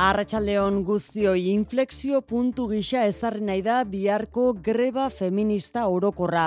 Arratxaldeon 0.00 0.78
guztioi 0.88 1.50
inflexio 1.52 2.22
puntu 2.24 2.64
gisa 2.70 3.02
ezarri 3.04 3.42
nahi 3.44 3.60
da 3.60 3.82
biharko 3.84 4.46
greba 4.64 5.10
feminista 5.12 5.82
orokorra. 5.92 6.46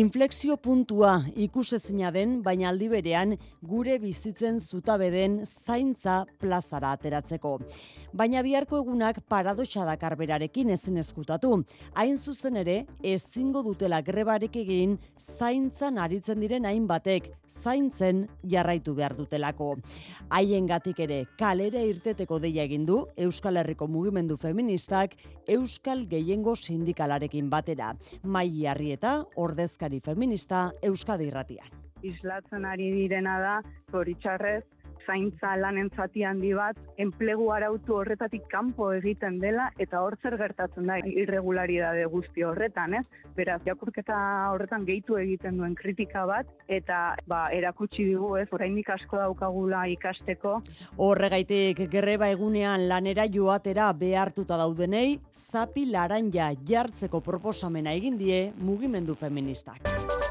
Inflexio 0.00 0.56
puntua 0.56 1.18
ikusezina 1.44 2.08
den, 2.14 2.38
baina 2.40 2.70
aldi 2.70 2.88
berean 2.88 3.34
gure 3.60 3.98
bizitzen 4.00 4.62
zutabe 4.64 5.10
den 5.12 5.42
zaintza 5.44 6.22
plazara 6.40 6.94
ateratzeko. 6.96 7.58
Baina 8.16 8.40
biharko 8.40 8.80
egunak 8.80 9.20
paradoxa 9.28 9.84
dakar 9.84 10.16
berarekin 10.16 10.72
ezen 10.72 10.96
eskutatu. 10.96 11.52
Hain 11.92 12.16
zuzen 12.16 12.56
ere, 12.62 12.86
ezingo 13.04 13.60
dutela 13.66 14.00
grebarek 14.00 14.56
egin 14.62 14.96
zaintzan 15.20 16.00
aritzen 16.00 16.40
diren 16.40 16.64
hainbatek, 16.64 17.28
zaintzen 17.60 18.24
jarraitu 18.48 18.96
behar 18.96 19.18
dutelako. 19.20 19.74
Haien 20.30 20.66
gatik 20.72 21.04
ere, 21.04 21.26
kalera 21.36 21.84
irteteko 21.84 22.40
deia 22.40 22.64
egin 22.64 22.85
du 22.86 23.06
Euskal 23.16 23.56
Herriko 23.56 23.88
mugimendu 23.90 24.36
feministak 24.36 25.16
Euskal 25.46 26.06
Gehiengo 26.08 26.54
Sindikalarekin 26.56 27.50
batera. 27.50 27.94
Mai 28.22 28.66
Arrieta, 28.66 29.24
ordezkari 29.36 30.00
feminista 30.00 30.70
Euskadi 30.82 31.28
Irratian. 31.28 31.66
Islatzen 32.02 32.64
ari 32.64 32.90
direna 32.92 33.38
da, 33.40 33.54
zoritxarrez, 33.90 34.62
zaintza 35.06 35.54
lanen 35.56 35.90
zati 35.96 36.24
handi 36.26 36.52
bat, 36.56 36.78
enplegu 36.98 37.48
arautu 37.54 37.96
horretatik 38.00 38.46
kanpo 38.50 38.90
egiten 38.96 39.38
dela, 39.40 39.68
eta 39.82 40.02
hor 40.02 40.16
zer 40.22 40.36
gertatzen 40.40 40.90
da 40.90 40.98
irregularidade 41.06 42.04
guzti 42.12 42.44
horretan, 42.46 42.98
ez? 43.00 43.04
Beraz, 43.36 43.60
jakurketa 43.66 44.16
horretan 44.52 44.86
gehitu 44.88 45.18
egiten 45.20 45.58
duen 45.60 45.74
kritika 45.78 46.26
bat, 46.28 46.50
eta 46.68 47.16
ba, 47.28 47.46
erakutsi 47.54 48.04
digu, 48.08 48.34
ez, 48.40 48.48
oraindik 48.52 48.90
asko 48.96 49.20
daukagula 49.22 49.86
ikasteko. 49.92 50.58
Horregaitik 50.96 51.86
greba 51.92 52.30
egunean 52.32 52.88
lanera 52.90 53.26
joatera 53.30 53.92
behartuta 53.96 54.58
daudenei, 54.60 55.18
zapi 55.52 55.86
laranja 55.90 56.52
jartzeko 56.66 57.20
proposamena 57.20 57.94
egin 57.96 58.18
die 58.18 58.46
mugimendu 58.58 59.14
feministak. 59.14 60.25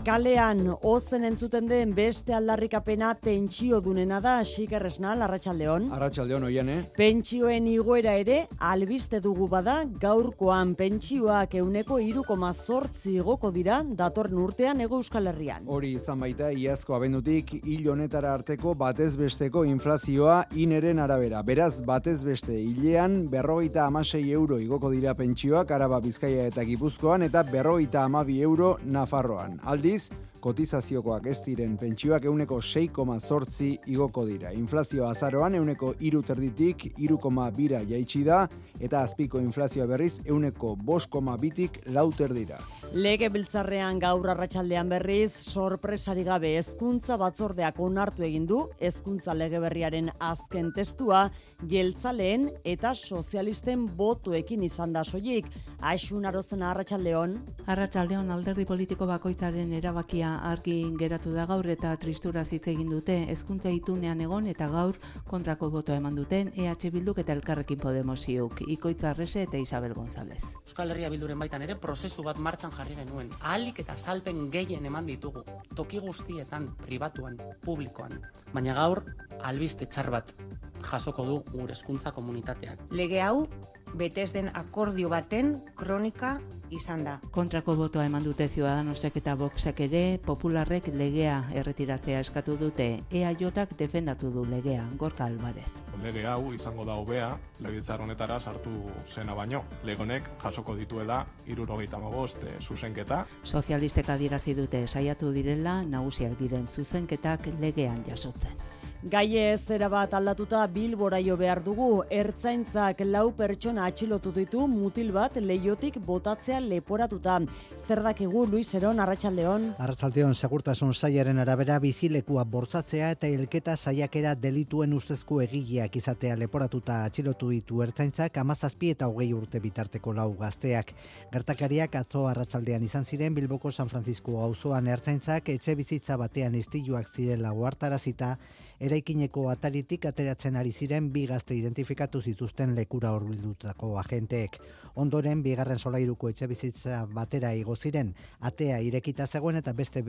Kalean 0.00 0.62
ozen 0.88 1.26
entzuten 1.28 1.66
den 1.68 1.90
beste 1.92 2.32
aldarrikapena 2.32 3.10
pentsio 3.20 3.82
dunena 3.84 4.16
da 4.24 4.38
Xikerresna 4.48 5.12
Larratsaldeon. 5.20 5.90
Arratsaldeon 5.92 6.46
oian, 6.48 6.70
eh? 6.72 6.78
Pentsioen 6.96 7.66
igoera 7.68 8.14
ere 8.16 8.38
albiste 8.64 9.20
dugu 9.20 9.44
bada 9.52 9.82
gaurkoan 10.00 10.72
pentsioak 10.78 11.58
euneko 11.60 11.98
3,8 12.00 13.10
igoko 13.12 13.50
dira 13.52 13.82
datorren 13.84 14.40
urtean 14.40 14.80
ego 14.80 15.02
Euskal 15.02 15.28
Herrian. 15.28 15.68
Hori 15.68 15.92
izan 15.98 16.24
baita 16.24 16.48
iazko 16.48 16.96
abendutik 16.96 17.52
hil 17.60 17.90
honetara 17.92 18.32
arteko 18.38 18.72
batez 18.74 19.12
besteko 19.20 19.66
inflazioa 19.68 20.46
ineren 20.56 21.04
arabera. 21.04 21.44
Beraz 21.44 21.82
batez 21.84 22.22
beste 22.24 22.56
hilean 22.56 23.26
berrogeita 23.28 23.84
amasei 23.84 24.24
euro 24.32 24.56
igoko 24.64 24.90
dira 24.96 25.12
pentsioak 25.14 25.76
Araba 25.76 26.00
Bizkaia 26.00 26.48
eta 26.48 26.64
Gipuzkoan 26.64 27.28
eta 27.28 27.44
berrogeita 27.52 28.08
amabi 28.08 28.40
euro 28.40 28.78
Nafarroan. 28.84 29.60
Aldi 30.00 30.14
aldiz, 30.14 30.29
kotizaziokoak 30.40 31.26
ez 31.30 31.38
diren 31.44 31.76
pentsioak 31.80 32.24
euneko 32.24 32.60
6,zortzi 32.60 33.70
igoko 33.92 34.24
dira. 34.26 34.52
Inflazio 34.56 35.06
azaroan 35.08 35.54
euneko 35.60 35.94
iru 36.00 36.22
terditik 36.22 36.86
iru 36.98 37.18
bira 37.56 37.82
jaitsi 37.84 38.24
da, 38.24 38.48
eta 38.80 39.02
azpiko 39.02 39.38
inflazioa 39.38 39.86
berriz 39.86 40.20
euneko 40.24 40.76
bos 40.76 41.06
bitik 41.40 41.80
lauter 41.86 42.32
dira. 42.34 42.58
Lege 42.92 43.28
biltzarrean 43.28 43.98
gaur 43.98 44.30
arratsaldean 44.30 44.88
berriz, 44.88 45.32
sorpresari 45.32 46.24
gabe 46.24 46.56
hezkuntza 46.56 47.16
batzordeak 47.16 47.78
onartu 47.78 48.22
egin 48.22 48.46
du 48.46 48.68
hezkuntza 48.80 49.34
lege 49.34 49.60
berriaren 49.60 50.10
azken 50.18 50.72
testua, 50.72 51.30
jeltzaleen 51.68 52.50
eta 52.64 52.94
sozialisten 52.94 53.86
botuekin 53.96 54.62
izan 54.62 54.92
da 54.92 55.04
soilik. 55.04 55.46
Aixun 55.80 56.26
arozen 56.26 56.62
arratsaldeon. 56.62 57.38
Arratsaldeon 57.66 58.30
alderdi 58.30 58.64
politiko 58.64 59.06
bakoitzaren 59.06 59.72
erabakia 59.72 60.29
argi 60.50 60.76
geratu 60.98 61.32
da 61.34 61.46
gaur 61.46 61.66
eta 61.72 61.92
tristura 62.00 62.42
hitz 62.42 62.66
egin 62.72 62.90
dute 62.90 63.16
hezkuntza 63.32 63.70
itunean 63.74 64.20
egon 64.20 64.46
eta 64.50 64.68
gaur 64.72 64.98
kontrako 65.28 65.70
botoa 65.70 65.96
eman 66.00 66.14
duten 66.14 66.52
EH 66.56 66.90
Bilduk 66.92 67.18
eta 67.22 67.32
Elkarrekin 67.32 67.78
Podemosiuk 67.78 68.62
Ikoitza 68.66 69.10
Arrese 69.10 69.42
eta 69.42 69.58
Isabel 69.58 69.94
González. 69.94 70.42
Euskal 70.64 70.90
Herria 70.90 71.10
Bilduren 71.10 71.38
baitan 71.38 71.62
ere 71.62 71.76
prozesu 71.76 72.22
bat 72.22 72.38
martxan 72.38 72.72
jarri 72.76 72.96
genuen. 72.98 73.30
Ahalik 73.40 73.80
eta 73.84 73.96
salpen 73.96 74.48
gehien 74.50 74.86
eman 74.86 75.06
ditugu. 75.06 75.44
Toki 75.76 75.98
guztietan, 75.98 76.70
pribatuan, 76.86 77.36
publikoan. 77.64 78.20
Baina 78.52 78.74
gaur 78.74 79.04
albiste 79.42 79.86
txar 79.86 80.10
bat 80.10 80.34
jasoko 80.80 81.24
du 81.26 81.40
gure 81.52 81.72
hezkuntza 81.72 82.12
komunitateak. 82.16 82.88
Lege 82.90 83.20
hau 83.22 83.48
betez 83.94 84.32
den 84.32 84.50
akordio 84.54 85.08
baten 85.08 85.56
kronika 85.76 86.38
izan 86.70 87.04
da. 87.04 87.16
Kontrako 87.34 87.74
botoa 87.76 88.04
eman 88.06 88.24
dute 88.24 88.46
Ciudadanosek 88.48 89.16
eta 89.20 89.34
Voxek 89.38 89.80
ere, 89.86 90.02
popularrek 90.24 90.90
legea 90.94 91.40
erretiratzea 91.54 92.20
eskatu 92.22 92.56
dute, 92.60 92.88
EAJak 93.10 93.76
defendatu 93.78 94.30
du 94.30 94.44
legea, 94.46 94.86
Gorka 94.98 95.26
Alvarez. 95.26 95.82
Lege 96.02 96.24
hau 96.26 96.52
izango 96.54 96.84
da 96.86 96.96
hobea, 97.00 97.30
legitzar 97.60 98.00
honetara 98.00 98.38
sartu 98.40 98.72
zena 99.08 99.34
baino. 99.34 99.64
Legonek 99.84 100.30
jasoko 100.42 100.76
dituela 100.78 101.24
irurogeita 101.46 101.98
magost 101.98 102.44
e, 102.44 102.56
zuzenketa. 102.60 103.24
Sozialistek 103.44 104.08
adierazi 104.08 104.54
dute 104.54 104.86
saiatu 104.86 105.32
direla 105.34 105.80
nagusiak 105.84 106.38
diren 106.38 106.66
zuzenketak 106.66 107.50
legean 107.60 108.04
jasotzen. 108.06 108.79
Gaie 109.00 109.56
zera 109.56 109.86
bat 109.88 110.12
aldatuta 110.12 110.66
bilboraio 110.68 111.32
behar 111.40 111.62
dugu, 111.64 112.02
ertzaintzak 112.12 112.98
lau 113.06 113.30
pertsona 113.32 113.86
atxilotu 113.88 114.28
ditu 114.36 114.66
mutil 114.68 115.08
bat 115.14 115.38
leiotik 115.40 115.96
botatzea 116.04 116.58
leporatuta. 116.60 117.38
Zer 117.86 118.02
dakigu, 118.04 118.44
Luis 118.44 118.74
Eron, 118.74 119.00
Arratxaldeon? 119.00 119.64
Arratxaldeon, 119.80 120.34
segurtasun 120.34 120.92
zaiaren 120.92 121.40
arabera 121.40 121.78
bizilekua 121.80 122.44
bortzatzea 122.44 123.10
eta 123.16 123.32
hilketa 123.32 123.78
zaiakera 123.78 124.34
delituen 124.34 124.92
ustezko 124.92 125.40
egileak 125.46 125.96
izatea 125.96 126.36
leporatuta 126.36 127.00
atxilotu 127.06 127.48
ditu 127.56 127.80
ertzaintzak 127.80 128.36
amazazpi 128.36 128.92
eta 128.98 129.08
hogei 129.08 129.32
urte 129.32 129.64
bitarteko 129.64 130.12
lau 130.12 130.34
gazteak. 130.36 130.92
Gertakariak 131.32 131.96
atzo 132.04 132.28
arratsaldean 132.28 132.84
izan 132.84 133.08
ziren 133.08 133.32
Bilboko 133.34 133.72
San 133.72 133.88
Francisco 133.88 134.42
auzoan 134.44 134.92
ertzaintzak 134.92 135.48
etxe 135.48 135.74
bizitza 135.74 136.20
batean 136.20 136.54
istiluak 136.54 137.08
zirela 137.16 137.56
oartarazita 137.56 138.36
eraikineko 138.80 139.44
ataritik 139.52 140.06
ateratzen 140.08 140.56
ari 140.56 140.72
ziren 140.72 141.10
bi 141.12 141.26
gazte 141.28 141.54
identifikatu 141.54 142.22
zituzten 142.22 142.74
lekura 142.74 143.10
horbildutako 143.12 143.90
agenteek. 144.00 144.56
Ondoren 145.00 145.42
bigarren 145.44 145.78
solairuko 145.78 146.30
etxe 146.32 146.48
bizitza 146.50 147.02
batera 147.14 147.52
igo 147.54 147.76
ziren, 147.76 148.14
atea 148.40 148.80
irekita 148.80 149.26
zegoen 149.26 149.60
eta 149.60 149.72
beste 149.76 150.02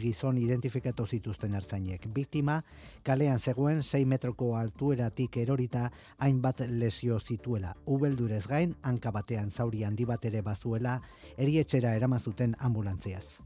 gizon 0.00 0.38
identifikatu 0.38 1.06
zituzten 1.06 1.54
ertzainek. 1.54 2.08
Biktima 2.14 2.62
kalean 3.04 3.38
zegoen 3.38 3.82
6 3.82 4.04
metroko 4.06 4.54
altueratik 4.56 5.36
erorita 5.44 5.90
hainbat 6.18 6.64
lesio 6.68 7.20
zituela. 7.20 7.74
Ubeldurez 7.86 8.46
gain 8.48 8.74
hanka 8.82 9.12
batean 9.12 9.50
zauri 9.50 9.84
handi 9.84 10.08
bat 10.08 10.24
ere 10.24 10.42
bazuela 10.42 11.00
erietxera 11.36 11.94
eramazuten 12.00 12.56
ambulantziaz. 12.58 13.45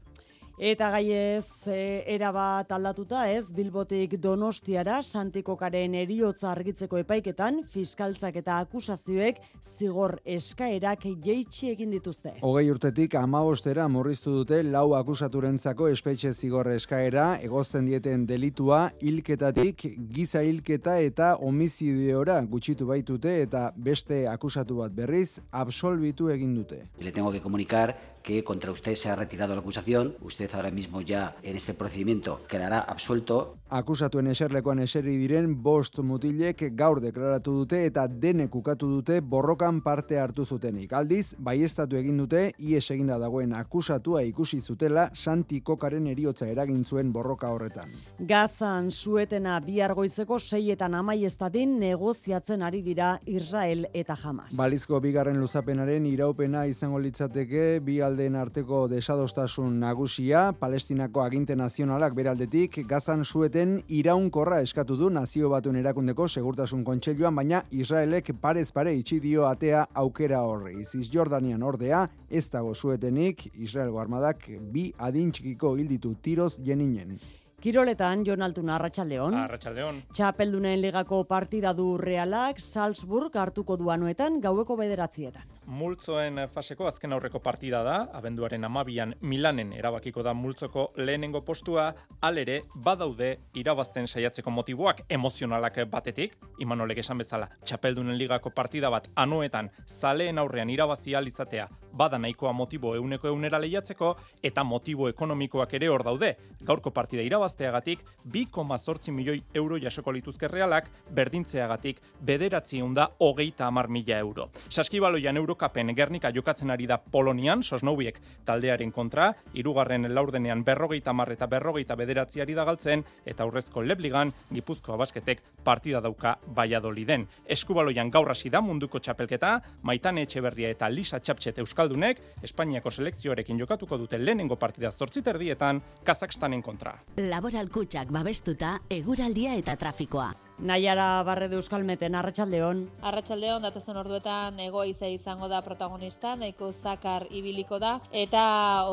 Eta 0.61 0.91
gaiez, 0.93 1.65
e, 1.73 2.03
erabat 2.13 2.69
aldatuta 2.75 3.23
ez, 3.33 3.47
Bilbotik 3.49 4.11
Donostiara, 4.21 4.99
Santikokaren 5.01 5.95
eriotza 5.97 6.51
argitzeko 6.51 6.99
epaiketan, 7.01 7.63
fiskaltzak 7.73 8.37
eta 8.43 8.59
akusazioek 8.61 9.39
zigor 9.79 10.19
eskaerak 10.35 11.07
jeitsi 11.25 11.71
egin 11.71 11.89
dituzte. 11.97 12.35
Hogei 12.45 12.67
urtetik 12.69 13.17
amabostera 13.17 13.87
morriztu 13.89 14.35
dute 14.35 14.61
lau 14.67 14.93
akusaturentzako 14.99 15.89
espetxe 15.95 16.35
zigor 16.35 16.69
eskaera, 16.75 17.39
egozten 17.41 17.89
dieten 17.89 18.29
delitua, 18.29 18.91
hilketatik, 19.01 19.87
giza 20.13 20.45
hilketa 20.45 20.99
eta 21.01 21.33
homizideora 21.41 22.37
gutxitu 22.45 22.93
baitute 22.93 23.39
eta 23.49 23.71
beste 23.73 24.27
akusatu 24.29 24.83
bat 24.85 24.93
berriz, 24.93 25.39
absolbitu 25.49 26.29
egin 26.29 26.53
dute. 26.53 26.83
Le 27.01 27.09
tengo 27.09 27.33
que 27.33 27.41
comunicar 27.41 27.95
que 28.23 28.43
contra 28.43 28.71
usted 28.71 28.95
se 28.95 29.09
ha 29.09 29.15
retirado 29.15 29.55
la 29.55 29.61
acusación. 29.61 30.15
Usted 30.21 30.49
ahora 30.53 30.71
mismo 30.71 31.01
ya 31.01 31.35
en 31.43 31.55
este 31.55 31.73
procedimiento 31.73 32.41
quedará 32.47 32.79
absuelto. 32.79 33.57
Akusatuen 33.71 34.27
eserlekoan 34.27 34.81
eseri 34.83 35.15
diren 35.15 35.53
bost 35.63 35.99
mutilek 36.03 36.65
gaur 36.75 36.99
deklaratu 36.99 37.53
dute 37.61 37.85
eta 37.85 38.03
denek 38.07 38.55
ukatu 38.55 38.89
dute 38.89 39.21
borrokan 39.21 39.79
parte 39.81 40.19
hartu 40.19 40.43
zutenik. 40.45 40.91
Aldiz, 40.93 41.35
baiestatu 41.39 41.95
egin 41.95 42.17
dute 42.19 42.51
ies 42.59 42.83
eginda 42.91 43.17
dagoen 43.17 43.53
akusatua 43.53 44.23
ikusi 44.27 44.59
zutela 44.59 45.09
Santi 45.13 45.61
Kokaren 45.61 46.07
eriotza 46.11 46.49
eragin 46.51 46.83
zuen 46.83 47.13
borroka 47.13 47.47
horretan. 47.49 47.95
Gazan 48.19 48.91
suetena 48.91 49.59
bihar 49.63 49.93
goizeko 49.95 50.39
seietan 50.39 50.95
amaiestadin 50.99 51.79
negoziatzen 51.79 52.61
ari 52.61 52.81
dira 52.81 53.19
Israel 53.25 53.87
eta 53.93 54.17
Hamas. 54.21 54.51
Balizko 54.57 54.99
bigarren 54.99 55.39
luzapenaren 55.39 56.05
iraupena 56.05 56.65
izango 56.67 56.99
litzateke 56.99 57.79
bi 57.79 58.01
aldeen 58.11 58.35
arteko 58.35 58.83
desadostasun 58.91 59.79
nagusia, 59.79 60.51
Palestinako 60.59 61.23
aginte 61.23 61.55
nazionalak 61.55 62.13
beraldetik 62.17 62.81
Gazan 62.89 63.23
sueten 63.25 63.77
iraunkorra 63.87 64.59
eskatu 64.65 64.97
du 64.99 65.09
nazio 65.09 65.49
batuen 65.49 65.79
erakundeko 65.79 66.27
segurtasun 66.27 66.83
kontseiluan, 66.83 67.35
baina 67.35 67.63
Israelek 67.71 68.33
parez 68.41 68.67
pare 68.75 68.93
itxi 68.99 69.19
dio 69.23 69.47
atea 69.47 69.85
aukera 70.03 70.43
horri. 70.43 70.85
Cisjordanian 70.85 71.63
ordea, 71.63 72.05
ez 72.29 72.47
dago 72.51 72.73
suetenik, 72.75 73.47
Israelgo 73.55 74.01
armadak 74.03 74.49
bi 74.73 74.89
adintxikiko 74.99 75.77
hilditu 75.77 76.15
tiroz 76.21 76.57
jeninen. 76.59 77.17
Kiroletan, 77.61 78.23
Jon 78.25 78.41
Altuna, 78.41 78.73
Arratxaldeon. 78.79 79.35
Arratxaldeon. 79.37 79.99
Txapeldunen 80.17 80.79
ligako 80.81 81.19
partida 81.29 81.75
du 81.77 81.91
realak, 82.01 82.57
Salzburg 82.57 83.35
hartuko 83.37 83.75
duanuetan 83.77 84.39
gaueko 84.41 84.73
bederatzietan. 84.79 85.45
Multzoen 85.69 86.41
faseko 86.49 86.87
azken 86.89 87.13
aurreko 87.13 87.37
partida 87.45 87.83
da, 87.85 87.99
abenduaren 88.17 88.65
amabian 88.65 89.13
Milanen 89.21 89.75
erabakiko 89.77 90.23
da 90.25 90.33
multzoko 90.33 90.87
lehenengo 90.97 91.43
postua, 91.45 91.91
alere 92.25 92.63
badaude 92.73 93.35
irabazten 93.53 94.09
saiatzeko 94.09 94.49
motiboak 94.49 95.05
emozionalak 95.07 95.77
batetik, 95.91 96.33
imanolek 96.65 97.03
esan 97.05 97.21
bezala, 97.21 97.45
txapeldunen 97.61 98.17
ligako 98.17 98.49
partida 98.57 98.89
bat 98.89 99.05
anuetan 99.13 99.69
zaleen 99.85 100.41
aurrean 100.41 100.73
irabazi 100.73 101.13
izatea 101.13 101.69
bada 101.93 102.17
nahikoa 102.17 102.53
motibo 102.53 102.95
euneko 102.95 103.27
eunera 103.27 103.59
lehiatzeko, 103.59 104.15
eta 104.43 104.63
motibo 104.63 105.09
ekonomikoak 105.09 105.73
ere 105.79 105.89
hor 105.89 106.03
daude. 106.03 106.35
Gaurko 106.63 106.91
partida 106.91 107.23
irabazteagatik, 107.51 108.03
2,zortzi 108.31 109.11
milioi 109.11 109.43
euro 109.53 109.77
jasoko 109.77 110.11
lituzke 110.11 110.47
realak, 110.47 110.89
berdintzeagatik, 111.09 112.01
bederatzi 112.21 112.81
da 112.93 113.09
hogeita 113.19 113.67
amar 113.67 113.87
mila 113.87 114.17
euro. 114.17 114.49
Saskibaloian 114.69 115.37
eurokapen 115.37 115.93
gernika 115.95 116.31
jokatzen 116.31 116.69
ari 116.71 116.87
da 116.87 116.97
Polonian, 116.97 117.63
sosnobiek 117.63 118.19
taldearen 118.45 118.91
kontra, 118.91 119.33
irugarren 119.53 120.13
laurdenean 120.13 120.63
berrogeita 120.63 121.09
amar 121.09 121.31
eta 121.31 121.47
berrogeita 121.47 121.95
bederatziari 121.95 122.53
da 122.53 122.63
galtzen, 122.65 123.03
eta 123.25 123.43
aurrezko 123.43 123.81
lebligan, 123.81 124.31
gipuzkoa 124.51 124.97
basketek 124.97 125.41
partida 125.63 126.01
dauka 126.01 126.37
baiadoliden. 126.47 127.27
Eskubaloian 127.45 128.09
gaur 128.09 128.29
hasi 128.29 128.49
da 128.49 128.61
munduko 128.61 128.99
txapelketa, 128.99 129.59
maitane 129.83 130.23
etxeberria 130.23 130.69
eta 130.69 130.89
lisa 130.89 131.19
txaptxet 131.19 131.59
euskaldunek, 131.59 132.21
Espainiako 132.43 132.91
selekzioarekin 132.91 133.59
jokatuko 133.59 133.97
dute 133.97 134.17
lehenengo 134.17 134.55
partida 134.55 134.91
zortziterdietan, 134.91 135.81
Kazakstanen 136.03 136.61
kontra. 136.61 136.95
Laboral 137.41 137.71
kutsak 137.73 138.11
babestuta, 138.13 138.75
eguraldia 138.93 139.55
eta 139.57 139.73
trafikoa. 139.73 140.27
Naiara 140.61 141.23
Barredo 141.25 141.55
Euskalmeten, 141.57 142.13
Arratxaldeon. 142.13 142.83
Arratxaldeon, 143.09 143.63
datazen 143.65 143.97
orduetan 143.97 144.59
egoize 144.61 145.07
izango 145.09 145.47
da 145.49 145.63
protagonista, 145.65 146.35
nahiko 146.37 146.67
zakar 146.71 147.25
ibiliko 147.33 147.79
da, 147.81 147.95
eta 148.13 148.43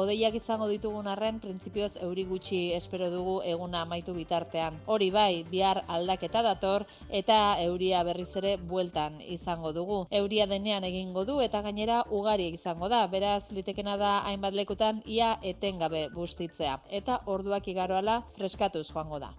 odeiak 0.00 0.38
izango 0.40 0.68
ditugun 0.70 1.10
arren, 1.12 1.40
printzipioz 1.42 1.98
euri 2.06 2.24
gutxi 2.30 2.60
espero 2.72 3.10
dugu 3.12 3.34
eguna 3.44 3.82
amaitu 3.84 4.14
bitartean. 4.16 4.78
Hori 4.86 5.10
bai, 5.12 5.44
bihar 5.50 5.82
aldaketa 5.88 6.42
dator, 6.46 6.86
eta 7.10 7.58
euria 7.60 8.00
berriz 8.08 8.30
ere 8.40 8.54
bueltan 8.56 9.20
izango 9.20 9.74
dugu. 9.76 9.98
Euria 10.10 10.46
denean 10.48 10.88
egingo 10.88 11.26
du, 11.28 11.42
eta 11.44 11.60
gainera 11.66 12.00
ugari 12.08 12.48
izango 12.48 12.88
da, 12.88 13.02
beraz 13.12 13.50
litekena 13.52 13.98
da 14.00 14.14
hainbat 14.30 14.56
lekutan 14.56 15.02
ia 15.04 15.34
etengabe 15.42 16.06
bustitzea. 16.16 16.80
Eta 16.88 17.20
orduak 17.26 17.68
igaroala 17.68 18.22
freskatuz 18.38 18.86
joango 18.88 19.20
da. 19.20 19.34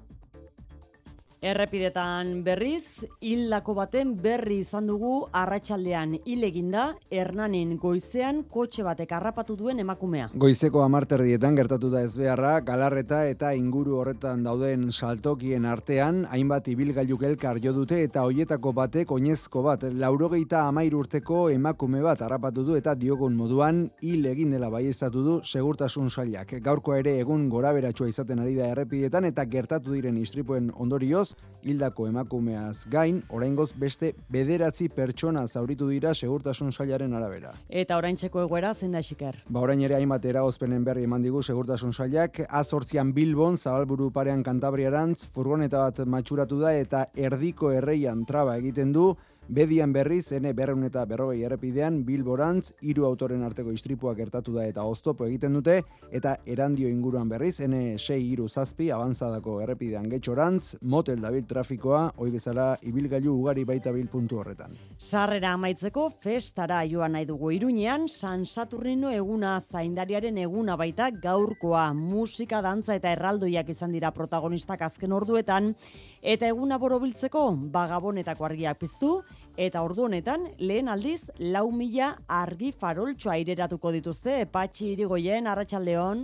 Errepidetan 1.39 2.41
berriz, 2.43 3.05
hildako 3.23 3.71
baten 3.77 4.09
berri 4.19 4.57
izan 4.59 4.89
dugu 4.89 5.11
arratsaldean 5.31 6.17
hil 6.27 6.41
eginda 6.43 6.81
Hernanin 7.15 7.77
goizean 7.79 8.41
kotxe 8.51 8.83
batek 8.83 9.13
harrapatu 9.15 9.55
duen 9.55 9.79
emakumea. 9.79 10.25
Goizeko 10.35 10.81
amarterdietan 10.83 11.55
gertatu 11.55 11.87
da 11.93 12.01
ezbeharra, 12.03 12.57
galarreta 12.67 13.21
eta 13.31 13.53
inguru 13.55 13.95
horretan 14.01 14.43
dauden 14.43 14.89
saltokien 14.91 15.63
artean, 15.63 16.25
hainbat 16.27 16.67
ibilgailuk 16.73 17.23
elkar 17.29 17.61
jo 17.63 17.71
dute 17.77 18.01
eta 18.03 18.25
hoietako 18.27 18.75
batek 18.81 19.15
oinezko 19.15 19.63
bat, 19.63 19.87
laurogeita 19.95 20.65
amair 20.67 20.99
urteko 20.99 21.45
emakume 21.55 22.03
bat 22.03 22.19
harrapatu 22.27 22.67
du 22.67 22.75
eta 22.75 22.97
diogun 22.99 23.39
moduan 23.39 23.85
hil 24.01 24.27
egin 24.33 24.51
dela 24.57 24.67
baiestatu 24.75 25.23
du 25.23 25.39
segurtasun 25.45 26.11
sailak. 26.11 26.57
Gaurko 26.59 26.99
ere 26.99 27.15
egun 27.23 27.47
gora 27.47 27.71
izaten 27.79 28.39
ari 28.39 28.55
da 28.55 28.67
errepidetan 28.75 29.23
eta 29.23 29.45
gertatu 29.45 29.93
diren 29.95 30.17
istripuen 30.17 30.71
ondorioz, 30.75 31.28
hildako 31.63 32.07
emakumeaz 32.07 32.85
gain, 32.91 33.21
oraingoz 33.29 33.71
beste 33.75 34.13
bederatzi 34.31 34.89
pertsona 34.95 35.45
zauritu 35.47 35.89
dira 35.89 36.13
segurtasun 36.13 36.71
sailaren 36.71 37.13
arabera. 37.13 37.53
Eta 37.69 37.97
oraintzeko 37.99 38.43
egoera 38.45 38.73
zein 38.73 38.95
da 38.95 39.01
xiker? 39.03 39.41
Ba 39.49 39.63
orain 39.65 39.81
ere 39.83 39.97
hainbat 39.97 40.25
eragozpenen 40.25 40.85
berri 40.87 41.03
eman 41.07 41.25
digu 41.25 41.43
segurtasun 41.43 41.93
sailak, 41.93 42.41
azortzian 42.49 43.13
Bilbon, 43.13 43.57
zabalburu 43.57 44.11
parean 44.15 44.43
kantabriarantz, 44.43 45.25
furgoneta 45.33 45.83
bat 45.87 45.99
matxuratu 46.05 46.59
da 46.61 46.73
eta 46.75 47.05
erdiko 47.15 47.73
erreian 47.75 48.23
traba 48.25 48.57
egiten 48.57 48.93
du, 48.95 49.11
Bedian 49.49 49.89
berriz, 49.89 50.27
ene 50.37 50.51
berreun 50.53 50.83
eta 50.85 51.01
berrogei 51.09 51.39
errepidean, 51.41 52.03
Bilborantz, 52.05 52.75
hiru 52.85 53.07
autoren 53.07 53.41
arteko 53.41 53.71
istripuak 53.73 54.19
gertatu 54.19 54.53
da 54.53 54.67
eta 54.69 54.83
oztopo 54.85 55.25
egiten 55.25 55.55
dute, 55.57 55.79
eta 56.13 56.35
erandio 56.45 56.85
inguruan 56.85 57.31
berriz, 57.31 57.55
ene 57.65 57.97
sei 57.97 58.19
iru 58.27 58.45
zazpi, 58.45 58.91
abantzadako 58.93 59.55
errepidean 59.63 60.05
getxorantz, 60.11 60.75
motel 60.81 61.17
dabil 61.25 61.47
trafikoa, 61.49 62.03
hoi 62.21 62.29
bezala, 62.35 62.67
ibilgailu 62.85 63.33
ugari 63.39 63.63
baita 63.65 63.89
bil 63.95 64.05
puntu 64.11 64.37
horretan. 64.43 64.77
Sarrera 64.99 65.55
amaitzeko, 65.57 66.05
festara 66.21 66.83
joan 66.85 67.17
nahi 67.17 67.25
dugu. 67.25 67.49
Iruñean, 67.57 68.05
San 68.07 68.45
Saturnino 68.45 69.09
eguna 69.09 69.55
zaindariaren 69.65 70.37
eguna 70.45 70.77
baita 70.77 71.09
gaurkoa, 71.09 71.87
musika, 71.97 72.61
dantza 72.61 72.93
eta 73.01 73.17
erraldoiak 73.17 73.73
izan 73.73 73.97
dira 73.97 74.13
protagonistak 74.13 74.85
azken 74.91 75.17
orduetan, 75.17 75.73
eta 76.21 76.53
eguna 76.53 76.77
borobiltzeko, 76.77 77.49
bagabonetako 77.73 78.51
argiak 78.51 78.77
piztu, 78.85 79.17
Eta 79.59 79.81
ordu 79.83 80.05
honetan, 80.05 80.45
lehen 80.63 80.87
aldiz, 80.87 81.25
lau 81.53 81.65
mila 81.75 82.13
argi 82.31 82.69
faroltxoa 82.81 83.33
aireratuko 83.33 83.91
dituzte, 83.91 84.35
patxi 84.53 84.93
irigoien, 84.93 85.49
arratsaldeon. 85.51 86.21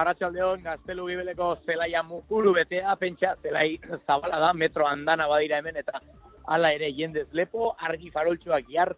Arratxaldeon, 0.00 0.64
gaztelu 0.64 1.04
gibeleko 1.12 1.52
zelaia 1.62 2.02
mukuru 2.02 2.56
betea, 2.56 2.96
pentsa 2.98 3.36
zelai 3.44 3.68
zabala 4.00 4.40
da, 4.42 4.50
metro 4.52 4.88
andana 4.88 5.28
badira 5.30 5.60
hemen, 5.62 5.78
eta 5.78 6.00
hala 6.50 6.72
ere 6.74 6.88
jendez 6.96 7.28
lepo, 7.38 7.70
argi 7.78 8.10
faroltxoak 8.10 8.72
jar, 8.74 8.96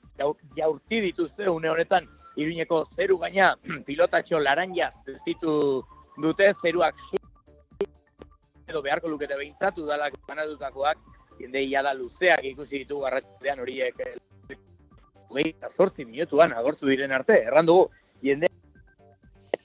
jaurti 0.56 1.02
dituzte 1.04 1.50
une 1.52 1.68
honetan, 1.74 2.08
iruñeko 2.40 2.86
zeru 2.96 3.18
gaina, 3.26 3.50
pilotatxo 3.90 4.40
laranja 4.40 4.88
zitu 5.26 5.58
dute, 6.16 6.54
zeruak 6.62 7.04
zu, 7.10 7.20
edo 8.64 8.80
beharko 8.80 9.12
lukete 9.12 9.36
behintzatu 9.36 9.84
dalak 9.92 10.16
banatutakoak, 10.24 11.04
jende 11.40 11.64
da 11.82 11.92
luzeak 11.94 12.44
ikusi 12.44 12.78
ditugu 12.84 13.06
arratzean 13.06 13.60
horiek 13.60 14.00
hogei 15.28 15.50
eta 15.50 15.70
zortzi 15.76 16.04
minutuan 16.04 16.52
agortu 16.52 16.86
diren 16.86 17.12
arte, 17.12 17.42
erran 17.42 17.66
dugu, 17.66 17.88
jende 18.22 18.48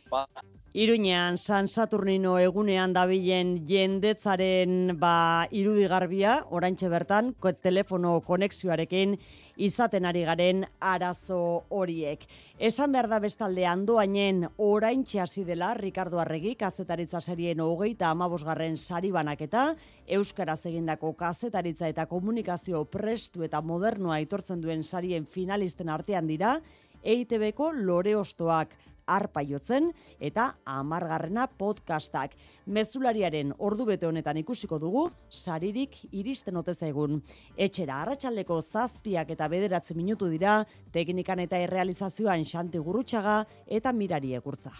ba, 0.09 0.25
Iruñean 0.71 1.39
San 1.39 1.67
Saturnino 1.67 2.35
egunean 2.37 2.91
dabilen 2.93 3.65
jendetzaren 3.65 4.99
ba 5.01 5.47
irudigarbia, 5.49 6.43
oraintxe 6.53 6.91
bertan, 6.93 7.31
telefono 7.57 8.19
konexioarekin 8.21 9.15
izaten 9.57 10.05
ari 10.05 10.21
garen 10.27 10.67
arazo 10.79 11.65
horiek. 11.73 12.21
Esan 12.59 12.93
behar 12.93 13.09
da 13.09 13.17
bestalde 13.17 13.65
andoainen 13.65 14.45
oraintxe 14.57 15.19
hasi 15.23 15.43
dela 15.43 15.73
Ricardo 15.73 16.19
Arregi 16.21 16.53
kazetaritza 16.53 17.19
serien 17.19 17.59
hogeita 17.65 18.11
amabosgarren 18.11 18.77
sari 18.77 19.09
banaketa, 19.09 19.73
Euskaraz 20.05 20.67
egindako 20.69 21.15
kazetaritza 21.17 21.89
eta 21.89 22.05
komunikazio 22.05 22.83
prestu 22.85 23.41
eta 23.41 23.61
modernoa 23.61 24.21
aitortzen 24.21 24.61
duen 24.61 24.83
sarien 24.83 25.25
finalisten 25.25 25.89
artean 25.89 26.27
dira, 26.27 26.59
EITB-ko 27.01 27.71
lore 27.73 28.13
ostoak 28.19 28.77
arpaiotzen 29.09 29.89
eta 30.19 30.45
amargarrena 30.69 31.47
podcastak. 31.59 32.35
Mezulariaren 32.65 33.53
ordu 33.57 33.87
bete 33.89 34.07
honetan 34.07 34.37
ikusiko 34.43 34.79
dugu, 34.79 35.07
saririk 35.29 35.97
iristen 36.11 36.61
ote 36.61 36.73
zaigun. 36.73 37.21
Etxera 37.57 38.01
arratsaldeko 38.03 38.61
zazpiak 38.61 39.33
eta 39.35 39.49
bederatzi 39.51 39.97
minutu 39.97 40.29
dira, 40.29 40.61
teknikan 40.93 41.41
eta 41.45 41.57
errealizazioan 41.57 42.45
xanti 42.45 42.77
gurutxaga 42.77 43.41
eta 43.67 43.93
mirari 43.93 44.35
egurtza. 44.37 44.73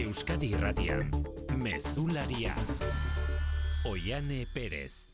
Euskadi 0.00 0.54
Irratian, 0.54 1.10
Mezularia. 1.60 2.54
Oiane 3.90 4.46
Perez. 4.54 5.10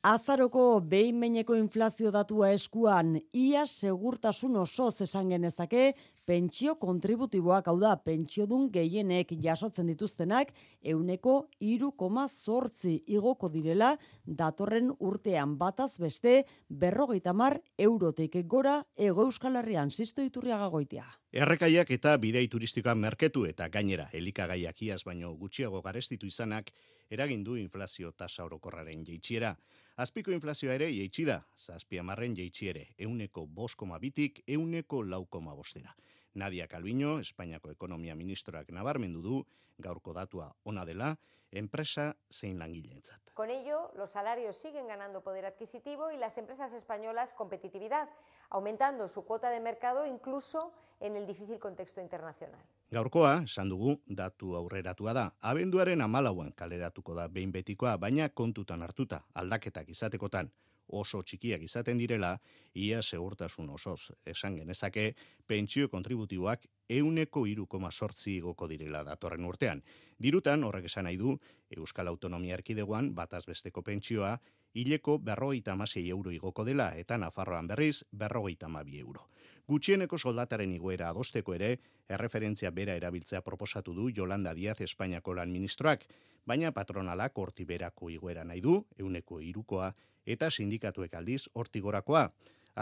Azaroko 0.00 0.80
behin-meineko 0.80 1.58
inflazio 1.60 2.08
datua 2.10 2.54
eskuan, 2.56 3.18
ia 3.36 3.66
segurtasun 3.66 4.56
osoz 4.62 5.02
esan 5.04 5.28
genezake, 5.34 5.90
pentsio 6.30 6.76
kontributiboak 6.78 7.66
hau 7.66 7.76
da, 7.82 7.96
pentsiodun 8.06 8.68
gehienek 8.70 9.32
jasotzen 9.42 9.88
dituztenak, 9.90 10.52
euneko 10.92 11.32
iru 11.66 11.88
koma 11.98 12.28
zortzi 12.28 12.92
igoko 13.10 13.48
direla, 13.50 13.96
datorren 14.24 14.92
urtean 15.08 15.56
bataz 15.58 15.96
beste, 15.98 16.44
berrogeita 16.68 17.34
mar 17.34 17.58
eurotik 17.88 18.36
gora 18.46 18.76
ego 18.94 19.26
euskal 19.26 19.58
herrian, 19.58 19.90
zizto 19.90 20.22
iturriaga 20.22 20.68
goitia. 20.70 21.08
Errekaiak 21.32 21.90
eta 21.98 22.14
bidei 22.22 22.46
turistikoa 22.52 22.94
merketu 22.94 23.42
eta 23.50 23.66
gainera 23.68 24.06
elikagaiak 24.14 24.82
iaz 24.86 25.02
baino 25.06 25.34
gutxiago 25.34 25.82
garestitu 25.82 26.30
izanak 26.30 26.70
eragin 27.10 27.42
du 27.42 27.56
inflazio 27.58 28.12
tasa 28.12 28.44
orokorraren 28.46 29.02
jeitsiera. 29.06 29.56
Azpiko 30.00 30.30
inflazioa 30.32 30.78
ere 30.78 30.86
jeitsi 30.94 31.26
da, 31.26 31.40
zazpi 31.58 31.98
amarren 31.98 32.36
jeitsi 32.38 32.70
ere, 32.70 32.86
euneko 32.98 33.46
boskoma 33.46 33.98
bitik, 33.98 34.44
euneko 34.46 35.02
laukoma 35.02 35.58
bostera. 35.58 35.92
Nadia 36.34 36.68
Calviño, 36.68 37.18
Espainiako 37.20 37.70
ekonomia 37.70 38.14
ministroak 38.14 38.70
nabarmendu 38.70 39.22
du, 39.22 39.46
gaurko 39.78 40.12
datua 40.14 40.52
ona 40.64 40.84
dela, 40.84 41.16
enpresa 41.50 42.14
zein 42.30 42.58
langileentzat. 42.58 43.32
Con 43.34 43.50
ello, 43.50 43.90
los 43.96 44.10
salarios 44.10 44.56
siguen 44.56 44.86
ganando 44.86 45.22
poder 45.22 45.46
adquisitivo 45.46 46.10
y 46.10 46.16
las 46.16 46.38
empresas 46.38 46.72
españolas 46.72 47.32
competitividad, 47.32 48.08
aumentando 48.50 49.08
su 49.08 49.24
cuota 49.24 49.50
de 49.50 49.60
mercado 49.60 50.06
incluso 50.06 50.72
en 51.00 51.16
el 51.16 51.26
difícil 51.26 51.58
contexto 51.58 52.00
internacional. 52.00 52.60
Gaurkoa, 52.90 53.42
esan 53.44 53.68
dugu, 53.68 54.00
datu 54.06 54.56
aurreratua 54.56 55.14
da. 55.14 55.26
Abenduaren 55.40 56.02
amalauan 56.02 56.52
kaleratuko 56.52 57.14
da 57.14 57.28
behin 57.28 57.52
betikoa, 57.52 57.96
baina 57.96 58.28
kontutan 58.28 58.82
hartuta, 58.82 59.24
aldaketak 59.34 59.88
izatekotan 59.88 60.50
oso 60.92 61.22
txikiak 61.22 61.62
izaten 61.62 61.98
direla, 61.98 62.36
ia 62.74 63.02
segurtasun 63.02 63.70
osoz. 63.70 64.12
Esan 64.26 64.56
genezake, 64.60 65.14
pentsio 65.46 65.88
kontributiboak 65.88 66.66
euneko 66.90 67.44
irukoma 67.46 67.90
sortzi 67.90 68.36
igoko 68.36 68.68
direla 68.68 69.02
datorren 69.06 69.44
urtean. 69.46 69.82
Dirutan, 70.18 70.64
horrek 70.64 70.88
esan 70.90 71.06
nahi 71.06 71.16
du, 71.16 71.36
Euskal 71.76 72.08
Autonomia 72.10 72.56
Erkidegoan 72.58 73.14
bataz 73.14 73.44
besteko 73.46 73.82
pentsioa, 73.82 74.36
hileko 74.74 75.18
berrogeita 75.18 75.72
amasei 75.72 76.08
euro 76.10 76.30
igoko 76.30 76.64
dela, 76.64 76.90
eta 76.96 77.18
Nafarroan 77.18 77.70
berriz, 77.70 78.02
berrogeita 78.12 78.66
amabi 78.66 78.98
euro. 79.00 79.28
Gutxieneko 79.70 80.18
soldataren 80.18 80.72
iguera 80.74 81.12
adosteko 81.12 81.54
ere, 81.54 81.68
erreferentzia 82.10 82.72
bera 82.74 82.96
erabiltzea 82.98 83.40
proposatu 83.46 83.92
du 83.94 84.08
Jolanda 84.16 84.50
Diaz 84.58 84.80
Espainiako 84.86 85.36
lan 85.38 85.52
ministroak, 85.54 86.06
baina 86.44 86.72
patronalak 86.74 87.38
horti 87.38 87.66
berako 87.68 88.10
iguera 88.10 88.42
nahi 88.48 88.64
du, 88.64 88.80
euneko 88.98 89.38
irukoa, 89.46 89.92
eta 90.26 90.50
sindikatuek 90.50 91.14
aldiz 91.14 91.44
hortigorakoa. 91.54 92.24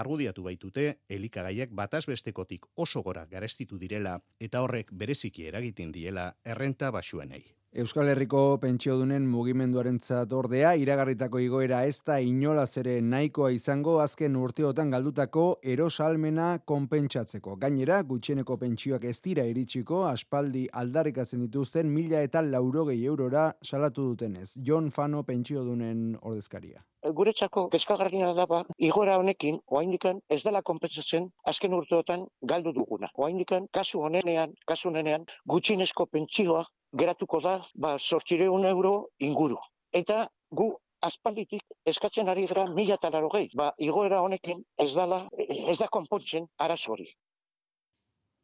Argudiatu 0.00 0.46
baitute, 0.48 0.88
elikagaiek 1.08 1.76
bataz 1.76 2.06
bestekotik 2.08 2.64
oso 2.76 3.04
gora 3.04 3.26
garestitu 3.26 3.76
direla 3.84 4.18
eta 4.40 4.64
horrek 4.64 4.92
bereziki 4.92 5.48
eragiten 5.52 5.92
diela 5.92 6.30
errenta 6.44 6.90
basuenei. 6.90 7.57
Euskal 7.76 8.08
Herriko 8.08 8.56
pentsiodunen 8.62 9.26
mugimenduarentzat 9.28 10.30
ordea 10.32 10.70
iragarritako 10.80 11.42
igoera 11.44 11.82
ez 11.84 11.98
da 12.00 12.14
inolaz 12.24 12.78
ere 12.80 12.94
nahikoa 13.04 13.50
izango 13.52 13.98
azken 14.00 14.38
urteotan 14.40 14.88
galdutako 14.94 15.42
erosalmena 15.74 16.46
konpentsatzeko. 16.64 17.58
Gainera, 17.60 17.98
gutxieneko 18.08 18.56
pentsioak 18.62 19.04
ez 19.04 19.20
dira 19.20 19.44
iritsiko 19.44 20.00
aspaldi 20.08 20.64
aldarrikatzen 20.72 21.44
dituzten 21.44 21.92
mila 21.92 22.22
eta 22.24 22.40
laurogei 22.40 23.02
eurora 23.04 23.50
salatu 23.62 24.08
dutenez. 24.14 24.54
John 24.56 24.88
Fano 24.90 25.22
pentsiodunen 25.22 26.16
ordezkaria 26.22 26.80
guretzako 27.18 27.68
kezkagarriena 27.72 28.32
da 28.34 28.44
ba, 28.46 28.64
igora 28.78 29.14
honekin, 29.20 29.60
oaindikan 29.68 30.18
ez 30.28 30.40
dela 30.42 30.62
konpentsatzen 30.62 31.28
azken 31.52 31.76
urteotan 31.76 32.26
galdu 32.42 32.72
duguna. 32.80 33.08
Oaindikan, 33.14 33.68
kasu 33.72 34.02
honenean, 34.08 34.56
kasu 34.66 34.88
honenean, 34.90 35.24
gutxinesko 35.46 36.06
pentsioa 36.06 36.64
geratuko 36.96 37.40
da, 37.40 37.60
ba, 37.74 37.96
sortxireun 37.98 38.64
euro 38.64 39.08
inguru. 39.18 39.58
Eta 39.92 40.28
gu 40.50 40.68
aspalditik 41.02 41.62
eskatzen 41.86 42.28
ari 42.28 42.46
gara 42.46 42.66
mila 42.74 42.96
talaro 42.96 43.28
gehi. 43.34 43.50
Ba, 43.54 43.72
igoera 43.78 44.20
honekin 44.22 44.62
ez 44.78 44.92
dala, 44.94 45.26
ez 45.38 45.78
da 45.78 45.88
konpontzen 45.88 46.48
arazori. 46.58 47.08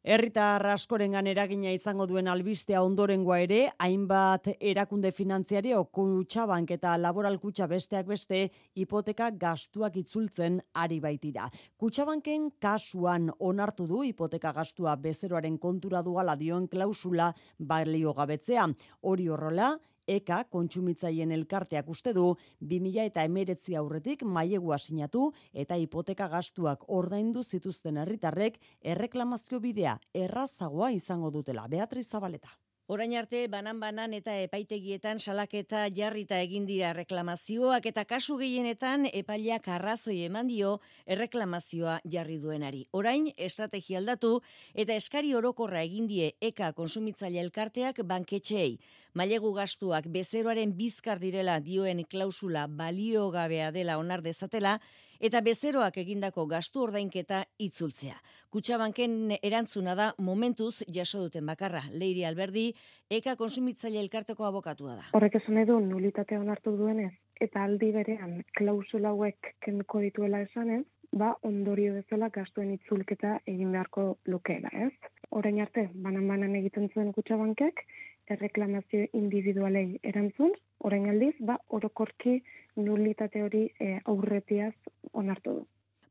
Herritar 0.05 0.61
askorengan 0.69 1.25
eragina 1.25 1.71
izango 1.73 2.05
duen 2.05 2.27
albistea 2.29 2.83
ondorengoa 2.85 3.39
ere, 3.41 3.61
hainbat 3.81 4.51
erakunde 4.59 5.09
finantziari 5.09 5.71
kutxabank 5.97 6.75
eta 6.75 6.91
laboral 7.01 7.39
kutxa 7.41 7.65
besteak 7.65 8.05
beste 8.05 8.43
hipoteka 8.77 9.31
gastuak 9.31 9.97
itzultzen 9.97 10.59
ari 10.75 10.99
baitira. 11.01 11.49
Kutxabanken 11.81 12.51
kasuan 12.61 13.31
onartu 13.39 13.87
du 13.87 14.03
hipoteka 14.05 14.53
gastua 14.53 14.93
bezeroaren 14.95 15.57
kontura 15.57 16.03
duala 16.03 16.35
dioen 16.35 16.67
klausula 16.67 17.33
balio 17.57 18.13
gabetzea. 18.13 18.67
Hori 19.01 19.27
horrola, 19.27 19.73
Eka 20.07 20.43
kontsumitzaien 20.53 21.31
elkarteak 21.31 21.89
uste 21.89 22.13
du 22.13 22.27
2000 22.61 23.05
eta 23.09 23.23
emeretzi 23.25 23.75
aurretik 23.75 24.23
mailegua 24.23 24.77
sinatu 24.77 25.31
eta 25.53 25.77
hipoteka 25.81 26.27
gastuak 26.29 26.85
ordaindu 26.87 27.43
zituzten 27.43 27.97
herritarrek 27.97 28.59
erreklamazio 28.81 29.59
bidea 29.59 29.97
errazagoa 30.13 30.91
izango 30.91 31.31
dutela. 31.31 31.67
Beatriz 31.67 32.07
Zabaleta. 32.09 32.49
Orain 32.85 33.15
arte 33.17 33.39
banan-banan 33.49 34.11
eta 34.13 34.35
epaitegietan 34.45 35.17
salaketa 35.17 35.87
jarrita 35.89 36.37
egin 36.45 36.67
dira 36.69 36.91
reklamazioak 36.93 37.87
eta 37.89 38.03
kasu 38.05 38.35
gehienetan 38.37 39.07
epaileak 39.09 39.69
arrazoi 39.73 40.19
eman 40.27 40.45
dio 40.51 40.75
erreklamazioa 41.15 41.95
jarri 42.15 42.37
duenari. 42.43 42.83
Orain 42.93 43.31
estrategia 43.47 43.97
aldatu 43.97 44.35
eta 44.75 44.93
eskari 45.01 45.33
orokorra 45.33 45.81
egin 45.81 46.05
die 46.11 46.27
eka 46.49 46.69
konsumitzaile 46.77 47.41
elkarteak 47.47 48.03
banketxeei. 48.05 48.77
Mailegu 49.17 49.55
gastuak 49.57 50.05
bezeroaren 50.13 50.77
bizkar 50.77 51.17
direla 51.17 51.57
dioen 51.65 52.03
klausula 52.05 52.67
baliogabea 52.67 53.71
dela 53.71 53.97
onar 53.97 54.21
dezatela 54.21 54.77
eta 55.19 55.41
bezeroak 55.41 55.97
egindako 55.97 56.45
gastu 56.47 56.83
ordainketa 56.83 57.43
itzultzea. 57.59 58.15
Kutxabanken 58.49 59.35
erantzuna 59.41 59.95
da 59.95 60.13
momentuz 60.17 60.83
jaso 60.87 61.21
duten 61.25 61.45
bakarra. 61.45 61.83
Leiri 61.91 62.25
Alberdi, 62.25 62.71
eka 63.09 63.35
konsumitzaile 63.35 63.99
elkarteko 63.99 64.45
abokatua 64.45 64.95
da. 64.95 65.05
Horrek 65.13 65.39
esan 65.41 65.61
edu 65.63 65.79
nulitatea 65.79 66.39
onartu 66.39 66.75
duenez, 66.77 67.13
eta 67.41 67.63
aldi 67.67 67.91
berean 67.95 68.41
klausula 68.57 69.11
hauek 69.15 69.55
kenko 69.65 70.01
dituela 70.03 70.41
esanez, 70.45 70.83
ba 71.15 71.35
ondorio 71.47 71.93
bezala 71.95 72.29
gastuen 72.29 72.73
itzulketa 72.75 73.39
egin 73.47 73.71
beharko 73.71 74.17
lukeela, 74.27 74.71
ez? 74.87 74.91
Orain 75.31 75.61
arte, 75.63 75.89
banan-banan 75.93 76.55
egiten 76.59 76.89
zuen 76.93 77.13
kutxabankek, 77.15 77.85
erreklamazio 78.33 79.07
individualei 79.13 79.99
erantzun, 80.03 80.53
orain 80.79 81.09
aldiz, 81.11 81.35
ba, 81.39 81.57
orokorki 81.77 82.39
nulitate 82.75 83.43
hori 83.45 83.63
e, 83.79 83.99
aurretiaz 84.05 84.73
onartu 85.13 85.59
du. 85.59 85.65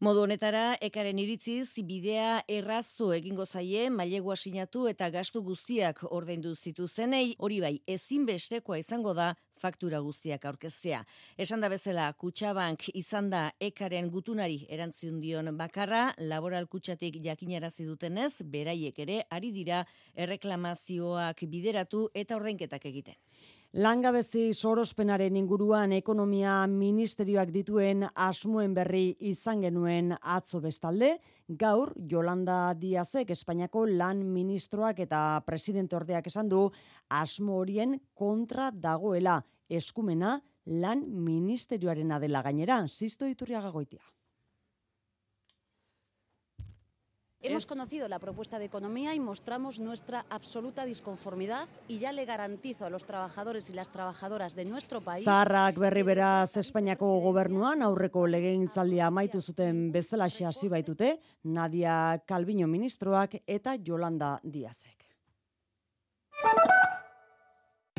Modu 0.04 0.20
honetara, 0.26 0.74
ekaren 0.84 1.16
iritziz, 1.22 1.80
bidea 1.88 2.42
erraztu 2.52 3.06
egingo 3.14 3.46
zaie, 3.46 3.86
mailegua 3.88 4.34
sinatu 4.36 4.82
eta 4.90 5.08
gastu 5.14 5.40
guztiak 5.46 6.02
ordaindu 6.18 6.52
zituzenei, 6.54 7.30
hori 7.38 7.62
bai, 7.64 7.70
ezinbestekoa 7.94 8.82
izango 8.82 9.14
da 9.16 9.30
faktura 9.62 10.02
guztiak 10.04 10.44
aurkeztea. 10.50 11.00
Esan 11.40 11.64
da 11.64 11.72
bezala, 11.72 12.10
Kutxabank 12.20 12.90
izan 12.92 13.32
da 13.32 13.46
ekaren 13.70 14.12
gutunari 14.12 14.66
erantzun 14.76 15.22
dion 15.24 15.48
bakarra, 15.56 16.10
laboral 16.34 16.68
kutsatik 16.68 17.16
jakinarazi 17.24 17.88
dutenez, 17.88 18.34
beraiek 18.44 19.00
ere 19.06 19.22
ari 19.30 19.56
dira 19.56 19.86
erreklamazioak 20.26 21.46
bideratu 21.48 22.10
eta 22.12 22.36
ordainketak 22.36 22.90
egiten. 22.92 23.16
Langabezi 23.74 24.52
sorospenaren 24.54 25.34
inguruan 25.34 25.90
ekonomia 25.96 26.60
ministerioak 26.70 27.48
dituen 27.50 28.04
asmoen 28.14 28.70
berri 28.76 29.16
izan 29.32 29.64
genuen 29.66 30.12
atzo 30.20 30.60
bestalde, 30.62 31.08
gaur 31.48 31.90
Jolanda 32.12 32.58
Diazek 32.78 33.34
Espainiako 33.34 33.82
lan 33.90 34.22
ministroak 34.30 35.02
eta 35.02 35.42
presidente 35.42 35.98
ordeak 35.98 36.30
esan 36.30 36.54
du 36.54 36.68
asmo 37.10 37.58
horien 37.64 37.98
kontra 38.14 38.70
dagoela 38.70 39.40
eskumena 39.66 40.36
lan 40.66 41.08
ministerioaren 41.10 42.14
adela 42.14 42.46
gainera, 42.46 42.84
zizto 42.86 43.26
iturriaga 43.26 43.74
goitia. 43.74 44.13
Hemos 47.44 47.66
conocido 47.66 48.08
la 48.08 48.18
propuesta 48.18 48.58
de 48.58 48.64
economía 48.64 49.14
y 49.14 49.20
mostramos 49.20 49.78
nuestra 49.78 50.24
absoluta 50.30 50.86
disconformidad 50.86 51.68
y 51.88 51.98
ya 51.98 52.10
le 52.10 52.24
garantizo 52.24 52.86
a 52.86 52.90
los 52.90 53.04
trabajadores 53.04 53.68
y 53.68 53.74
las 53.74 53.90
trabajadoras 53.90 54.54
de 54.54 54.64
nuestro 54.64 55.02
país... 55.02 55.26
Zaharrak 55.26 55.76
berri 55.76 56.02
beraz 56.02 56.56
Espainiako 56.56 57.20
gobernuan 57.20 57.82
aurreko 57.84 58.26
legegintzaldia 58.26 59.10
amaitu 59.12 59.42
zuten 59.42 59.90
bezala 59.92 60.24
hasi 60.24 60.68
baitute, 60.68 61.18
Nadia 61.44 62.22
Calviño 62.26 62.66
ministroak 62.66 63.42
eta 63.46 63.76
Yolanda 63.76 64.40
Diazek. 64.42 65.04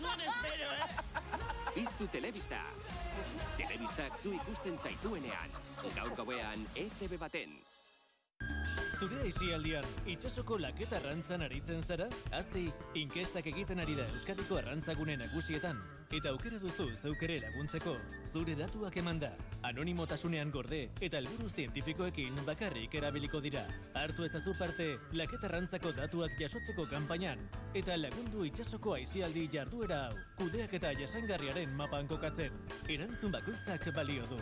Zuen 0.00 0.20
espero, 0.20 0.70
eh? 0.72 0.88
Biztu 1.74 2.08
telebista. 2.08 2.60
Telebistak 3.56 4.16
zu 4.22 4.32
ikusten 4.32 4.78
zaituenean. 4.78 5.54
Gaur 5.94 6.16
gauean 6.16 6.66
ETV 6.74 7.18
baten. 7.18 7.54
Zure 8.98 9.20
aisialdian, 9.26 9.84
itxasoko 10.08 10.56
laketa 10.62 10.96
arrantzan 11.00 11.42
aritzen 11.44 11.82
zara? 11.82 12.06
Azti, 12.38 12.62
inkestak 13.00 13.46
egiten 13.50 13.82
ari 13.82 13.96
da 13.98 14.06
Euskadiko 14.14 14.56
arrantzagune 14.60 15.16
nagusietan. 15.20 15.80
Eta 16.14 16.30
aukera 16.30 16.60
duzu 16.62 16.86
zeukere 17.02 17.40
laguntzeko, 17.42 17.94
zure 18.32 18.54
datuak 18.58 18.96
emanda, 19.02 19.32
anonimotasunean 19.66 20.52
gorde 20.54 20.80
eta 21.00 21.18
helburu 21.20 21.50
zientifikoekin 21.50 22.38
bakarrik 22.46 22.94
erabiliko 23.00 23.42
dira. 23.44 23.64
Hartu 23.98 24.24
ezazu 24.28 24.54
parte, 24.58 24.90
laketa 25.12 25.50
arrantzako 25.50 25.92
datuak 25.98 26.38
jasotzeko 26.40 26.86
kanpainan, 26.90 27.42
eta 27.74 27.98
lagundu 28.00 28.46
itxasoko 28.48 28.96
aisialdi 29.00 29.48
jarduera 29.52 30.04
hau, 30.06 30.18
kudeak 30.38 30.78
eta 30.80 30.94
jasangarriaren 31.02 31.76
mapan 31.76 32.08
kokatzen. 32.08 32.56
Erantzun 32.88 33.34
bakoitzak 33.36 33.90
balio 33.96 34.30
du. 34.30 34.40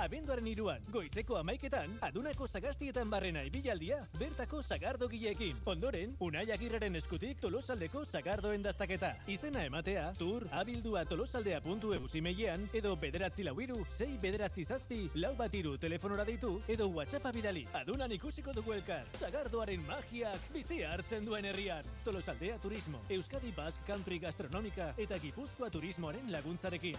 Abenduaren 0.00 0.46
iruan, 0.48 0.84
goizeko 0.88 1.36
amaiketan, 1.36 1.90
adunako 2.00 2.46
sagastietan 2.48 3.10
barrena 3.12 3.42
ibilaldia, 3.44 3.98
bertako 4.16 4.62
sagardogileekin. 4.64 5.58
Ondoren, 5.68 6.14
Unai 6.24 6.46
Agirreren 6.54 6.94
eskutik 6.96 7.42
tolosaldeko 7.42 8.06
sagardoen 8.06 8.64
dastaketa. 8.64 9.10
Izena 9.28 9.66
ematea, 9.68 10.06
tur, 10.16 10.46
abildua 10.56 11.02
tolosaldea.eu 11.04 12.08
zimeilean, 12.08 12.64
edo 12.72 12.94
bederatzi 12.96 13.44
lau 13.44 13.52
iru, 13.60 13.82
sei 13.92 14.16
bederatzi 14.22 14.64
zazpi, 14.64 15.02
lau 15.20 15.34
bat 15.36 15.54
iru 15.54 15.74
telefonora 15.82 16.24
deitu, 16.24 16.54
edo 16.66 16.88
whatsappa 16.94 17.32
bidali. 17.36 17.66
Adunan 17.82 18.12
ikusiko 18.16 18.54
dugu 18.56 18.72
elkar, 18.78 19.04
sagardoaren 19.20 19.84
magiak 19.84 20.48
bizia 20.54 20.94
hartzen 20.94 21.28
duen 21.28 21.44
herrian. 21.44 21.84
Tolosaldea 22.08 22.56
Turismo, 22.64 23.04
Euskadi 23.10 23.52
Basque 23.52 23.84
Country 23.84 24.18
Gastronomika 24.18 24.94
eta 24.96 25.20
Gipuzkoa 25.20 25.68
Turismoaren 25.68 26.32
laguntzarekin. 26.32 26.96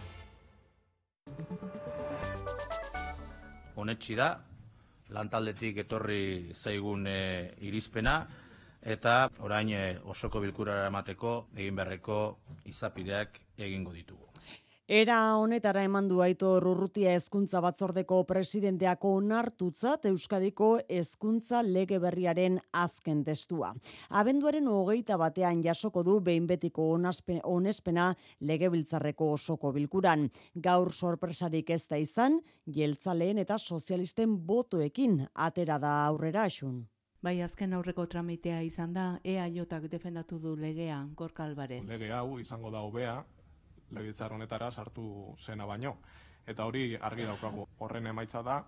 Honetxi 3.82 4.16
da, 4.18 4.30
lantaldetik 5.12 5.82
etorri 5.84 6.52
zaigun 6.54 7.06
e, 7.10 7.18
irizpena, 7.68 8.16
eta 8.94 9.16
orain 9.46 9.70
e, 9.74 9.84
osoko 10.14 10.42
bilkurara 10.42 10.88
emateko 10.90 11.36
egin 11.56 11.78
beharreko 11.78 12.18
izapideak 12.72 13.40
egingo 13.58 13.94
ditugu. 13.98 14.21
Era 14.88 15.36
honetara 15.38 15.84
eman 15.86 16.08
du 16.10 16.16
Aitor 16.24 16.64
Urrutia 16.66 17.12
hezkuntza 17.14 17.60
batzordeko 17.62 18.16
presidenteak 18.26 19.04
onartutzat 19.06 20.08
Euskadiko 20.10 20.80
hezkuntza 20.90 21.60
lege 21.62 22.00
berriaren 22.02 22.56
azken 22.72 23.20
testua. 23.22 23.70
Abenduaren 24.10 24.66
hogeita 24.66 25.16
batean 25.16 25.62
jasoko 25.62 26.02
du 26.02 26.18
behin 26.20 26.48
betiko 26.48 26.88
onespena 27.44 28.08
legebiltzarreko 28.40 29.30
osoko 29.36 29.70
bilkuran. 29.72 30.28
Gaur 30.56 30.90
sorpresarik 30.92 31.70
ez 31.70 31.86
da 31.86 31.96
izan, 31.96 32.40
jeltzaleen 32.66 33.38
eta 33.38 33.58
sozialisten 33.58 34.34
botoekin 34.46 35.28
atera 35.34 35.78
da 35.78 35.92
aurrera 36.08 36.48
asun. 36.50 36.88
Bai, 37.22 37.40
azken 37.40 37.72
aurreko 37.72 38.08
tramitea 38.10 38.62
izan 38.66 38.92
da, 38.92 39.20
EAJak 39.22 39.86
defendatu 39.86 40.40
du 40.42 40.56
legea, 40.56 41.06
Gorka 41.14 41.44
Alvarez. 41.44 41.86
Lege 41.86 42.10
hau 42.10 42.40
izango 42.40 42.70
da 42.74 42.80
hobea, 42.82 43.22
legitzar 43.92 44.32
honetara 44.32 44.70
sartu 44.70 45.34
zena 45.38 45.66
baino. 45.66 45.96
Eta 46.46 46.64
hori 46.66 46.96
argi 46.96 47.26
daukagu 47.28 47.66
horren 47.78 48.06
emaitza 48.10 48.42
da, 48.42 48.62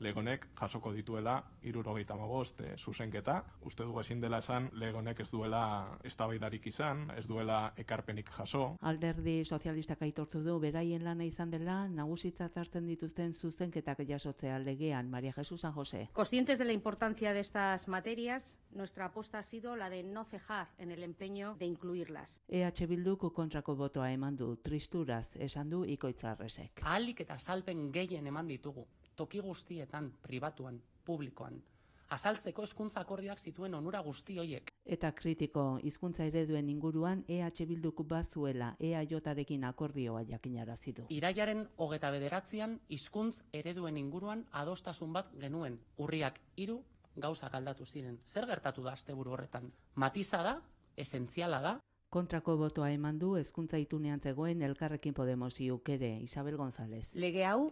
legonek 0.00 0.46
jasoko 0.58 0.92
dituela 0.92 1.36
irurogeita 1.62 2.16
magost 2.16 2.60
e, 2.60 2.74
zuzenketa. 2.78 3.36
Uste 3.68 3.84
dugu 3.84 4.00
ezin 4.00 4.20
dela 4.20 4.40
esan 4.40 4.70
legonek 4.80 5.20
ez 5.20 5.28
duela 5.30 5.62
estabaidarik 6.04 6.66
izan, 6.66 7.06
ez 7.16 7.26
duela 7.28 7.72
ekarpenik 7.76 8.30
jaso. 8.36 8.76
Alderdi 8.80 9.44
sozialistak 9.44 10.02
aitortu 10.02 10.42
du, 10.44 10.58
beraien 10.60 11.04
lana 11.04 11.24
izan 11.24 11.50
dela, 11.52 11.82
nagusitzat 11.88 12.56
hartzen 12.56 12.86
dituzten 12.88 13.34
zuzenketak 13.34 14.00
jasotzea 14.08 14.58
legean, 14.58 15.10
Maria 15.10 15.32
Jesús 15.32 15.60
San 15.60 15.72
José. 15.72 16.08
Conscientes 16.12 16.58
de 16.58 16.64
la 16.64 16.72
importancia 16.72 17.32
de 17.34 17.40
estas 17.40 17.88
materias, 17.88 18.58
nuestra 18.70 19.06
aposta 19.06 19.38
ha 19.38 19.42
sido 19.42 19.76
la 19.76 19.90
de 19.90 20.02
no 20.02 20.24
cejar 20.24 20.68
en 20.78 20.90
el 20.90 21.02
empeño 21.02 21.54
de 21.58 21.66
incluirlas. 21.66 22.40
EH 22.48 22.86
Bilduko 22.86 23.32
kontrako 23.32 23.76
botoa 23.76 24.12
eman 24.12 24.36
du, 24.36 24.56
tristuraz 24.56 25.36
esan 25.36 25.70
du 25.70 25.84
ikoitzarrezek. 25.84 26.80
Ahalik 26.82 27.20
eta 27.20 27.38
salpen 27.38 27.90
gehien 27.92 28.26
eman 28.26 28.48
ditugu 28.48 28.86
toki 29.20 29.40
guztietan, 29.44 30.14
pribatuan, 30.22 30.80
publikoan. 31.04 31.60
Azaltzeko 32.10 32.64
hezkuntza 32.64 33.02
akordioak 33.04 33.38
zituen 33.38 33.74
onura 33.76 34.00
guzti 34.02 34.38
hoiek. 34.40 34.70
Eta 34.94 35.10
kritiko 35.14 35.64
hizkuntza 35.86 36.24
ereduen 36.26 36.70
inguruan 36.72 37.20
EH 37.28 37.66
Bilduk 37.68 38.00
bazuela 38.08 38.72
EAJarekin 38.80 39.66
akordioa 39.68 40.22
jakinarazi 40.30 40.94
du. 40.96 41.04
Iraiaren 41.14 41.68
hogeta 41.76 42.10
bederatzean 42.10 42.78
hizkuntz 42.88 43.42
ereduen 43.52 44.00
inguruan 44.00 44.46
adostasun 44.62 45.12
bat 45.12 45.28
genuen. 45.44 45.76
Urriak 45.98 46.40
hiru 46.56 46.80
gauzak 47.16 47.54
aldatu 47.54 47.86
ziren. 47.86 48.18
Zer 48.24 48.48
gertatu 48.50 48.82
da 48.82 48.96
asteburu 48.98 49.36
horretan? 49.36 49.70
Matiza 49.94 50.42
da, 50.42 50.56
esentziala 50.96 51.60
da, 51.60 51.76
Kontrako 52.10 52.56
botoa 52.58 52.88
eman 52.90 53.20
du 53.22 53.36
hezkuntza 53.38 53.78
itunean 53.78 54.18
zegoen 54.18 54.62
elkarrekin 54.66 55.14
Podemos 55.14 55.60
iukere 55.60 56.16
Isabel 56.24 56.56
González. 56.58 57.14
Lege 57.14 57.44
hau 57.46 57.70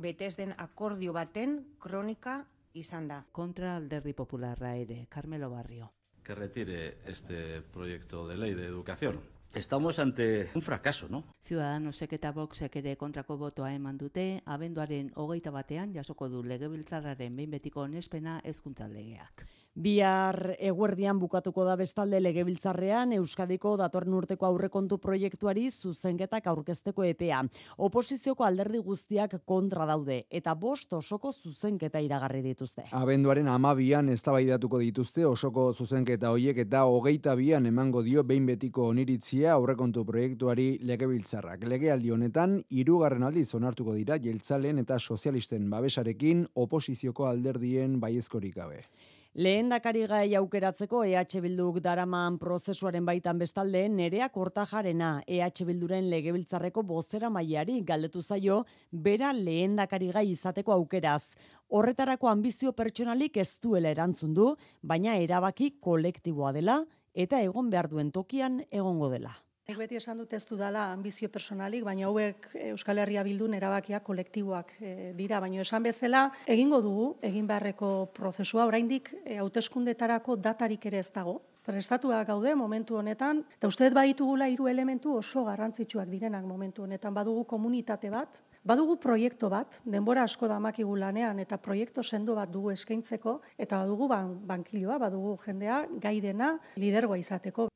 betez 0.00 0.36
den 0.36 0.54
akordio 0.58 1.12
baten 1.12 1.60
kronika 1.78 2.44
izan 2.74 3.08
da. 3.08 3.24
Kontra 3.32 3.76
alderdi 3.76 4.12
popularra 4.14 4.74
ere, 4.76 5.06
Carmelo 5.08 5.50
Barrio. 5.50 5.92
Que 6.22 6.34
retire 6.34 6.98
este 7.06 7.62
proyecto 7.62 8.26
de 8.28 8.36
ley 8.36 8.54
de 8.54 8.66
educación. 8.66 9.20
Estamos 9.52 9.98
ante 9.98 10.48
un 10.54 10.62
fracaso, 10.62 11.08
¿no? 11.08 11.24
Ciudadanosek 11.42 12.12
eta 12.14 12.30
Voxek 12.30 12.76
ere 12.78 12.92
kontrako 12.96 13.34
botoa 13.36 13.72
eman 13.74 13.96
dute, 13.98 14.42
abenduaren 14.46 15.10
hogeita 15.18 15.50
batean 15.50 15.90
jasoko 15.92 16.28
du 16.30 16.44
legebiltzarraren 16.46 17.34
behin 17.34 17.50
betiko 17.50 17.82
onespena 17.82 18.36
hezkuntza 18.44 18.86
legeak. 18.86 19.42
Bihar 19.78 20.56
eguerdian 20.58 21.20
bukatuko 21.22 21.62
da 21.64 21.76
bestalde 21.78 22.18
legebiltzarrean 22.20 23.12
Euskadiko 23.14 23.76
datorren 23.78 24.16
urteko 24.18 24.48
aurrekontu 24.48 24.96
proiektuari 24.98 25.68
zuzenketak 25.70 26.48
aurkezteko 26.50 27.04
epea. 27.06 27.44
Oposizioko 27.78 28.42
alderdi 28.44 28.80
guztiak 28.82 29.36
kontra 29.46 29.86
daude 29.86 30.24
eta 30.28 30.56
bost 30.58 30.92
osoko 30.92 31.30
zuzenketa 31.32 32.02
iragarri 32.02 32.42
dituzte. 32.42 32.88
Abenduaren 32.90 33.46
amabian 33.46 34.08
eztabaidatuko 34.10 34.80
dituzte 34.82 35.24
osoko 35.26 35.68
zuzenketa 35.72 36.34
hoiek 36.34 36.58
eta 36.64 36.82
hogeita 36.90 37.36
bian 37.38 37.70
emango 37.70 38.02
dio 38.02 38.24
behin 38.24 38.50
betiko 38.50 38.88
oniritzia 38.88 39.54
aurrekontu 39.54 40.04
proiektuari 40.04 40.80
legebiltzarrak. 40.82 41.62
Legealdi 41.70 42.10
honetan, 42.10 42.58
hirugarren 42.70 43.22
aldiz 43.22 43.54
onartuko 43.54 43.94
dira 43.94 44.18
jeltzalen 44.18 44.82
eta 44.82 44.98
sozialisten 44.98 45.70
babesarekin 45.70 46.44
oposizioko 46.66 47.30
alderdien 47.30 48.00
baiezkorik 48.02 48.58
gabe. 48.58 48.82
Lehen 49.34 49.68
dakari 49.70 50.08
gai 50.10 50.34
aukeratzeko 50.34 51.04
EH 51.06 51.38
Bilduk 51.40 51.76
daraman 51.80 52.34
prozesuaren 52.36 53.04
baitan 53.06 53.38
bestalde 53.38 53.84
nerea 53.88 54.26
kortajarena 54.28 55.22
EH 55.24 55.62
Bilduren 55.68 56.08
legebiltzarreko 56.10 56.82
bozera 56.82 57.30
mailari 57.30 57.76
galdetu 57.86 58.22
zaio 58.22 58.64
bera 58.90 59.30
lehen 59.32 59.76
dakari 59.76 60.10
gai 60.10 60.24
izateko 60.32 60.72
aukeraz. 60.72 61.36
Horretarako 61.70 62.26
ambizio 62.26 62.72
pertsonalik 62.72 63.36
ez 63.36 63.56
duela 63.62 63.92
erantzun 63.94 64.34
du, 64.34 64.56
baina 64.82 65.14
erabaki 65.14 65.76
kolektiboa 65.78 66.50
dela 66.50 66.80
eta 67.14 67.40
egon 67.40 67.70
behar 67.70 67.86
duen 67.86 68.10
tokian 68.10 68.64
egongo 68.72 69.12
dela. 69.14 69.36
Nik 69.70 69.78
beti 69.78 69.94
esan 70.00 70.18
dut 70.18 70.32
ez 70.34 70.42
dudala 70.48 70.88
ambizio 70.90 71.28
personalik, 71.30 71.84
baina 71.86 72.08
hauek 72.08 72.48
Euskal 72.72 72.98
Herria 72.98 73.22
bildun 73.22 73.52
erabakia 73.54 74.00
kolektiboak 74.02 74.72
e, 74.80 75.12
dira. 75.14 75.38
Baina 75.44 75.60
esan 75.62 75.86
bezala, 75.86 76.24
egingo 76.50 76.80
dugu, 76.82 77.04
egin 77.28 77.46
beharreko 77.46 77.90
prozesua, 78.16 78.66
oraindik 78.66 79.12
e, 79.20 79.38
hauteskundetarako 79.38 80.36
datarik 80.42 80.90
ere 80.90 80.98
ez 81.04 81.12
dago. 81.14 81.36
Prestatuak 81.62 82.26
gaude 82.32 82.56
momentu 82.58 82.98
honetan, 82.98 83.44
eta 83.60 83.70
uste 83.70 83.92
baditugula 83.94 84.50
hiru 84.50 84.66
elementu 84.66 85.14
oso 85.14 85.44
garrantzitsuak 85.46 86.10
direnak 86.10 86.42
momentu 86.50 86.88
honetan. 86.88 87.14
Badugu 87.14 87.46
komunitate 87.54 88.10
bat, 88.10 88.42
Badugu 88.60 88.98
proiektu 89.00 89.48
bat, 89.48 89.78
denbora 89.88 90.26
asko 90.28 90.44
da 90.50 90.58
makigu 90.60 90.92
lanean 91.00 91.38
eta 91.40 91.56
proiektu 91.56 92.02
sendo 92.02 92.34
bat 92.36 92.50
dugu 92.52 92.74
eskaintzeko 92.74 93.38
eta 93.56 93.78
badugu 93.86 94.10
ban, 94.10 94.34
bankiloa, 94.52 94.98
badugu 95.00 95.38
jendea 95.46 95.86
gaidena 96.02 96.58
lidergoa 96.76 97.16
izateko. 97.16 97.70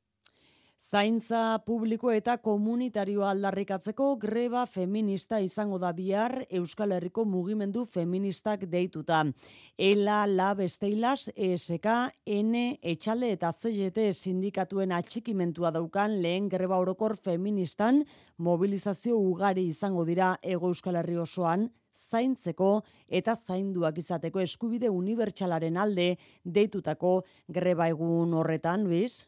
Zaintza 0.75 1.63
publiko 1.65 2.11
eta 2.11 2.35
komunitarioa 2.43 3.29
aldarrikatzeko 3.31 4.09
greba 4.19 4.65
feminista 4.67 5.39
izango 5.39 5.79
da 5.79 5.93
bihar 5.95 6.45
Euskal 6.49 6.91
Herriko 6.91 7.23
mugimendu 7.25 7.85
feministak 7.85 8.65
deituta. 8.69 9.23
Ela, 9.77 10.25
la, 10.27 10.53
besteilas, 10.53 11.31
ESK, 11.35 11.87
N, 12.25 12.77
Etxale 12.81 13.31
eta 13.31 13.51
CGT 13.51 14.11
sindikatuen 14.13 14.91
atxikimentua 14.91 15.71
daukan 15.71 16.19
lehen 16.21 16.49
greba 16.49 16.77
orokor 16.77 17.15
feministan 17.15 18.03
mobilizazio 18.37 19.17
ugari 19.17 19.67
izango 19.71 20.03
dira 20.05 20.35
Ego 20.43 20.67
Euskal 20.67 20.99
Herri 20.99 21.15
osoan, 21.17 21.69
zaintzeko 21.95 22.81
eta 23.07 23.35
zainduak 23.35 23.97
izateko 23.97 24.43
eskubide 24.43 24.89
unibertsalaren 24.89 25.77
alde 25.77 26.17
deitutako 26.43 27.21
greba 27.47 27.87
egun 27.87 28.33
horretan, 28.33 28.83
Luis? 28.83 29.23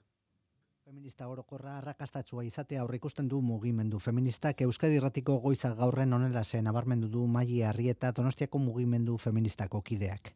Feminista 0.87 1.25
orokorra 1.27 1.71
arrakastatsua 1.77 2.45
izatea 2.47 2.79
aurrikusten 2.79 3.27
du 3.31 3.41
mugimendu 3.43 3.99
feministak 3.99 4.61
Euskadi 4.65 4.95
Irratiko 4.95 5.33
goiza 5.45 5.73
gaurren 5.75 6.15
onela 6.15 6.43
zen 6.47 6.63
nabarmendu 6.63 7.09
du 7.15 7.25
Maili 7.33 7.57
Arrieta 7.69 8.13
Donostiako 8.15 8.61
mugimendu 8.69 9.17
feministako 9.23 9.81
kideak. 9.89 10.31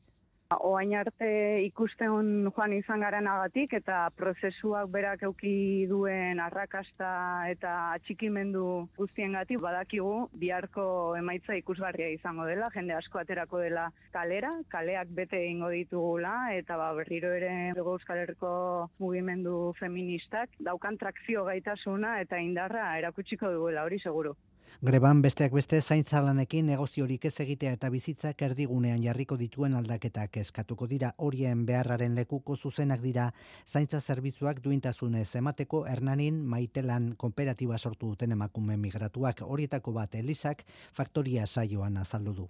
Oain 0.59 0.91
arte 0.99 1.27
ikusten 1.63 2.49
joan 2.51 2.73
izan 2.75 3.03
garen 3.05 3.27
agatik 3.31 3.73
eta 3.77 4.09
prozesuak 4.17 4.89
berak 4.91 5.23
euki 5.23 5.87
duen 5.87 6.41
arrakasta 6.43 7.11
eta 7.51 7.75
atxikimendu 7.93 8.65
guztien 8.97 9.37
gati 9.39 9.55
badakigu 9.55 10.27
biharko 10.43 11.15
emaitza 11.15 11.55
ikusgarria 11.55 12.09
izango 12.11 12.45
dela, 12.49 12.69
jende 12.75 12.97
asko 12.97 13.21
aterako 13.23 13.63
dela 13.63 13.87
kalera, 14.11 14.51
kaleak 14.67 15.15
bete 15.15 15.39
ingo 15.47 15.71
ditugula 15.71 16.35
eta 16.57 16.77
ba, 16.77 16.91
berriro 16.99 17.31
ere 17.31 17.71
dugu 17.77 17.95
Euskal 17.95 18.23
Herriko 18.25 18.53
mugimendu 18.99 19.73
feministak 19.79 20.49
daukan 20.59 20.97
trakzio 20.97 21.45
gaitasuna 21.47 22.19
eta 22.25 22.39
indarra 22.43 22.97
erakutsiko 22.99 23.55
duela 23.55 23.87
hori 23.87 24.03
seguru. 24.03 24.35
Greban 24.79 25.21
besteak 25.21 25.51
beste 25.53 25.81
zaintzalanekin 25.81 26.65
negoziorik 26.71 27.25
ez 27.25 27.33
egitea 27.43 27.73
eta 27.77 27.89
bizitzak 27.93 28.41
erdigunean 28.47 29.03
jarriko 29.03 29.37
dituen 29.37 29.75
aldaketak 29.77 30.37
eskatuko 30.41 30.87
dira. 30.87 31.11
Horien 31.17 31.65
beharraren 31.65 32.15
lekuko 32.15 32.55
zuzenak 32.55 33.03
dira 33.03 33.27
zaintza 33.67 34.01
zerbitzuak 34.01 34.63
duintasunez 34.63 35.27
emateko. 35.35 35.83
Hernanin 35.91 36.39
Maitelan 36.55 37.13
kooperatiba 37.17 37.77
sortu 37.77 38.15
duten 38.15 38.31
emakume 38.31 38.77
migratuak. 38.77 39.45
Horietako 39.45 39.93
bat 39.99 40.15
Elisak 40.15 40.65
faktoria 40.93 41.45
saioan 41.45 41.97
azaldu 41.97 42.33
du 42.41 42.49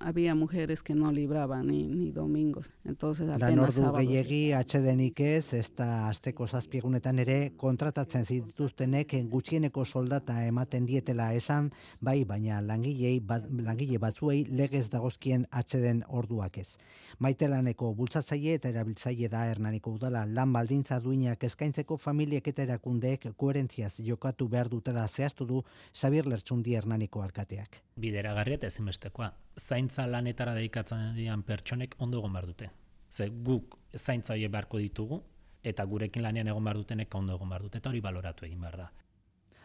había 0.00 0.34
mujeres 0.34 0.82
que 0.82 0.94
no 0.94 1.12
libraban 1.12 1.66
ni, 1.66 1.86
ni 1.86 2.10
domingos. 2.10 2.70
Entonces 2.84 3.28
apenas 3.28 3.76
Lan 3.78 3.86
ordu 3.86 3.98
gehiegi 3.98 4.52
atxedenik 4.52 5.20
ez, 5.20 5.52
ez 5.54 5.68
da 5.76 6.08
azteko 6.08 6.46
zazpiegunetan 6.46 7.18
ere 7.22 7.52
kontratatzen 7.56 8.24
zituztenek 8.26 9.14
gutxieneko 9.30 9.84
soldata 9.84 10.38
ematen 10.46 10.86
dietela 10.86 11.32
esan, 11.34 11.70
bai, 12.00 12.24
baina 12.24 12.60
langilei, 12.60 13.20
bat, 13.20 13.46
langile 13.50 13.98
batzuei 13.98 14.44
legez 14.48 14.88
dagozkien 14.90 15.46
atxeden 15.50 16.02
orduak 16.08 16.58
ez. 16.58 16.76
Maitelaneko 17.18 17.92
bultzatzaile 17.94 18.56
eta 18.58 18.72
erabiltzaile 18.72 19.28
da 19.28 19.44
hernaniko 19.50 19.94
udala 19.98 20.24
lan 20.26 20.52
baldintza 20.52 21.00
duinak 21.00 21.44
eskaintzeko 21.44 21.96
familiek 21.96 22.48
eta 22.48 22.66
erakundeek 22.68 23.28
koherentziaz 23.36 23.94
jokatu 24.00 24.48
behar 24.48 24.68
dutela 24.72 25.06
zehaztu 25.08 25.46
du 25.46 25.62
Xabier 25.92 26.26
Lertxundi 26.26 26.76
hernaniko 26.76 27.22
alkateak. 27.22 27.82
Bideragarria 27.96 28.60
eta 28.60 28.72
ezinbestekoa 28.72 29.32
zaintza 29.58 30.06
lanetara 30.06 30.54
dedikatzen 30.54 31.14
dian 31.16 31.42
pertsonek 31.42 31.94
ondo 31.98 32.18
egon 32.18 32.32
behar 32.32 32.46
dute. 32.46 32.70
Ze 33.10 33.28
guk 33.28 33.78
zaintza 33.96 34.34
hori 34.34 34.48
beharko 34.48 34.78
ditugu, 34.78 35.22
eta 35.62 35.84
gurekin 35.84 36.22
lanean 36.22 36.48
egon 36.48 36.64
behar 36.64 36.76
dutenek 36.76 37.14
ondo 37.14 37.34
egon 37.34 37.48
behar 37.48 37.62
dute, 37.62 37.78
eta 37.78 37.90
hori 37.90 38.00
baloratu 38.00 38.46
egin 38.46 38.60
behar 38.60 38.76
da 38.76 38.90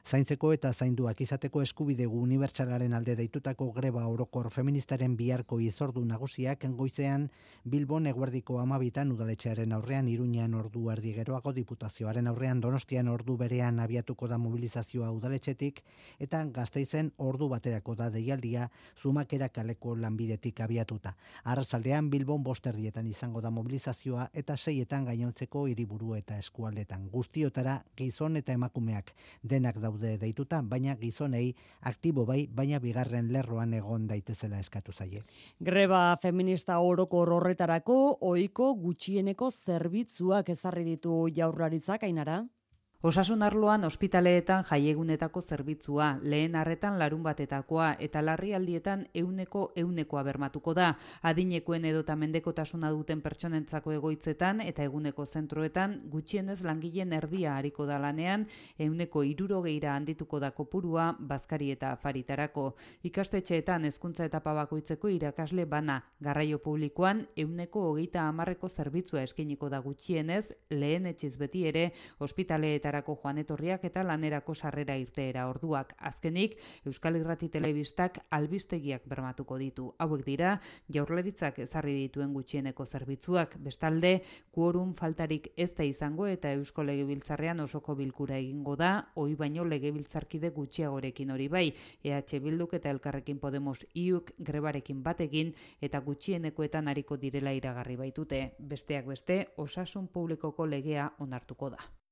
zaintzeko 0.08 0.54
eta 0.56 0.70
zainduak 0.72 1.20
izateko 1.20 1.60
eskubidegu 1.65 2.22
unibertsalaren 2.24 2.93
alde 2.96 3.13
deitutako 3.20 3.65
greba 3.76 4.06
orokor 4.08 4.48
feministaren 4.56 5.17
biharko 5.20 5.58
izordu 5.60 6.04
nagusiak 6.08 6.62
goizean 6.78 7.26
Bilbon 7.67 8.08
eguerdiko 8.08 8.60
amabitan 8.62 9.12
udaletxearen 9.12 9.74
aurrean 9.76 10.08
Iruñean 10.08 10.54
ordu 10.56 10.86
erdi 10.93 11.12
geroago 11.17 11.52
diputazioaren 11.58 12.28
aurrean 12.32 12.62
Donostian 12.62 13.10
ordu 13.12 13.36
berean 13.41 13.82
abiatuko 13.84 14.30
da 14.32 14.38
mobilizazioa 14.38 15.10
udaletxetik 15.12 15.84
eta 16.20 16.46
gazteizen 16.60 17.12
ordu 17.17 17.50
baterako 17.50 17.96
da 17.96 18.10
deialdia 18.10 18.70
zumakera 19.02 19.50
kaleko 19.50 19.96
lanbidetik 19.96 20.62
abiatuta. 20.62 21.15
Arrasaldean 21.43 22.10
Bilbon 22.10 22.43
bosterdietan 22.43 23.08
izango 23.08 23.41
da 23.41 23.50
mobilizazioa 23.50 24.30
eta 24.34 24.56
seietan 24.56 25.04
gainontzeko 25.12 25.67
hiriburu 25.67 26.15
eta 26.15 26.38
eskualdetan. 26.38 27.10
Guztiotara 27.12 27.82
gizon 27.98 28.38
eta 28.38 28.54
emakumeak 28.54 29.13
denak 29.43 29.82
daude 29.84 29.96
daude 29.97 30.17
deituta, 30.21 30.62
baina 30.62 30.95
gizonei 30.95 31.53
aktibo 31.81 32.25
bai, 32.25 32.47
baina 32.47 32.79
bigarren 32.79 33.31
lerroan 33.33 33.73
egon 33.73 34.07
daitezela 34.07 34.60
eskatu 34.60 34.91
zaie. 34.91 35.23
Greba 35.60 36.17
feminista 36.21 36.79
oroko 36.79 37.23
horretarako 37.25 38.17
ohiko 38.21 38.73
gutxieneko 38.75 39.49
zerbitzuak 39.51 40.49
ezarri 40.49 40.83
ditu 40.83 41.27
jaurlaritzak 41.33 42.03
ainara. 42.03 42.43
Osasun 43.08 43.43
arloan 43.43 43.86
ospitaleetan 43.88 44.65
jaiegunetako 44.67 45.41
zerbitzua, 45.41 46.08
lehen 46.22 46.56
arretan 46.60 46.98
larun 47.00 47.22
batetakoa 47.24 47.93
eta 48.04 48.20
larrialdietan 48.20 49.06
euneko 49.15 49.62
eunekoa 49.80 50.24
bermatuko 50.28 50.74
da. 50.76 50.89
Adinekoen 51.24 51.86
edota 51.88 52.17
mendekotasuna 52.20 52.89
duten 52.91 53.22
pertsonentzako 53.24 53.93
egoitzetan 53.96 54.60
eta 54.60 54.84
eguneko 54.84 55.26
zentroetan 55.26 55.93
gutxienez 56.12 56.58
langileen 56.67 57.13
erdia 57.15 57.54
hariko 57.56 57.86
da 57.88 58.02
lanean, 58.04 58.43
euneko 58.78 59.24
irurogeira 59.24 59.96
handituko 59.96 60.43
da 60.43 60.52
kopurua, 60.52 61.08
bazkari 61.32 61.72
eta 61.78 61.93
afaritarako. 61.96 62.74
Ikastetxeetan 63.08 63.88
hezkuntza 63.88 64.28
etapa 64.28 64.52
bakoitzeko 64.60 65.08
irakasle 65.15 65.63
bana, 65.63 66.02
garraio 66.20 66.60
publikoan 66.60 67.24
euneko 67.38 67.88
hogeita 67.93 68.28
hamarreko 68.28 68.67
zerbitzua 68.67 69.24
eskiniko 69.24 69.72
da 69.72 69.80
gutxienez, 69.80 70.52
lehen 70.76 71.08
etxiz 71.15 71.38
beti 71.38 71.63
ere 71.72 71.88
ospitaleetan 72.20 72.96
horretarako 72.97 73.17
joan 73.21 73.38
etorriak 73.38 73.83
eta 73.86 74.03
lanerako 74.03 74.53
sarrera 74.55 74.95
irteera 74.97 75.47
orduak. 75.49 75.93
Azkenik, 75.99 76.57
Euskal 76.86 77.15
Irrati 77.15 77.49
Telebistak 77.49 78.19
albistegiak 78.31 79.03
bermatuko 79.05 79.57
ditu. 79.57 79.93
Hauek 79.99 80.25
dira, 80.25 80.60
jaurlaritzak 80.89 81.60
ezarri 81.60 81.93
dituen 81.93 82.33
gutxieneko 82.33 82.86
zerbitzuak. 82.86 83.57
Bestalde, 83.60 84.21
kuorum 84.51 84.93
faltarik 84.95 85.51
ez 85.55 85.73
da 85.75 85.83
izango 85.83 86.27
eta 86.27 86.51
Eusko 86.53 86.83
Legebiltzarrean 86.83 87.60
osoko 87.60 87.95
bilkura 87.95 88.38
egingo 88.38 88.75
da, 88.75 89.12
hoi 89.15 89.36
baino 89.36 89.63
Legebiltzarkide 89.63 90.49
gutxiagorekin 90.49 91.31
hori 91.31 91.47
bai, 91.47 91.73
EH 92.03 92.39
Bilduk 92.41 92.73
eta 92.73 92.89
Elkarrekin 92.89 93.39
Podemos 93.39 93.86
iuk 93.95 94.31
grebarekin 94.39 95.03
batekin 95.03 95.53
eta 95.81 95.99
gutxienekoetan 95.99 96.88
hariko 96.88 97.17
direla 97.17 97.53
iragarri 97.53 97.95
baitute. 97.95 98.55
Besteak 98.60 99.05
beste, 99.05 99.47
osasun 99.57 100.07
publikoko 100.07 100.65
legea 100.65 101.12
onartuko 101.19 101.69
da. 101.69 102.07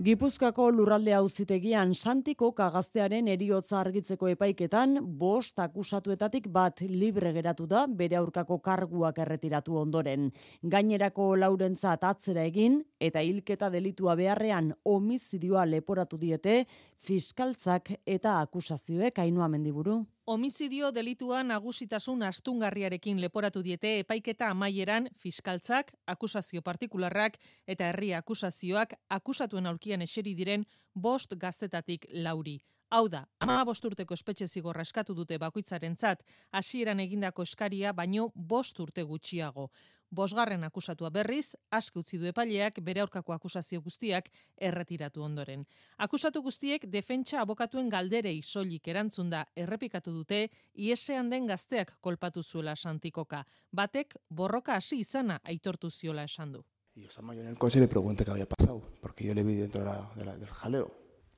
Gipuzkako 0.00 0.70
lurralde 0.72 1.12
auzitegian 1.12 1.90
Santiko 1.92 2.48
kagaztearen 2.56 3.26
eriotza 3.28 3.76
argitzeko 3.82 4.30
epaiketan 4.32 4.96
bost 5.20 5.60
akusatuetatik 5.60 6.46
bat 6.48 6.80
libre 6.88 7.34
geratu 7.36 7.66
da 7.68 7.82
bere 7.86 8.16
aurkako 8.16 8.56
karguak 8.64 9.18
erretiratu 9.20 9.76
ondoren. 9.76 10.30
Gainerako 10.64 11.34
laurentzat 11.36 12.06
atzera 12.08 12.46
egin 12.48 12.80
eta 12.98 13.20
hilketa 13.20 13.68
delitua 13.68 14.16
beharrean 14.16 14.72
homizidioa 14.82 15.66
leporatu 15.68 16.16
diete 16.16 16.62
fiskaltzak 16.96 17.92
eta 18.06 18.40
akusazioek 18.40 19.18
ainua 19.18 19.48
mendiburu. 19.52 20.06
Homizidio 20.26 20.92
delitua 20.94 21.42
nagusitasun 21.42 22.20
astungarriarekin 22.22 23.20
leporatu 23.20 23.62
diete 23.66 23.90
epaiketa 23.98 24.50
amaieran 24.54 25.08
fiskaltzak, 25.18 25.90
akusazio 26.06 26.62
partikularrak 26.62 27.40
eta 27.66 27.88
herri 27.90 28.12
akusazioak 28.14 28.94
akusatuen 29.10 29.66
aurkian 29.66 30.02
eseri 30.06 30.36
diren 30.38 30.64
bost 30.94 31.34
gaztetatik 31.34 32.06
lauri. 32.12 32.60
Hau 32.90 33.08
da, 33.08 33.24
ama 33.40 33.64
bosturteko 33.64 34.14
espetxe 34.14 34.46
zigorra 34.46 34.86
eskatu 34.86 35.14
dute 35.18 35.38
bakoitzaren 35.42 35.96
zat, 35.96 36.22
hasieran 36.52 37.00
egindako 37.00 37.42
eskaria 37.42 37.92
baino 37.92 38.30
bost 38.36 38.78
urte 38.78 39.02
gutxiago. 39.02 39.70
Bosgarren 40.12 40.64
akusatua 40.64 41.08
berriz, 41.10 41.54
aske 41.72 41.98
utzi 41.98 42.18
du 42.20 42.26
epaileak 42.28 42.82
bere 42.84 43.00
aurkako 43.00 43.32
akusazio 43.32 43.80
guztiak 43.80 44.28
erretiratu 44.60 45.22
ondoren. 45.24 45.64
Akusatu 45.96 46.42
guztiek 46.44 46.84
defentsa 46.84 47.40
abokatuen 47.40 47.88
galderei 47.88 48.42
soilik 48.42 48.88
erantzun 48.92 49.30
da 49.32 49.46
errepikatu 49.56 50.12
dute 50.12 50.42
iesean 50.74 51.30
den 51.32 51.46
gazteak 51.48 51.96
kolpatu 52.00 52.42
zuela 52.42 52.76
Santikoka. 52.76 53.44
Batek 53.72 54.18
borroka 54.28 54.76
hasi 54.76 55.00
izana 55.00 55.40
aitortu 55.44 55.90
ziola 55.90 56.24
esan 56.28 56.52
du. 56.52 56.64
Y 56.94 57.00
yo 57.00 57.08
a 57.16 57.32
en 57.32 57.46
el 57.46 57.56
coche 57.56 57.80
le 57.80 57.88
pregunté 57.88 58.22
qué 58.22 58.32
había 58.32 58.46
pasado, 58.46 58.82
porque 59.00 59.24
yo 59.24 59.32
le 59.32 59.42
vi 59.42 59.54
dentro 59.54 59.80
de 59.80 59.86
la, 59.86 60.12
de 60.14 60.24
la, 60.26 60.36
del 60.36 60.50
jaleo. 60.50 60.92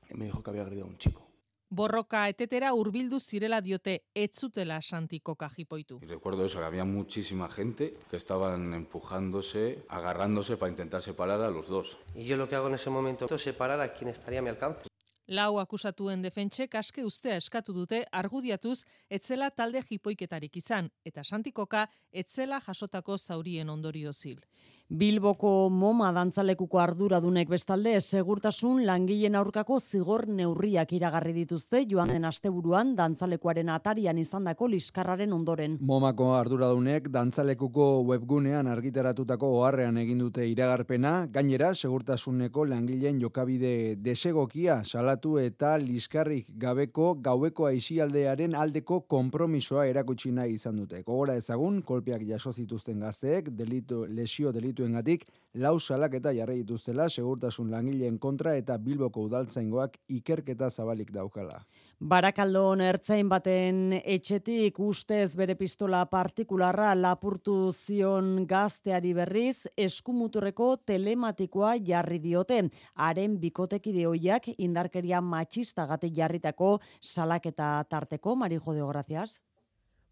Y 0.09 0.15
me 0.15 0.25
dijo 0.25 0.43
que 0.43 0.49
había 0.49 0.63
agredido 0.63 0.85
a 0.85 0.89
un 0.89 0.97
chico. 0.97 1.34
Borroka 1.69 2.27
etetera 2.29 2.73
hurbildu 2.73 3.19
zirela 3.19 3.59
diote 3.61 4.03
etzutela 4.13 4.81
santiko 4.81 5.35
kajipoitu. 5.35 5.99
Y 6.01 6.05
recuerdo 6.05 6.45
eso, 6.45 6.59
que 6.59 6.65
había 6.65 6.85
muchísima 6.85 7.49
gente 7.49 7.97
que 8.09 8.17
estaban 8.17 8.73
empujándose, 8.73 9.83
agarrándose 9.89 10.57
para 10.57 10.69
intentar 10.69 11.01
separar 11.01 11.41
a 11.41 11.49
los 11.49 11.67
dos. 11.67 11.97
Y 12.13 12.25
yo 12.25 12.37
lo 12.37 12.47
que 12.47 12.55
hago 12.55 12.67
en 12.67 12.75
ese 12.75 12.89
momento 12.89 13.25
es 13.33 13.41
separar 13.41 13.81
a 13.81 13.93
quien 13.93 14.09
estaría 14.09 14.39
a 14.39 14.41
mi 14.43 14.49
alcance. 14.49 14.87
Lau 15.27 15.57
akusatuen 15.57 16.21
defentsek 16.21 16.75
aske 16.77 17.01
ustea 17.03 17.39
eskatu 17.41 17.73
dute 17.73 18.03
argudiatuz 18.13 18.83
etzela 19.09 19.49
talde 19.49 19.81
jipoiketarik 19.81 20.57
izan 20.61 20.91
eta 21.03 21.23
Santikoka 21.23 21.87
etzela 22.11 22.59
jasotako 22.61 23.17
zaurien 23.17 23.69
ondorio 23.69 24.13
zil. 24.13 24.37
Bilboko 24.85 25.71
MoMA 25.73 26.11
dantzalekuko 26.13 26.77
arduradunek 26.77 27.49
bestalde 27.49 27.95
segurtasun 27.99 28.83
langileen 28.85 29.33
aurkako 29.33 29.79
zigor 29.79 30.27
neurriak 30.29 30.91
iragarri 30.93 31.31
dituzte 31.33 31.79
joan 31.89 32.11
den 32.13 32.27
asteburuan 32.29 32.91
dantzalekuaren 32.95 33.71
atarian 33.73 34.19
izandako 34.21 34.67
liskarraren 34.69 35.33
ondoren. 35.33 35.79
MoMako 35.81 36.27
arduradunek 36.37 37.09
dantzalekuko 37.09 37.87
webgunean 38.11 38.69
argitaratutako 38.69 39.49
oharrean 39.57 39.97
egin 39.97 40.21
dute 40.21 40.45
iragarpena, 40.45 41.15
gainera 41.33 41.73
segurtasuneko 41.73 42.67
langileen 42.69 43.17
jokabide 43.19 43.95
desegokia 43.95 44.83
salatu 44.83 45.39
eta 45.39 45.79
liskarrik 45.81 46.53
gabeko 46.61 47.15
gaueko 47.15 47.71
aizialdearen 47.71 48.53
aldeko 48.53 49.01
konpromisoa 49.09 49.87
erakutsi 49.87 50.29
nahi 50.29 50.59
izan 50.59 50.77
dute. 50.77 51.01
Gogora 51.01 51.39
ezagun, 51.41 51.81
kolpeak 51.81 52.21
jaso 52.29 52.53
zituzten 52.53 53.01
gazteek, 53.01 53.49
delito, 53.49 54.05
lesio 54.05 54.53
delitu 54.53 54.74
delituengatik 54.75 55.25
lau 55.55 55.79
salaketa 55.79 56.33
jarri 56.35 56.57
dituztela 56.59 57.07
segurtasun 57.09 57.69
langileen 57.71 58.17
kontra 58.19 58.55
eta 58.55 58.77
Bilboko 58.77 59.23
udaltzaingoak 59.29 59.97
ikerketa 60.09 60.69
zabalik 60.69 61.11
daukala. 61.13 61.63
Barakaldon 61.99 62.81
ertzain 62.81 63.29
baten 63.29 64.01
etxetik 64.03 64.79
ustez 64.79 65.35
bere 65.35 65.55
pistola 65.55 66.05
partikularra 66.05 66.93
lapurtu 66.95 67.71
zion 67.71 68.45
gazteari 68.45 69.13
berriz 69.13 69.67
eskumuturreko 69.77 70.75
telematikoa 70.85 71.77
jarri 71.77 72.19
diote. 72.19 72.61
Haren 72.95 73.39
bikotekide 73.39 74.05
hoiak 74.05 74.49
indarkeria 74.57 75.21
matxista 75.21 75.87
gate 75.87 76.11
jarritako 76.11 76.79
salaketa 77.01 77.85
tarteko, 77.89 78.35
Marijo 78.35 78.73
de 78.73 78.83
Gracias. 78.85 79.39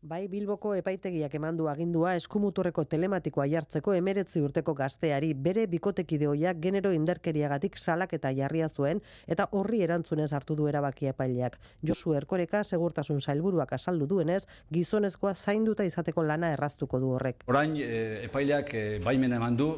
Bai 0.04 0.26
Bilboko 0.28 0.74
epaitegiak 0.76 1.32
emandu 1.38 1.70
agindua 1.72 2.10
eskumuturreko 2.20 2.84
telematikoa 2.92 3.46
jartzeko 3.48 3.94
emeretzi 3.96 4.42
urteko 4.44 4.74
gazteari 4.76 5.30
bere 5.46 5.64
bikotekideoiak 5.72 6.60
genero 6.66 6.92
inderkeriagatik 6.92 7.80
salak 7.80 8.18
eta 8.18 8.34
jarria 8.36 8.68
zuen 8.68 9.00
eta 9.36 9.46
horri 9.56 9.80
erantzunez 9.88 10.28
hartu 10.34 10.60
du 10.60 10.68
erabakia 10.68 11.16
epaileak. 11.16 11.56
Josu 11.88 12.18
Erkoreka 12.20 12.66
segurtasun 12.66 13.22
sailburuak 13.22 13.72
asaldu 13.80 14.10
duenez, 14.12 14.42
gizonezkoa 14.76 15.34
zainduta 15.34 15.88
izateko 15.88 16.28
lana 16.28 16.52
erraztuko 16.58 17.00
du 17.00 17.16
horrek. 17.16 17.48
Orain 17.48 17.80
e, 17.80 18.28
epaileak 18.28 18.76
e, 18.76 18.86
baimena 19.08 19.40
emandu 19.40 19.72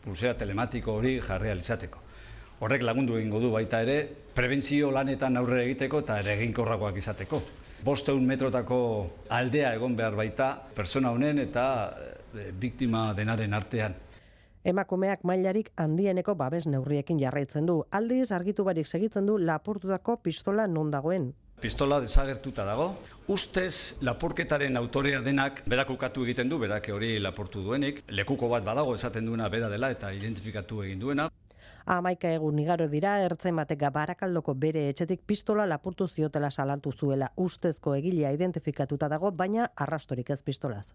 pulsera 0.00 0.38
telematiko 0.40 0.96
hori 1.02 1.18
jarri 1.20 1.52
izateko. 1.58 2.06
Horrek 2.64 2.88
lagundu 2.88 3.20
egingo 3.20 3.44
du 3.44 3.52
baita 3.52 3.84
ere, 3.84 4.06
prebentzio 4.32 4.90
lanetan 4.90 5.36
aurre 5.36 5.66
egiteko 5.66 6.00
eta 6.00 6.22
ere 6.24 6.38
eginkorrakoak 6.40 6.96
izateko 6.96 7.44
bosteun 7.84 8.26
metrotako 8.26 8.80
aldea 9.28 9.74
egon 9.74 9.96
behar 9.96 10.16
baita 10.16 10.52
persona 10.76 11.10
honen 11.10 11.38
eta 11.38 11.64
e, 12.34 12.50
biktima 12.52 13.10
denaren 13.16 13.54
artean. 13.54 13.94
Emakumeak 14.64 15.22
mailarik 15.24 15.70
handieneko 15.80 16.34
babes 16.36 16.66
neurriekin 16.68 17.18
jarraitzen 17.20 17.66
du. 17.66 17.78
Aldiz 17.90 18.30
argitu 18.36 18.64
barik 18.64 18.86
segitzen 18.86 19.26
du 19.26 19.38
lapurtutako 19.38 20.18
pistola 20.20 20.66
non 20.66 20.90
dagoen. 20.90 21.32
Pistola 21.60 22.00
desagertuta 22.00 22.64
dago. 22.64 22.94
Ustez 23.28 23.96
lapurketaren 24.00 24.76
autorea 24.80 25.20
denak 25.20 25.62
berak 25.68 25.90
ukatu 25.92 26.24
egiten 26.24 26.48
du, 26.48 26.58
berak 26.58 26.88
hori 26.92 27.18
lapurtu 27.20 27.64
duenik. 27.64 28.02
Lekuko 28.08 28.48
bat 28.48 28.64
badago 28.64 28.94
esaten 28.96 29.28
duena 29.28 29.48
bera 29.48 29.68
dela 29.68 29.90
eta 29.92 30.12
identifikatu 30.12 30.82
egin 30.84 31.00
duena. 31.00 31.28
Amaika 31.90 32.30
egun 32.30 32.58
igaro 32.62 32.84
dira, 32.90 33.16
ertzen 33.26 33.56
bateka 33.58 33.88
barakaldoko 33.90 34.52
bere 34.64 34.84
etxetik 34.92 35.24
pistola 35.26 35.64
lapurtu 35.66 36.06
ziotela 36.06 36.50
salatu 36.50 36.92
zuela 36.92 37.32
ustezko 37.46 37.96
egilea 37.98 38.30
identifikatuta 38.36 39.08
dago, 39.10 39.32
baina 39.42 39.66
arrastorik 39.86 40.30
ez 40.30 40.38
pistolaz. 40.46 40.92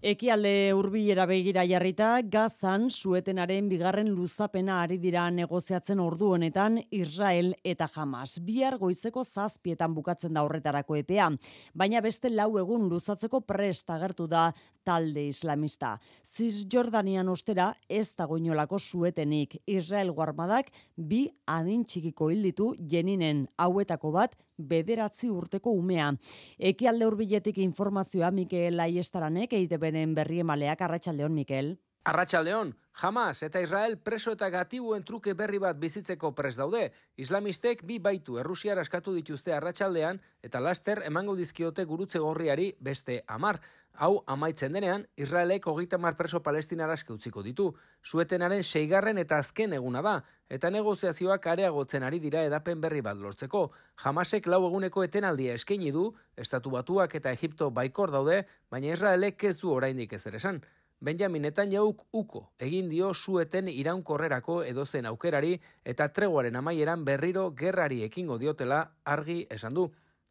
Ekialde 0.00 0.72
hurbilera 0.72 1.26
begira 1.28 1.60
jarrita, 1.68 2.22
gazan 2.24 2.86
suetenaren 2.88 3.66
bigarren 3.68 4.08
luzapena 4.08 4.78
ari 4.80 4.96
dira 4.96 5.26
negoziatzen 5.28 6.00
ordu 6.00 6.30
honetan 6.38 6.78
Israel 6.88 7.50
eta 7.62 7.84
Hamas. 7.92 8.38
Bihar 8.40 8.78
goizeko 8.80 9.26
zazpietan 9.28 9.92
bukatzen 9.92 10.32
da 10.32 10.46
horretarako 10.46 10.96
epea, 11.02 11.28
baina 11.74 12.00
beste 12.00 12.32
lau 12.32 12.54
egun 12.56 12.88
luzatzeko 12.88 13.42
prest 13.44 13.92
agertu 13.92 14.24
da 14.26 14.54
talde 14.84 15.24
islamista. 15.28 15.98
Cisjordanian 16.30 17.28
ostera 17.28 17.72
ez 17.88 18.12
dagoinolako 18.18 18.78
suetenik 18.78 19.56
Israel 19.66 20.12
guarmadak 20.14 20.70
bi 20.96 21.24
adin 21.46 21.84
txikiko 21.84 22.30
hilditu 22.30 22.70
jeninen 22.78 23.46
hauetako 23.58 24.12
bat 24.14 24.36
bederatzi 24.56 25.30
urteko 25.30 25.72
umea. 25.72 26.12
Ekialde 26.58 27.06
hurbiletik 27.08 27.58
informazioa 27.58 28.30
Mikel 28.30 28.80
Aiestaranek 28.80 29.54
EITBren 29.58 30.14
berri 30.14 30.40
emaleak 30.44 30.82
Arratsaldeon 30.86 31.34
Mikel. 31.34 31.76
Arratsaldeon, 32.04 32.74
Hamas 33.00 33.42
eta 33.42 33.60
Israel 33.60 33.98
preso 33.98 34.32
eta 34.32 34.48
gatibuen 34.52 35.04
truke 35.08 35.34
berri 35.34 35.58
bat 35.60 35.78
bizitzeko 35.80 36.30
pres 36.36 36.54
daude. 36.56 36.90
Islamistek 37.16 37.82
bi 37.88 37.98
baitu 37.98 38.38
Errusiar 38.40 38.78
askatu 38.78 39.14
dituzte 39.16 39.52
arratsaldean 39.56 40.20
eta 40.42 40.60
laster 40.60 41.02
emango 41.06 41.36
dizkiote 41.36 41.84
gurutze 41.84 42.18
gorriari 42.18 42.74
beste 42.80 43.22
amar. 43.26 43.60
Hau 43.94 44.22
amaitzen 44.26 44.72
denean, 44.72 45.06
Israelek 45.16 45.66
hogeita 45.66 45.98
mar 45.98 46.16
preso 46.16 46.42
palestinara 46.42 46.94
utziko 47.08 47.42
ditu. 47.42 47.74
Suetenaren 48.02 48.62
seigarren 48.62 49.18
eta 49.18 49.38
azken 49.38 49.72
eguna 49.72 50.02
da, 50.02 50.22
eta 50.48 50.70
negoziazioak 50.70 51.46
areagotzen 51.46 52.02
ari 52.02 52.18
dira 52.18 52.44
edapen 52.44 52.80
berri 52.80 53.00
bat 53.00 53.16
lortzeko. 53.16 53.70
Hamasek 54.04 54.46
lau 54.46 54.64
eguneko 54.66 55.02
etenaldia 55.04 55.54
eskaini 55.54 55.90
du, 55.90 56.14
estatu 56.36 56.70
batuak 56.70 57.14
eta 57.14 57.32
Egipto 57.32 57.70
baikor 57.70 58.10
daude, 58.10 58.44
baina 58.70 58.92
Israelek 58.92 59.44
ez 59.44 59.58
du 59.58 59.72
oraindik 59.72 60.12
ez 60.12 60.26
esan. 60.26 60.62
Benjamin 61.00 61.42
Netanyahu 61.42 61.94
uko 62.12 62.42
egin 62.60 62.88
dio 62.92 63.14
sueten 63.14 63.68
iraunkorrerako 63.72 64.62
edozen 64.68 65.06
aukerari 65.06 65.54
eta 65.84 66.08
treguaren 66.12 66.56
amaieran 66.60 67.04
berriro 67.04 67.50
gerrari 67.62 68.02
ekingo 68.04 68.36
diotela 68.38 68.82
argi 69.04 69.46
esan 69.50 69.74
du. 69.74 69.86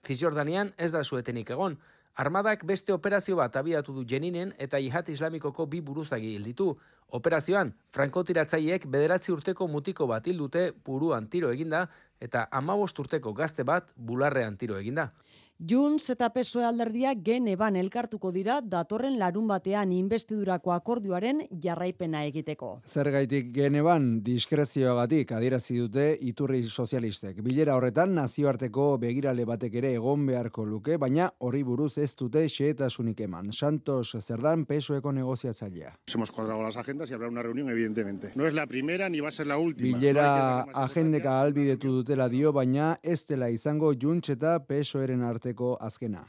Cisjordanian 0.06 0.74
ez 0.78 0.92
da 0.92 1.04
suetenik 1.04 1.50
egon, 1.56 1.80
Armadak 2.20 2.66
beste 2.68 2.92
operazio 2.92 3.38
bat 3.40 3.56
abiatu 3.56 3.94
du 3.96 4.02
jeninen 4.04 4.50
eta 4.66 4.80
jihad 4.84 5.08
islamikoko 5.10 5.66
bi 5.72 5.80
buruzagi 5.82 6.34
hilditu. 6.36 6.74
Operazioan, 7.16 7.72
frankotiratzaileek 7.96 8.88
bederatzi 8.92 9.32
urteko 9.32 9.68
mutiko 9.68 10.08
bat 10.08 10.28
hildute 10.28 10.66
buruan 10.86 11.30
tiro 11.30 11.52
eginda 11.56 11.86
eta 12.20 12.48
amabost 12.52 13.00
urteko 13.00 13.34
gazte 13.34 13.64
bat 13.64 13.88
bularrean 13.96 14.58
tiro 14.58 14.78
eginda. 14.78 15.08
Junts 15.60 16.06
eta 16.13 16.30
PSOE 16.32 16.63
alderdia 16.63 17.12
geneban 17.19 17.76
elkartuko 17.76 18.30
dira 18.32 18.62
datorren 18.63 19.17
larun 19.19 19.50
batean 19.50 19.89
investidurako 19.91 20.72
akordioaren 20.72 21.41
jarraipena 21.65 22.22
egiteko. 22.30 22.69
Zergaitik 22.88 23.50
geneban 23.58 24.06
diskrezioagatik 24.24 25.34
adierazi 25.36 25.76
dute 25.82 26.06
iturri 26.32 26.62
sozialistek. 26.63 27.41
Bilera 27.43 27.76
horretan 27.76 28.15
nazioarteko 28.15 28.86
begirale 29.02 29.43
batek 29.50 29.76
ere 29.82 29.91
egon 29.98 30.24
beharko 30.30 30.63
luke, 30.63 30.95
baina 30.95 31.28
horri 31.39 31.65
buruz 31.67 31.98
ez 31.98 32.15
dute 32.15 32.45
xeetasunik 32.48 33.19
eman. 33.28 33.52
Santos 33.52 34.15
Zerdan 34.22 34.63
PSOEko 34.63 35.12
negoziatzailea. 35.12 35.91
Hemos 36.15 36.32
cuadrado 36.32 36.63
las 36.63 36.78
agendas 36.78 37.12
y 37.12 37.15
habrá 37.15 37.28
una 37.28 37.43
reunión 37.43 37.67
evidentemente. 37.67 38.32
No 38.36 38.48
es 38.48 38.54
la 38.54 38.65
primera 38.65 39.10
ni 39.10 39.19
va 39.19 39.28
a 39.28 39.32
ser 39.32 39.48
la 39.48 39.58
última. 39.58 39.98
Bilera 39.98 40.65
no 40.65 40.80
agendeka 40.86 41.41
albidetu 41.41 41.91
dutela 41.91 42.30
dio, 42.30 42.54
baina 42.54 42.95
ez 43.04 43.26
dela 43.28 43.50
izango 43.50 43.91
Junts 43.91 44.30
eta 44.30 44.56
PSOEren 44.63 45.22
arte 45.22 45.49
tarteko 45.50 45.78
azkena. 45.80 46.28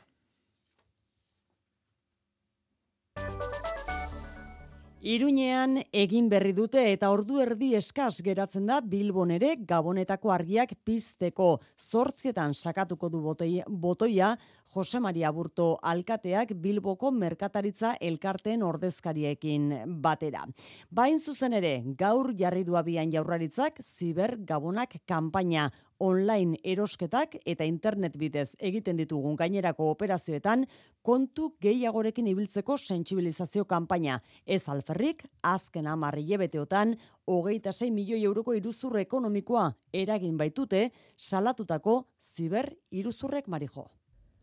Iruñean 5.01 5.79
egin 5.93 6.29
berri 6.29 6.53
dute 6.53 6.83
eta 6.93 7.09
ordu 7.09 7.41
erdi 7.41 7.75
eskas 7.75 8.21
geratzen 8.21 8.67
da 8.67 8.83
Bilbon 8.85 9.31
ere 9.31 9.55
Gabonetako 9.57 10.31
argiak 10.31 10.75
pizteko 10.85 11.59
zortzietan 11.79 12.53
sakatuko 12.53 13.09
du 13.09 13.23
botoia 13.67 14.37
Jose 14.75 15.01
Maria 15.01 15.33
Burto 15.35 15.79
alkateak 15.83 16.53
Bilboko 16.63 17.11
merkataritza 17.11 17.97
elkarteen 18.01 18.63
ordezkariekin 18.63 19.69
batera. 20.03 20.45
Bain 20.91 21.19
zuzen 21.19 21.57
ere, 21.59 21.73
gaur 21.99 22.31
jarri 22.39 22.63
du 22.65 22.77
abian 22.79 23.11
jaurraritzak 23.11 23.83
Ziber 23.83 24.37
Gabonak 24.47 25.01
kanpaina 25.07 25.71
online 26.01 26.59
erosketak 26.65 27.37
eta 27.45 27.67
internet 27.67 28.17
bidez 28.17 28.55
egiten 28.59 28.97
ditugun 28.97 29.37
gainerako 29.37 29.91
operazioetan 29.91 30.65
kontu 31.03 31.51
gehiagorekin 31.61 32.31
ibiltzeko 32.31 32.79
sentsibilizazio 32.79 33.67
kanpaina. 33.67 34.21
Ez 34.47 34.63
alferrik, 34.69 35.27
azken 35.43 35.87
amarri 35.87 36.25
jebeteotan, 36.31 36.97
hogeita 37.27 37.73
6 37.73 37.93
milioi 37.93 38.25
euroko 38.25 38.55
iruzur 38.57 38.99
ekonomikoa 39.03 39.71
eragin 39.93 40.37
baitute 40.39 40.91
salatutako 41.17 42.05
ziber 42.21 42.71
iruzurrek 42.91 43.49
marijo. 43.49 43.91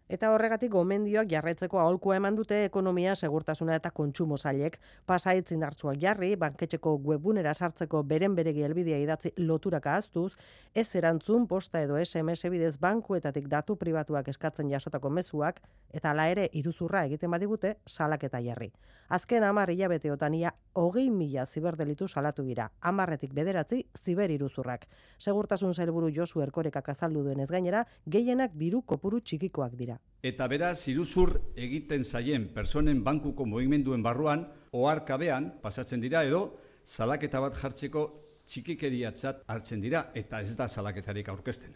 Eta 0.08 0.30
horregatik 0.32 0.72
gomendioak 0.72 1.28
jarraitzeko 1.28 1.82
aholkua 1.82 2.16
eman 2.16 2.36
dute 2.38 2.62
ekonomia, 2.64 3.12
segurtasuna 3.16 3.76
eta 3.76 3.90
kontsumo 3.92 4.38
zailek. 4.38 4.78
Pasaitzin 5.06 5.66
hartzuak 5.68 6.00
jarri, 6.00 6.30
banketxeko 6.40 6.94
webunera 7.10 7.52
sartzeko 7.54 8.04
beren 8.08 8.36
beregi 8.36 8.64
helbidea 8.64 9.02
idatzi 9.04 9.34
loturaka 9.38 9.98
aztuz, 10.00 10.38
ez 10.74 10.88
erantzun 10.96 11.48
posta 11.48 11.82
edo 11.84 12.00
SMS 12.00 12.48
bidez 12.54 12.78
bankuetatik 12.80 13.50
datu 13.52 13.76
pribatuak 13.76 14.30
eskatzen 14.32 14.72
jasotako 14.72 15.12
mezuak, 15.12 15.60
eta 15.92 16.16
ala 16.16 16.30
ere 16.32 16.48
iruzurra 16.54 17.04
egiten 17.10 17.32
badigute 17.36 17.76
salaketa 17.86 18.40
jarri. 18.40 18.72
Azken 19.10 19.44
amar 19.44 19.70
hilabeteotan 19.72 20.34
ia 20.40 20.54
hogei 20.74 21.10
mila 21.10 21.46
ziberdelitu 21.46 22.08
salatu 22.08 22.44
dira, 22.48 22.70
amarretik 22.80 23.34
bederatzi 23.34 23.84
ziber 24.00 24.32
iruzurrak. 24.32 24.88
Segurtasun 25.20 25.74
zailburu 25.74 26.12
Josu 26.16 26.42
Erkorekak 26.44 26.90
azaldu 26.96 27.24
duen 27.28 27.40
ez 27.44 27.52
gainera, 27.52 27.86
gehienak 28.06 28.56
diru 28.56 28.82
kopuru 28.82 29.20
txikikoak 29.20 29.76
dira. 29.76 29.97
Eta 30.24 30.48
beraz, 30.48 30.88
iruzur 30.92 31.36
egiten 31.56 32.04
zaien 32.04 32.48
personen 32.54 33.04
bankuko 33.04 33.46
movimenduen 33.46 34.04
barruan, 34.04 34.48
oarkabean 34.74 35.54
pasatzen 35.62 36.02
dira 36.02 36.24
edo, 36.26 36.58
salaketa 36.86 37.40
bat 37.40 37.54
jartzeko 37.56 38.08
txikikeriatzat 38.48 39.44
hartzen 39.48 39.84
dira 39.84 40.08
eta 40.16 40.42
ez 40.42 40.56
da 40.58 40.68
salaketarik 40.68 41.30
aurkezten. 41.30 41.76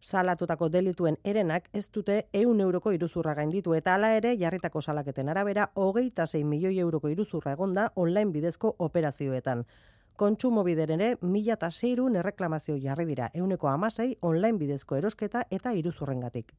Salatutako 0.00 0.70
delituen 0.72 1.18
erenak 1.24 1.68
ez 1.76 1.86
dute 1.92 2.14
eun 2.32 2.60
euroko 2.64 2.92
iruzurra 2.96 3.34
gainditu 3.36 3.74
eta 3.76 3.94
hala 3.94 4.14
ere 4.16 4.32
jarritako 4.40 4.80
salaketen 4.80 5.28
arabera 5.28 5.66
hogeita 5.74 6.26
zein 6.26 6.48
milioi 6.48 6.78
euroko 6.78 7.08
iruzurra 7.12 7.52
egonda 7.52 7.90
online 7.96 8.32
bidezko 8.32 8.74
operazioetan. 8.78 9.66
Kontsumo 10.16 10.64
bideren 10.64 11.00
ere 11.00 11.18
mila 11.20 11.58
eta 11.58 11.70
zeirun 11.70 12.16
erreklamazio 12.16 12.78
jarri 12.80 13.06
dira 13.12 13.30
euneko 13.34 13.68
amasei 13.68 14.16
online 14.22 14.58
bidezko 14.58 14.96
erosketa 14.96 15.44
eta 15.50 15.72
iruzurrengatik. 15.72 16.54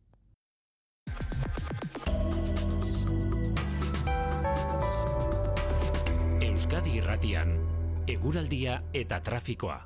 Euskadi 6.62 6.91
Irratian, 7.00 7.56
eguraldia 8.06 8.76
eta 8.93 9.17
trafikoa. 9.26 9.80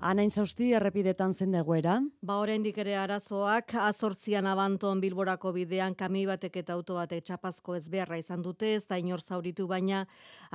Anain 0.00 0.30
zausti 0.32 0.70
errepidetan 0.72 1.34
zen 1.36 1.52
degoera? 1.52 1.98
Ba 2.24 2.38
oraindik 2.40 2.78
ere 2.80 2.94
arazoak 2.96 3.74
azortzian 3.84 4.46
abanton 4.48 5.02
bilborako 5.02 5.52
bidean 5.52 5.92
kami 5.92 6.22
batek 6.24 6.56
eta 6.62 6.72
auto 6.72 6.96
batek 6.96 7.26
txapazko 7.28 7.74
ez 7.76 7.82
beharra 7.92 8.16
izan 8.16 8.40
dute, 8.40 8.70
ez 8.78 8.86
da 8.88 8.96
inor 8.96 9.20
zauritu 9.20 9.66
baina 9.68 10.06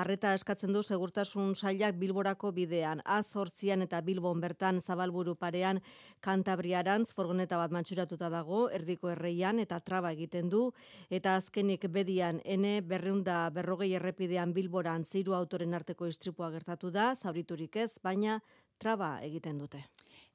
arreta 0.01 0.33
eskatzen 0.33 0.73
du 0.73 0.81
segurtasun 0.81 1.53
sailak 1.53 1.93
bilborako 2.01 2.51
bidean. 2.57 3.05
Azortzian 3.05 3.85
eta 3.85 4.01
bilbon 4.01 4.41
bertan 4.41 4.81
zabalburu 4.81 5.37
parean 5.37 5.83
kantabriarantz 6.25 7.13
forgoneta 7.13 7.61
bat 7.61 7.69
mantxuratuta 7.69 8.33
dago, 8.33 8.65
erdiko 8.73 9.13
erreian 9.13 9.61
eta 9.61 9.77
traba 9.79 10.15
egiten 10.17 10.49
du, 10.49 10.71
eta 11.11 11.35
azkenik 11.37 11.85
bedian 11.93 12.41
ene 12.45 12.79
berreunda 12.81 13.51
berrogei 13.53 13.93
errepidean 13.93 14.57
bilboran 14.57 15.05
ziru 15.05 15.37
autoren 15.37 15.77
arteko 15.77 16.09
istripua 16.09 16.49
gertatu 16.49 16.89
da, 16.89 17.13
zauriturik 17.13 17.75
ez, 17.85 17.91
baina 18.01 18.41
traba 18.77 19.19
egiten 19.23 19.57
dute. 19.57 19.85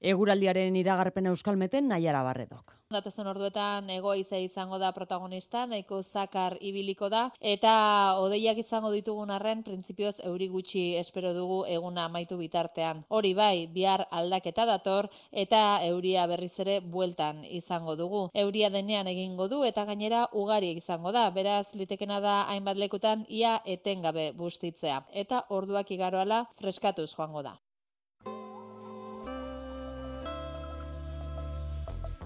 Eguraldiaren 0.00 0.76
iragarpen 0.81 1.26
euskalmeten 1.29 1.90
nahiara 1.92 2.22
barredok. 2.24 2.72
Datozen 2.90 3.29
orduetan 3.31 3.90
egoize 3.92 4.38
izango 4.42 4.79
da 4.81 4.88
protagonista, 4.96 5.66
nahiko 5.68 5.98
zakar 6.03 6.57
ibiliko 6.70 7.11
da, 7.12 7.26
eta 7.53 7.74
odeiak 8.22 8.59
izango 8.62 8.90
ditugun 8.94 9.31
arren, 9.31 9.61
printzipioz 9.62 10.14
euri 10.33 10.48
gutxi 10.48 10.87
espero 11.03 11.35
dugu 11.37 11.61
eguna 11.76 12.09
amaitu 12.09 12.40
bitartean. 12.40 13.05
Hori 13.09 13.35
bai, 13.37 13.68
bihar 13.76 14.07
aldaketa 14.11 14.66
dator, 14.72 15.11
eta 15.31 15.62
euria 15.92 16.26
berriz 16.26 16.55
ere 16.64 16.81
bueltan 16.81 17.44
izango 17.44 17.94
dugu. 18.00 18.26
Euria 18.35 18.72
denean 18.72 19.07
egingo 19.07 19.48
du, 19.53 19.62
eta 19.68 19.85
gainera 19.85 20.26
ugari 20.33 20.72
izango 20.81 21.12
da, 21.12 21.29
beraz 21.31 21.74
litekena 21.74 22.20
da 22.24 22.42
hainbat 22.48 22.81
lekutan 22.81 23.26
ia 23.29 23.59
etengabe 23.66 24.31
bustitzea. 24.33 25.05
Eta 25.12 25.44
orduak 25.48 25.92
igaroala 25.92 26.46
freskatuz 26.57 27.12
joango 27.14 27.44
da. 27.44 27.59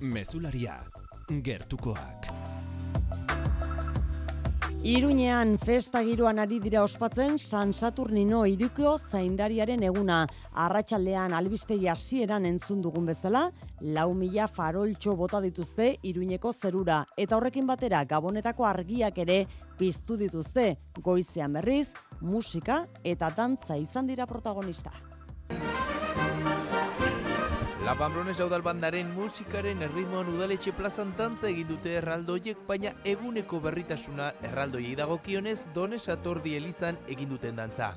Mezularia, 0.04 0.74
gertukoak. 1.30 2.26
Iruñean 4.84 5.56
festa 5.56 6.02
giroan 6.04 6.38
ari 6.38 6.58
dira 6.60 6.82
ospatzen 6.84 7.38
San 7.38 7.72
Saturnino 7.72 8.42
iruko 8.44 8.98
zaindariaren 8.98 9.82
eguna. 9.88 10.26
Arratxaldean 10.52 11.32
albistegi 11.32 11.88
hasieran 11.88 12.44
entzun 12.44 12.82
dugun 12.84 13.08
bezala, 13.08 13.46
lau 13.80 14.10
mila 14.12 14.44
faroltxo 14.44 15.16
bota 15.16 15.40
dituzte 15.40 15.94
Iruñeko 16.02 16.52
zerura. 16.52 17.06
Eta 17.16 17.38
horrekin 17.38 17.66
batera 17.66 18.04
gabonetako 18.04 18.68
argiak 18.68 19.22
ere 19.24 19.46
piztu 19.78 20.20
dituzte. 20.20 20.76
Goizean 21.00 21.56
berriz, 21.56 21.88
musika 22.20 22.84
eta 23.02 23.32
dantza 23.32 23.80
izan 23.80 24.06
dira 24.06 24.28
protagonista. 24.28 24.92
La 27.85 27.94
Pambrones 27.99 28.40
Audalbandaren 28.40 29.11
musikaren 29.12 29.83
erritmoan 29.85 30.31
udaletxe 30.33 30.73
plazan 30.73 31.11
tantza 31.18 31.51
egin 31.51 31.68
dute 31.68 31.92
erraldoiek, 31.99 32.62
baina 32.64 32.94
eguneko 33.05 33.61
berritasuna 33.61 34.31
erraldoiei 34.49 34.94
dagokionez 34.97 35.59
Dones 35.75 36.09
Atordi 36.09 36.57
Elizan 36.57 36.97
egin 37.12 37.29
duten 37.37 37.61
dantza. 37.61 37.90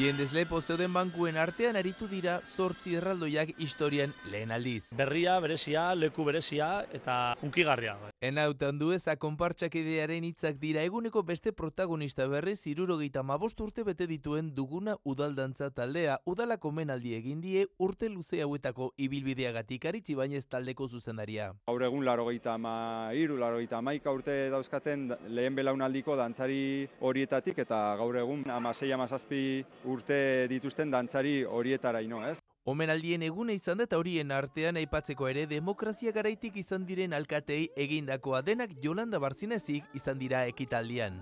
Jendez 0.00 0.32
lepo 0.34 0.58
zeuden 0.60 0.90
bankuen 0.92 1.38
artean 1.38 1.78
aritu 1.78 2.08
dira 2.10 2.40
zortzi 2.44 2.98
erraldoiak 2.98 3.54
historian 3.56 4.10
lehen 4.32 4.50
aldiz. 4.50 4.82
Berria, 4.98 5.38
berezia, 5.40 5.94
leku 5.94 6.26
berezia 6.26 6.82
eta 6.92 7.36
unkigarria. 7.46 7.94
Enautan 8.26 8.74
du 8.80 8.88
eza 8.90 9.12
konpartxak 9.22 9.76
idearen 9.78 10.24
hitzak 10.26 10.56
dira 10.58 10.82
eguneko 10.82 11.20
beste 11.22 11.52
protagonista 11.54 12.24
berrez 12.26 12.56
irurogeita 12.66 13.22
mabost 13.22 13.60
urte 13.62 13.84
bete 13.86 14.08
dituen 14.10 14.48
duguna 14.56 14.96
udaldantza 15.12 15.68
taldea 15.76 16.16
udalako 16.32 16.72
menaldi 16.74 17.12
egin 17.14 17.44
die 17.44 17.62
urte 17.86 18.08
luze 18.10 18.40
hauetako 18.42 18.88
ibilbideagatik 19.06 19.86
aritzi 19.92 20.16
bainez 20.18 20.42
taldeko 20.50 20.88
zuzendaria. 20.88 21.52
Gaur 21.70 21.84
egun 21.86 22.02
laro 22.08 22.26
gehieta 22.26 22.56
ma 22.58 22.74
iru, 23.14 23.36
laro 23.38 23.60
gehieta 23.60 23.78
maika 23.90 24.16
urte 24.18 24.34
dauzkaten 24.56 25.06
lehen 25.28 25.54
belaunaldiko 25.54 26.18
dantzari 26.18 26.88
horietatik 26.98 27.62
eta 27.62 27.84
gaur 28.02 28.18
egun 28.24 28.42
amasei 28.50 28.90
amazazpi 28.90 29.62
urte 29.84 30.18
dituzten 30.50 30.90
dantzari 30.90 31.44
horietara 31.44 32.02
ino, 32.02 32.26
ez? 32.26 32.40
Omenaldien 32.66 33.22
egune 33.22 33.54
izan 33.54 33.78
da 33.78 33.84
eta 33.86 33.98
horien 34.00 34.32
artean 34.34 34.74
aipatzeko 34.80 35.28
ere 35.30 35.44
demokrazia 35.46 36.10
garaitik 36.14 36.56
izan 36.58 36.82
diren 36.86 37.12
alkatei 37.14 37.68
egindakoa 37.84 38.40
denak 38.42 38.72
Jolanda 38.82 39.20
Bartzinezik 39.22 39.84
izan 39.94 40.18
dira 40.18 40.40
ekitaldian. 40.50 41.20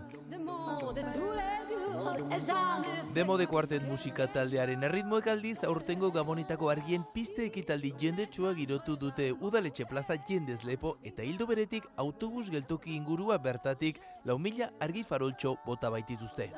Demo 3.14 3.36
de 3.36 3.46
kuartet 3.46 3.84
musika 3.84 4.24
taldearen 4.32 4.88
erritmoek 4.88 5.28
aldiz 5.34 5.58
aurtengo 5.68 6.10
gabonetako 6.16 6.70
argien 6.72 7.04
piste 7.12 7.44
ekitaldi 7.44 7.92
jendetsua 8.00 8.54
girotu 8.56 8.96
dute 8.96 9.28
udaletxe 9.34 9.84
plaza 9.90 10.16
jendez 10.30 10.62
lepo 10.64 10.96
eta 11.12 11.28
hildo 11.28 11.46
beretik 11.52 11.90
autobus 12.06 12.48
geltoki 12.56 12.96
ingurua 12.96 13.36
bertatik 13.36 14.00
lau 14.24 14.38
mila 14.38 14.72
argi 14.80 15.04
faroltxo 15.04 15.58
bota 15.66 15.92
baitituzte. 15.92 16.48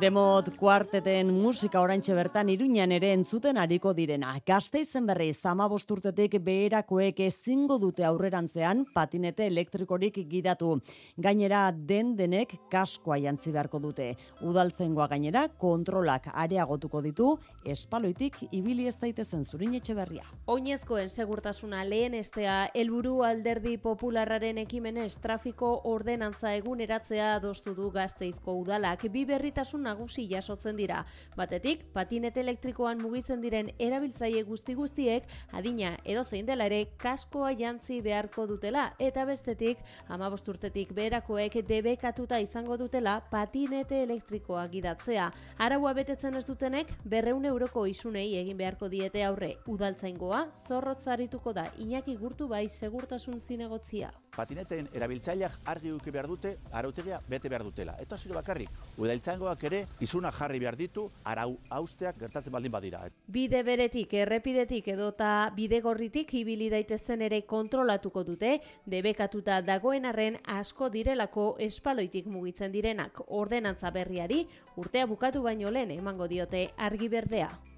Demot 0.00 0.46
kuarteten 0.56 1.28
musika 1.28 1.76
oraintxe 1.84 2.14
bertan 2.16 2.48
iruñan 2.48 2.92
ere 2.96 3.10
entzuten 3.12 3.58
ariko 3.60 3.90
direna. 3.92 4.30
Gazteizen 4.48 5.04
berri 5.04 5.26
zama 5.34 5.66
bosturtetik 5.68 6.38
beherakoek 6.40 7.18
ezingo 7.26 7.76
dute 7.82 8.06
aurrerantzean 8.08 8.86
patinete 8.94 9.44
elektrikorik 9.50 10.16
gidatu. 10.30 10.78
Gainera 11.20 11.66
den 11.74 12.14
denek 12.16 12.54
kaskoa 12.72 13.18
jantzi 13.20 13.52
beharko 13.52 13.80
dute. 13.82 14.06
Udaltzengoa 14.40 15.08
gainera 15.10 15.42
kontrolak 15.60 16.30
areagotuko 16.32 17.02
ditu 17.04 17.34
espaloitik 17.68 18.40
ibili 18.52 18.88
ez 18.88 18.96
daitezen 19.02 19.44
zurin 19.44 19.76
etxe 19.76 19.98
berria. 20.00 20.24
Oinezkoen 20.46 21.12
segurtasuna 21.12 21.84
lehen 21.84 22.16
estea 22.22 22.70
helburu 22.72 23.18
alderdi 23.28 23.76
popularraren 23.76 24.64
ekimenez 24.64 25.12
trafiko 25.20 25.74
ordenantza 25.92 26.56
eguneratzea 26.56 27.34
adostu 27.34 27.76
du 27.76 27.92
gazteizko 27.92 28.56
udalak. 28.64 29.04
Bi 29.12 29.28
berritasun 29.28 29.89
nagusi 29.90 30.26
jasotzen 30.30 30.78
dira. 30.78 31.02
Batetik, 31.36 31.84
patinete 31.94 32.40
elektrikoan 32.44 33.02
mugitzen 33.02 33.42
diren 33.42 33.70
erabiltzaile 33.78 34.42
guzti 34.48 34.74
guztiek 34.78 35.26
adina 35.52 35.96
edo 36.04 36.24
zein 36.24 36.46
dela 36.46 36.66
ere 36.70 36.84
kaskoa 37.00 37.52
jantzi 37.58 38.00
beharko 38.04 38.46
dutela 38.50 38.90
eta 38.98 39.26
bestetik, 39.28 39.78
15 40.08 40.54
urtetik 40.54 40.94
beherakoek 40.96 41.60
debekatuta 41.66 42.38
izango 42.42 42.76
dutela 42.80 43.18
patinete 43.30 44.02
elektrikoa 44.06 44.66
gidatzea. 44.72 45.30
Araua 45.58 45.92
betetzen 45.98 46.36
ez 46.38 46.44
dutenek 46.46 46.92
200 47.04 47.50
euroko 47.50 47.86
isunei 47.90 48.28
egin 48.40 48.58
beharko 48.60 48.88
diete 48.92 49.24
aurre. 49.26 49.54
Udaltzaingoa 49.70 50.46
zorrotzarituko 50.54 51.54
da 51.56 51.68
Iñaki 51.78 52.16
Gurtu 52.20 52.48
bai 52.48 52.66
segurtasun 52.68 53.40
zinegotzia. 53.40 54.10
Patineteen 54.36 54.88
erabiltzaileak 54.94 55.58
argi 55.72 55.90
uki 55.92 56.12
behar 56.14 56.28
dute, 56.30 56.54
arautegia 56.72 57.18
bete 57.28 57.50
behar 57.50 57.64
dutela. 57.66 57.96
Eta 58.00 58.16
zure 58.16 58.36
bakarrik, 58.36 58.70
udaltzaingoak 58.96 59.64
ere 59.70 59.79
izuna 60.00 60.32
jarri 60.32 60.58
behar 60.62 60.76
ditu 60.76 61.06
arau 61.24 61.56
austeak 61.70 62.18
gertatzen 62.20 62.52
baldin 62.52 62.72
badira. 62.72 63.02
Bide 63.26 63.62
beretik, 63.62 64.14
errepidetik 64.14 64.88
edota 64.88 65.50
bide 65.56 65.80
gorritik 65.80 66.34
ibili 66.34 66.70
daitezen 66.70 67.22
ere 67.22 67.42
kontrolatuko 67.42 68.24
dute, 68.24 68.58
debekatuta 68.86 69.60
dagoen 69.62 70.04
arren 70.04 70.38
asko 70.44 70.90
direlako 70.90 71.56
espaloitik 71.58 72.26
mugitzen 72.26 72.72
direnak 72.72 73.22
ordenantza 73.28 73.90
berriari, 73.90 74.46
urtea 74.76 75.06
bukatu 75.06 75.42
baino 75.42 75.70
lehen 75.70 75.90
emango 75.90 76.28
diote 76.28 76.70
argi 76.76 77.08
berdea. 77.08 77.69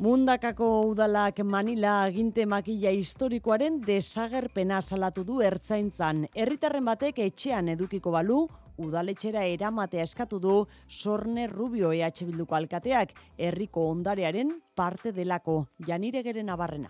Mundakako 0.00 0.88
udalak 0.88 1.42
Manila 1.44 1.98
aginte 2.06 2.46
makila 2.48 2.88
historikoaren 2.96 3.74
desagerpena 3.84 4.78
salatu 4.80 5.26
du 5.28 5.42
ertzaintzan. 5.44 6.22
Herritarren 6.32 6.88
batek 6.88 7.20
etxean 7.26 7.68
edukiko 7.74 8.14
balu, 8.14 8.38
udaletxera 8.80 9.44
eramatea 9.44 10.08
eskatu 10.08 10.40
du 10.40 10.54
Sorne 10.88 11.46
Rubio 11.52 11.92
EH 11.92 12.24
Bilduko 12.30 12.56
alkateak 12.56 13.12
herriko 13.36 13.90
ondarearen 13.90 14.56
parte 14.74 15.12
delako. 15.12 15.66
Janire 15.84 16.24
geren 16.24 16.48
abarrena. 16.48 16.88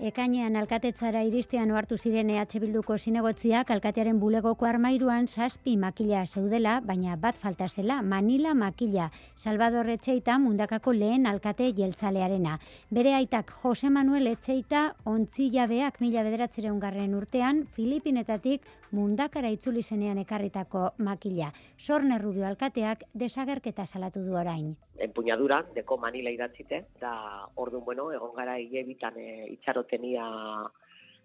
Ekainean 0.00 0.54
alkatetzara 0.56 1.20
iristean 1.28 1.68
ohartu 1.74 1.98
ziren 2.00 2.30
EH 2.32 2.54
Bilduko 2.62 2.94
sinegotziak 2.96 3.68
alkatearen 3.74 4.16
bulegoko 4.22 4.64
armairuan 4.64 5.26
saspi 5.28 5.74
makila 5.76 6.22
zeudela, 6.24 6.78
baina 6.80 7.18
bat 7.20 7.36
falta 7.36 7.68
zela 7.68 7.98
Manila 8.00 8.54
makila, 8.54 9.10
Salvador 9.36 9.90
Etxeita 9.92 10.38
mundakako 10.40 10.94
lehen 10.96 11.26
alkate 11.28 11.68
jeltzalearena. 11.76 12.56
Bere 12.88 13.12
aitak 13.18 13.52
Jose 13.60 13.90
Manuel 13.90 14.32
Etxeita 14.32 14.94
ontzi 15.04 15.50
jabeak 15.52 16.00
mila 16.00 16.24
bederatzireun 16.24 16.80
garren 16.80 17.14
urtean 17.14 17.66
Filipinetatik 17.66 18.64
mundakara 18.92 19.52
itzuli 19.52 19.82
zenean 19.82 20.16
ekarritako 20.24 20.94
makila. 20.96 21.52
Sorne 21.76 22.16
Rubio 22.18 22.48
alkateak 22.48 23.04
desagerketa 23.12 23.84
salatu 23.84 24.24
du 24.24 24.32
orain. 24.32 24.78
Empuñadura, 25.00 25.62
deko 25.74 25.96
Manila 25.98 26.30
idatzite, 26.30 26.84
da 27.00 27.12
orduan, 27.56 27.84
bueno, 27.84 28.10
egon 28.12 28.34
gara 28.36 28.58
hile 28.60 28.82
bitan 28.84 29.16
e, 29.16 29.46
itxarotenia 29.54 30.26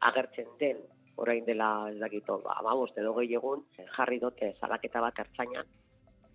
agertzen 0.09 0.53
den, 0.59 0.79
orain 1.19 1.43
dela 1.45 1.89
ez 1.91 1.99
dakito, 1.99 2.39
ba, 2.43 2.55
ba 2.63 2.73
boste 2.73 3.01
egun, 3.01 3.65
jarri 3.97 4.19
dote 4.19 4.53
salaketa 4.59 5.01
bat 5.01 5.19
ertzainan. 5.19 5.67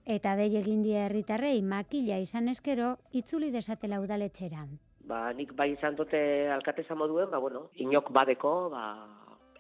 Eta 0.05 0.37
dei 0.37 0.57
egin 0.57 0.83
die 0.83 0.97
herritarrei 0.97 1.61
makila 1.63 2.19
izan 2.19 2.49
eskero, 2.49 2.97
itzuli 3.13 3.51
desatela 3.51 4.01
udaletxera. 4.01 4.67
Ba, 5.11 5.33
nik 5.33 5.53
bai 5.57 5.73
izan 5.73 5.97
dute 5.97 6.51
alkateza 6.51 6.95
moduen, 6.95 7.31
ba, 7.31 7.39
bueno, 7.39 7.69
inok 7.75 8.11
badeko, 8.13 8.71
ba, 8.71 8.85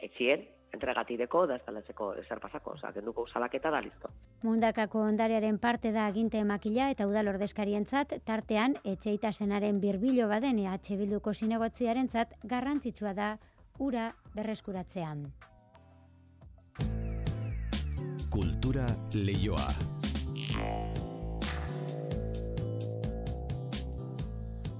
etzien, 0.00 0.46
entregatideko 0.72 1.44
da 1.46 1.56
ez 1.58 1.64
talezeko 1.66 2.12
ezer 2.20 2.40
pasako, 2.40 2.74
oza, 2.78 2.92
genduko 2.94 3.26
salaketa 3.28 3.70
da 3.70 3.80
listo. 3.80 4.10
Mundakako 4.42 5.02
ondarearen 5.08 5.58
parte 5.58 5.92
da 5.92 6.06
aginte 6.06 6.42
makila 6.44 6.90
eta 6.94 7.06
udal 7.10 7.32
ordezkarientzat 7.34 8.20
tartean 8.24 8.76
etxeita 8.84 9.32
zenaren 9.32 9.80
birbilo 9.80 10.28
baden 10.28 10.58
EH 10.58 10.96
Bilduko 11.00 11.34
zinegotziarentzat 11.34 12.34
garrantzitsua 12.44 13.14
da 13.14 13.30
ura 13.78 14.10
berreskuratzean. 14.34 15.26
Kultura 18.30 18.86
leioa. 19.14 20.99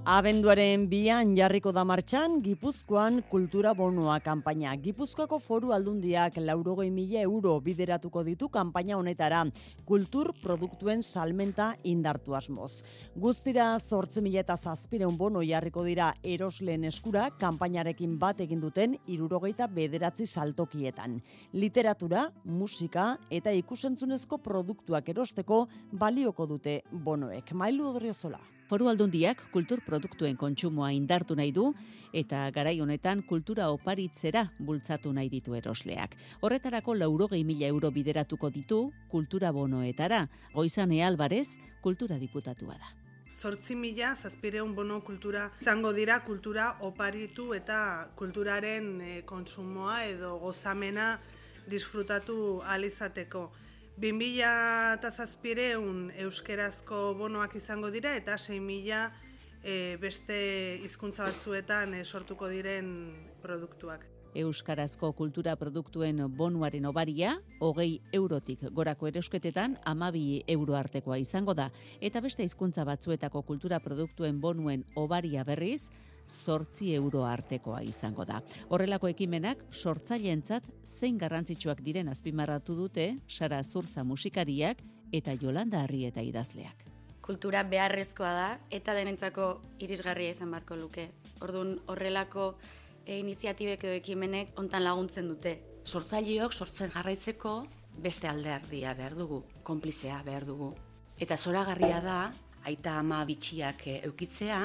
Abenduaren 0.01 0.87
bian 0.89 1.35
jarriko 1.37 1.69
da 1.71 1.83
martxan 1.85 2.39
Gipuzkoan 2.41 3.19
kultura 3.29 3.75
bonua 3.77 4.15
kanpaina. 4.25 4.71
Gipuzkoako 4.81 5.37
foru 5.37 5.73
aldundiak 5.75 6.39
laurogoi 6.41 6.87
mila 6.89 7.19
euro 7.21 7.59
bideratuko 7.61 8.23
ditu 8.25 8.47
kanpaina 8.49 8.95
honetara. 8.97 9.43
Kultur 9.85 10.31
produktuen 10.41 11.03
salmenta 11.03 11.75
indartu 11.83 12.33
asmoz. 12.33 12.81
Guztira 13.15 13.77
zortze 13.77 14.23
mila 14.25 14.41
eta 14.41 14.55
zazpireun 14.57 15.19
bono 15.19 15.43
jarriko 15.45 15.83
dira 15.85 16.15
erosleen 16.23 16.87
eskura 16.89 17.27
kanpainarekin 17.37 18.15
bat 18.17 18.41
egin 18.41 18.59
duten 18.59 18.95
irurogeita 19.05 19.67
bederatzi 19.67 20.25
saltokietan. 20.25 21.19
Literatura, 21.53 22.25
musika 22.45 23.19
eta 23.29 23.53
ikusentzunezko 23.53 24.41
produktuak 24.41 25.13
erosteko 25.13 25.67
balioko 25.93 26.47
dute 26.55 26.79
bonoek. 26.91 27.53
Mailu 27.53 27.91
odriozola. 27.91 28.41
Foru 28.71 28.87
aldundiak 28.87 29.41
kultur 29.51 29.81
produktuen 29.83 30.37
kontsumoa 30.39 30.93
indartu 30.95 31.35
nahi 31.35 31.51
du 31.51 31.65
eta 32.15 32.45
garai 32.55 32.77
honetan 32.79 33.19
kultura 33.27 33.65
oparitzera 33.67 34.45
bultzatu 34.67 35.11
nahi 35.11 35.27
ditu 35.33 35.57
erosleak. 35.59 36.13
Horretarako 36.39 36.93
laurogei 36.95 37.41
mila 37.43 37.67
euro 37.67 37.89
bideratuko 37.91 38.49
ditu 38.49 38.77
kultura 39.11 39.51
bonoetara. 39.51 40.21
Goizan 40.53 40.93
Alvarez, 41.03 41.57
kultura 41.81 42.15
diputatua 42.15 42.77
da. 42.79 42.93
Zortzi 43.41 43.75
mila 43.75 44.15
zazpireun 44.15 44.71
bono 44.73 45.01
kultura 45.01 45.49
izango 45.59 45.91
dira 45.91 46.21
kultura 46.23 46.77
oparitu 46.79 47.53
eta 47.53 48.07
kulturaren 48.15 49.01
e, 49.01 49.21
konsumoa 49.25 50.05
edo 50.05 50.37
gozamena 50.39 51.17
disfrutatu 51.67 52.61
alizateko. 52.63 53.49
2000 53.99 54.93
eta 54.95 55.11
zazpireun 55.11 56.11
euskerazko 56.25 57.01
bonoak 57.19 57.55
izango 57.59 57.91
dira 57.91 58.15
eta 58.15 58.37
6.000 58.39 59.01
e, 59.63 59.97
beste 60.01 60.39
hizkuntza 60.85 61.27
batzuetan 61.27 61.93
e, 61.99 62.05
sortuko 62.05 62.49
diren 62.49 62.89
produktuak. 63.43 64.10
Euskarazko 64.35 65.11
kultura 65.13 65.55
produktuen 65.55 66.21
bonuaren 66.37 66.85
obaria, 66.85 67.35
hogei 67.59 68.01
eurotik 68.13 68.63
gorako 68.71 69.07
erosketetan, 69.07 69.77
amabi 69.85 70.43
euro 70.47 70.75
artekoa 70.75 71.17
izango 71.17 71.53
da, 71.53 71.69
eta 72.01 72.21
beste 72.21 72.43
hizkuntza 72.43 72.85
batzuetako 72.85 73.41
kultura 73.41 73.79
produktuen 73.79 74.39
bonuen 74.41 74.85
obaria 74.95 75.43
berriz, 75.43 75.89
sortzi 76.27 76.93
euro 76.95 77.25
artekoa 77.25 77.81
izango 77.83 78.25
da. 78.25 78.41
Horrelako 78.69 79.09
ekimenak 79.11 79.63
sortzaileentzat 79.71 80.67
zein 80.85 81.17
garrantzitsuak 81.17 81.81
diren 81.83 82.09
azpimarratu 82.09 82.75
dute 82.75 83.15
Sara 83.27 83.61
Zurza 83.63 84.03
musikariak 84.03 84.81
eta 85.11 85.35
Jolanda 85.41 85.83
Arri 85.83 86.05
eta 86.07 86.21
idazleak. 86.21 86.85
Kultura 87.21 87.63
beharrezkoa 87.63 88.31
da 88.33 88.47
eta 88.73 88.93
denentzako 88.97 89.61
irisgarria 89.79 90.33
izan 90.33 90.51
barko 90.51 90.75
luke. 90.75 91.11
Ordun 91.41 91.77
horrelako 91.87 92.55
e, 93.05 93.19
iniziatibek 93.19 93.83
edo 93.83 93.97
ekimenek 93.99 94.55
hontan 94.59 94.83
laguntzen 94.85 95.27
dute. 95.31 95.57
Sortzaileok 95.85 96.53
sortzen 96.53 96.91
jarraitzeko 96.93 97.55
beste 98.01 98.29
alderdia 98.29 98.93
behar 98.97 99.15
dugu, 99.17 99.43
konplizea 99.63 100.21
behar 100.25 100.45
dugu. 100.45 100.71
Eta 101.21 101.37
zoragarria 101.37 101.99
da, 102.01 102.19
aita 102.65 102.97
ama 102.99 103.23
bitxiak 103.25 103.85
eukitzea, 104.01 104.61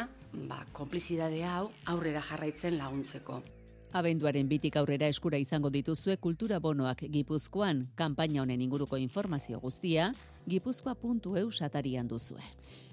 ba, 0.49 0.63
konplizidade 0.73 1.43
hau 1.45 1.71
aurrera 1.93 2.23
jarraitzen 2.23 2.77
laguntzeko. 2.79 3.43
Abenduaren 3.97 4.49
bitik 4.49 4.77
aurrera 4.77 5.09
eskura 5.09 5.39
izango 5.41 5.71
dituzue 5.73 6.19
kultura 6.21 6.59
bonoak 6.61 7.07
Gipuzkoan, 7.13 7.87
kanpaina 7.97 8.43
honen 8.43 8.61
inguruko 8.61 8.99
informazio 9.01 9.61
guztia, 9.61 10.11
gipuzkoa.eu 10.47 11.51
satarian 11.51 12.09
duzue. 12.09 12.43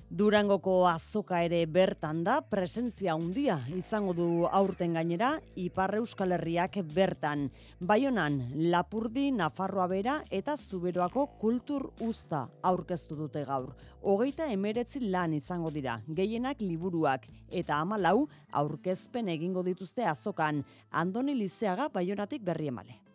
Durangoko 0.09 0.83
azoka 0.85 1.39
ere 1.41 1.63
bertan 1.65 2.19
da, 2.23 2.35
presentzia 2.45 3.13
handia 3.15 3.55
izango 3.73 4.13
du 4.13 4.25
aurten 4.45 4.93
gainera, 4.93 5.39
Ipar 5.55 5.95
Euskal 5.97 6.35
Herriak 6.35 6.77
bertan. 6.93 7.47
Baionan, 7.79 8.37
Lapurdi, 8.69 9.31
Nafarroa 9.31 9.87
bera 9.87 10.19
eta 10.29 10.57
Zuberoako 10.57 11.25
kultur 11.41 11.87
usta 11.99 12.43
aurkeztu 12.61 13.15
dute 13.15 13.45
gaur. 13.47 13.71
Hogeita 14.01 14.49
emeretzi 14.51 15.01
lan 15.07 15.33
izango 15.33 15.71
dira, 15.71 15.99
gehienak 16.07 16.61
liburuak, 16.61 17.25
eta 17.49 17.79
amalau 17.79 18.27
aurkezpen 18.51 19.29
egingo 19.33 19.63
dituzte 19.63 20.05
azokan. 20.05 20.61
Andoni 20.91 21.33
Lizeaga, 21.33 21.89
Baionatik 21.89 22.43
berri 22.43 22.69
emale. 22.69 23.12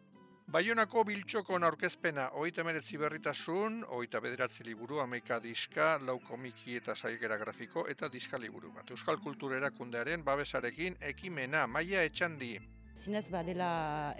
Baionako 0.48 1.02
biltxokon 1.04 1.66
aurkezpena 1.66 2.22
oita 2.40 2.62
meretzi 2.64 2.96
berritasun, 2.96 3.82
oita 3.92 4.22
bederatzi 4.24 4.64
liburu, 4.64 5.02
ameika 5.02 5.36
diska, 5.44 5.98
lau 6.00 6.14
komiki 6.24 6.78
eta 6.78 6.94
saigera 6.96 7.36
grafiko 7.36 7.84
eta 7.92 8.08
diska 8.08 8.40
liburu 8.40 8.72
bat. 8.72 8.88
Euskal 8.88 9.20
Kultura 9.20 9.58
Erakundearen 9.58 10.24
babesarekin 10.24 10.96
ekimena 11.10 11.66
maia 11.68 12.00
etxandi. 12.08 12.54
Zinez 12.96 13.26
badela 13.28 13.68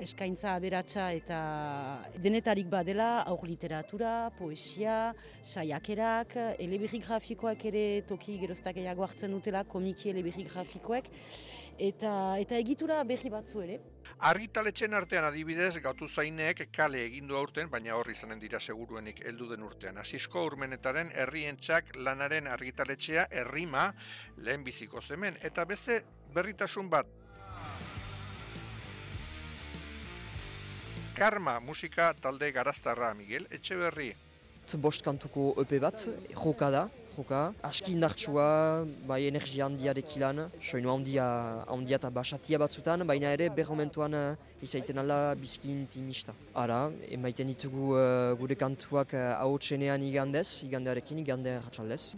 eskaintza 0.05 0.53
aberatsa 0.53 1.09
eta 1.16 1.39
denetarik 2.20 2.68
badela 2.68 3.22
aur 3.33 3.49
literatura, 3.49 4.29
poesia, 4.37 5.14
saiakerak, 5.43 6.37
elebirri 6.59 7.01
grafikoak 7.09 7.64
ere 7.72 7.87
toki 8.07 8.37
geroztak 8.45 8.76
egiago 8.85 9.09
hartzen 9.09 9.33
dutela, 9.33 9.64
komiki 9.64 10.12
elebirri 10.12 10.45
grafikoek, 10.53 11.09
eta, 11.89 12.12
eta 12.45 12.61
egitura 12.61 13.01
berri 13.09 13.33
batzu 13.33 13.64
ere. 13.64 13.81
Argitaletxen 14.19 14.95
artean 14.95 15.25
adibidez, 15.29 15.79
gautu 15.83 16.09
zainek 16.09 16.65
kale 16.75 17.05
egindu 17.05 17.37
aurten, 17.37 17.71
baina 17.71 17.95
horri 17.95 18.17
izanen 18.17 18.39
dira 18.43 18.61
seguruenik 18.61 19.21
heldu 19.25 19.49
den 19.53 19.63
urtean. 19.63 19.99
Asisko 19.99 20.45
urmenetaren 20.49 21.13
herrientzak 21.15 21.95
lanaren 21.97 22.47
argitaletxea 22.51 23.29
herrima 23.31 23.93
lehen 24.37 24.65
biziko 24.65 25.01
zemen. 25.01 25.39
Eta 25.43 25.65
beste 25.65 26.03
berritasun 26.35 26.91
bat. 26.91 27.07
Karma 31.19 31.59
musika 31.61 32.13
talde 32.15 32.53
garaztarra, 32.55 33.13
Miguel 33.15 33.47
Etxeberri. 33.51 34.13
Bost 34.79 35.03
kantuko 35.03 35.55
EP 35.63 35.79
bat, 35.83 36.05
joka 36.35 36.69
da, 36.71 36.89
joka. 37.19 37.53
Aski 37.62 37.93
indartsua, 37.93 38.87
bai 39.09 39.27
energia 39.27 39.66
handiarek 39.66 40.16
ilan, 40.16 40.45
soinu 40.61 40.93
handia, 40.95 41.27
handia 41.66 41.99
eta 41.99 42.11
basatia 42.11 42.59
batzutan, 42.62 43.05
baina 43.11 43.33
ere 43.37 43.51
berromentuan 43.59 44.14
uh, 44.14 44.37
izaiten 44.62 45.03
ala 45.03 45.35
bizki 45.35 45.71
intimista. 45.75 46.35
Ara, 46.55 46.81
emaiten 47.11 47.51
ditugu 47.53 47.93
uh, 47.97 48.35
gure 48.41 48.57
kantuak 48.57 49.14
uh, 49.19 49.35
hau 49.43 49.53
txenean 49.59 50.03
igandez, 50.11 50.49
igandearekin, 50.69 51.23
igande 51.27 51.59
ratxaldez. 51.59 52.16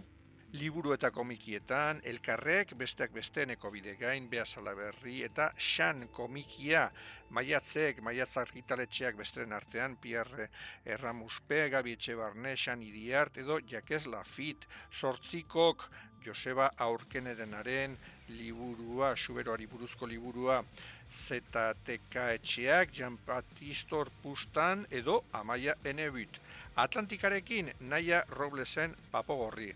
Liburu 0.51 0.91
eta 0.97 1.13
komikietan, 1.15 2.01
elkarrek, 2.11 2.73
besteak 2.75 3.13
besteneko 3.15 3.71
bide 3.71 3.93
gain, 3.95 4.25
behazala 4.27 4.73
berri, 4.75 5.21
eta 5.23 5.45
xan 5.55 6.09
komikia, 6.11 6.89
maiatzek, 7.31 8.01
maiatz 8.03 8.33
argitaletxeak 8.43 9.15
besteren 9.21 9.53
artean, 9.55 9.95
Pierre 10.03 10.49
Erramuspe, 10.85 11.69
Gabi 11.71 11.95
Etxebarne, 11.95 12.57
xan 12.59 12.83
idiart, 12.83 13.39
edo 13.39 13.61
Jakez 13.63 14.09
Lafit, 14.11 14.67
sortzikok, 14.91 15.85
Joseba 16.25 16.73
Aurkenerenaren 16.87 17.95
liburua, 18.35 19.13
suberoari 19.15 19.69
buruzko 19.71 20.09
liburua, 20.11 20.65
ZTK 21.11 22.25
etxeak, 22.41 22.91
Jean 22.99 23.21
Batistor 23.27 24.11
Pustan, 24.23 24.83
edo 24.91 25.23
Amaia 25.31 25.79
Enebut. 25.85 26.43
Atlantikarekin, 26.75 27.71
Naia 27.87 28.25
Roblesen 28.35 28.99
papogorri 29.13 29.71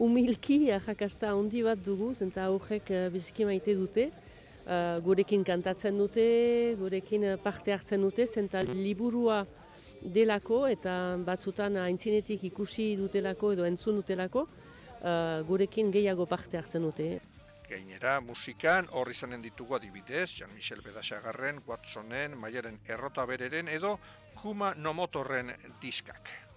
humilki 0.00 0.64
jakasta 0.70 1.34
handi 1.36 1.62
bat 1.62 1.80
dugu, 1.84 2.14
zenta 2.14 2.46
aurrek 2.48 2.90
uh, 2.90 3.06
biziki 3.12 3.44
maite 3.44 3.74
dute, 3.76 4.08
uh, 4.64 4.98
gurekin 5.04 5.44
kantatzen 5.44 5.98
dute, 6.00 6.26
gurekin 6.80 7.34
uh, 7.34 7.38
parte 7.42 7.74
hartzen 7.76 8.00
dute, 8.06 8.26
zenta 8.26 8.64
liburua 8.64 9.44
delako 10.00 10.64
eta 10.70 10.94
batzutan 11.26 11.76
aintzinetik 11.82 12.48
ikusi 12.48 12.94
dutelako 12.96 13.52
edo 13.56 13.68
entzun 13.68 14.00
dutelako, 14.00 14.46
uh, 14.46 15.42
gurekin 15.48 15.92
gehiago 15.92 16.26
parte 16.26 16.56
hartzen 16.56 16.88
dute. 16.88 17.10
Gainera, 17.70 18.16
musikan 18.24 18.88
horri 18.98 19.14
zanen 19.14 19.44
ditugu 19.44 19.76
adibidez, 19.76 20.32
Jean-Michel 20.40 20.80
Bedasagarren, 20.82 21.60
Watsonen, 21.68 22.34
Maiaren 22.40 22.80
Errota 22.88 23.26
Bereren 23.30 23.68
edo 23.70 23.98
Kuma 24.40 24.74
Nomotorren 24.74 25.52
diskak. 25.82 26.49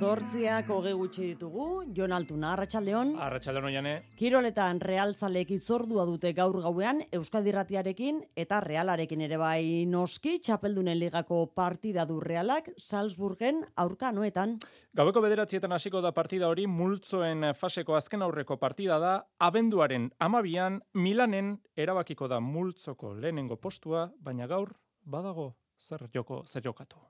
Zortziak 0.00 0.70
hoge 0.72 0.94
gutxi 0.96 1.26
ditugu, 1.34 1.64
Jon 1.92 2.14
Altuna, 2.16 2.54
Arratxaldeon. 2.54 3.10
Arratxaldeon 3.20 3.66
oiane. 3.68 3.90
Kiroletan 4.16 4.78
realzalek 4.80 5.50
izordua 5.52 6.06
dute 6.08 6.30
gaur 6.38 6.56
gauean 6.64 7.02
Euskadirratiarekin 7.18 8.22
eta 8.44 8.62
Realarekin 8.64 9.20
ere 9.26 9.36
bai 9.36 9.84
noski, 9.84 10.38
txapeldunen 10.40 10.96
ligako 10.96 11.42
partida 11.52 12.08
du 12.08 12.16
Realak, 12.24 12.72
Salzburgen 12.80 13.60
aurka 13.84 14.08
noetan. 14.16 14.56
Gaueko 14.96 15.20
bederatzietan 15.20 15.76
hasiko 15.76 16.00
da 16.00 16.14
partida 16.16 16.48
hori, 16.48 16.64
multzoen 16.64 17.50
faseko 17.52 18.00
azken 18.00 18.24
aurreko 18.24 18.56
partida 18.56 18.96
da, 19.04 19.14
abenduaren 19.36 20.08
amabian, 20.16 20.80
Milanen 20.94 21.58
erabakiko 21.76 22.24
da 22.24 22.40
multzoko 22.40 23.12
lehenengo 23.20 23.60
postua, 23.60 24.08
baina 24.16 24.48
gaur, 24.48 24.78
badago, 25.04 25.50
zer 25.76 26.08
joko, 26.08 26.46
zer 26.48 26.64
jokatu. 26.64 27.04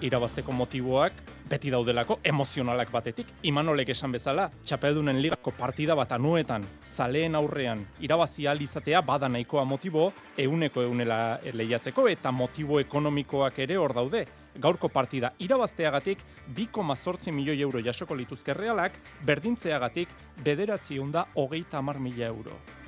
Irabazteko 0.00 0.52
motiboak 0.52 1.12
beti 1.50 1.70
daudelako 1.70 2.18
emozionalak 2.24 2.92
batetik. 2.92 3.26
Imanolek 3.42 3.90
esan 3.94 4.12
bezala, 4.14 4.48
txapeldunen 4.64 5.18
ligako 5.20 5.52
partida 5.58 5.96
bat 5.98 6.12
anuetan, 6.14 6.64
zaleen 6.86 7.34
aurrean, 7.34 7.82
irabazi 8.00 8.46
izatea 8.60 9.02
bada 9.02 9.28
nahikoa 9.28 9.64
motibo, 9.64 10.12
euneko 10.36 10.82
eunela 10.82 11.40
lehiatzeko 11.52 12.08
eta 12.08 12.30
motibo 12.30 12.80
ekonomikoak 12.80 13.58
ere 13.58 13.76
hor 13.76 13.94
daude. 13.94 14.26
Gaurko 14.58 14.88
partida 14.88 15.32
irabazteagatik 15.38 16.18
2,zortzi 16.56 17.32
milioi 17.32 17.60
euro 17.60 17.80
jasoko 17.80 18.14
lituzke 18.14 18.54
realak, 18.54 18.92
berdintzeagatik 19.24 20.08
bederatzi 20.44 20.98
da 21.12 21.26
hogeita 21.34 21.78
amar 21.78 21.98
mila 21.98 22.26
euro. 22.26 22.79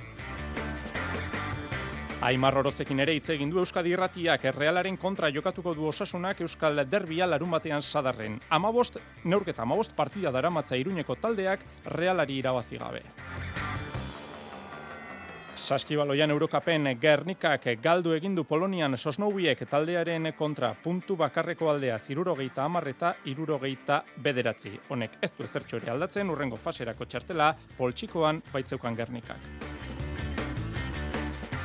Aimar 2.23 2.55
Orozekin 2.55 3.01
ere 3.03 3.17
hitz 3.17 3.33
egin 3.33 3.49
du 3.51 3.57
Euskadi 3.59 3.91
Irratiak 3.91 4.45
errealaren 4.47 4.95
kontra 4.95 5.27
jokatuko 5.27 5.73
du 5.75 5.89
osasunak 5.89 6.39
Euskal 6.45 6.79
Derbia 6.87 7.25
larun 7.27 7.51
batean 7.51 7.83
sadarren. 7.83 8.37
Amabost, 8.49 8.95
neurketa 9.25 9.65
amabost 9.65 9.91
partida 9.97 10.31
daramatza 10.31 10.79
iruñeko 10.79 11.17
taldeak 11.19 11.65
realari 11.97 12.37
irabazi 12.39 12.79
gabe. 12.79 13.01
Saskibaloian 15.63 16.31
Eurokapen 16.31 16.87
Gernikak 17.01 17.67
galdu 17.83 18.15
egindu 18.15 18.45
Polonian 18.47 18.97
sosnoubiek 18.97 19.67
taldearen 19.67 20.31
kontra 20.37 20.73
puntu 20.83 21.17
bakarreko 21.19 21.69
aldea 21.73 21.99
zirurogeita 21.99 22.63
amarreta 22.63 23.15
irurogeita 23.25 24.03
bederatzi. 24.15 24.77
Honek 24.89 25.19
ez 25.21 25.33
du 25.37 25.43
ezertxo 25.43 25.83
aldatzen 25.91 26.29
urrengo 26.29 26.55
faserako 26.55 27.05
txartela 27.05 27.53
poltsikoan 27.77 28.41
baitzeukan 28.53 28.95
Gernikak. 28.95 29.92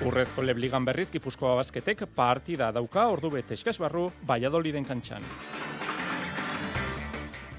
Urrezko 0.06 0.44
lebligan 0.46 0.84
berriz 0.86 1.08
Gipuzkoa 1.10 1.56
basketek 1.58 2.04
partida 2.14 2.68
dauka 2.70 3.08
ordu 3.10 3.32
bete 3.34 3.56
eskasbarru 3.58 4.04
Valladoliden 4.28 4.84
kantxan. 4.86 5.24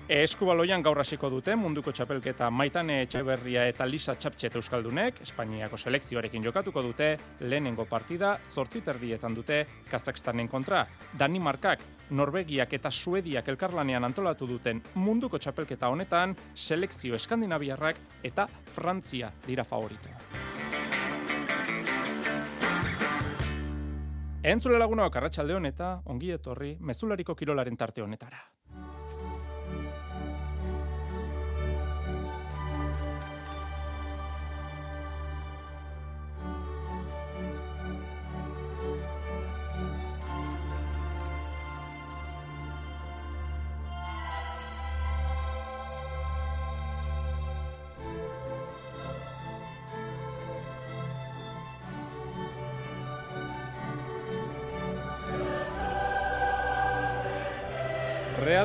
Eskubaloian 0.09 0.81
gaur 0.81 0.97
hasiko 1.03 1.29
dute 1.29 1.53
munduko 1.59 1.91
txapelketa 1.91 2.47
Maitane 2.49 3.01
Etxeberria 3.03 3.67
eta 3.69 3.85
Lisa 3.85 4.15
Txaptxet 4.15 4.55
Euskaldunek, 4.57 5.19
Espainiako 5.21 5.77
selekzioarekin 5.77 6.47
jokatuko 6.47 6.81
dute, 6.81 7.11
lehenengo 7.41 7.85
partida 7.85 8.31
zortzit 8.41 8.87
erdietan 8.87 9.35
dute 9.35 9.59
Kazakstanen 9.91 10.47
kontra. 10.47 10.85
Danimarkak, 11.19 11.83
Norvegiak 12.09 12.73
eta 12.79 12.89
Suediak 12.89 13.51
elkarlanean 13.53 14.07
antolatu 14.07 14.47
duten 14.47 14.81
munduko 14.95 15.37
txapelketa 15.37 15.91
honetan, 15.91 16.37
selekzio 16.55 17.19
eskandinaviarrak 17.19 17.99
eta 18.23 18.47
Frantzia 18.73 19.29
dira 19.45 19.67
favoritoa. 19.67 20.57
Entzule 24.41 24.77
lagunak 24.79 25.15
arratsalde 25.19 25.57
eta 25.67 26.01
ongi 26.05 26.29
etorri 26.31 26.77
mezulariko 26.79 27.35
kirolaren 27.35 27.75
tarte 27.75 28.01
honetara. 28.01 28.39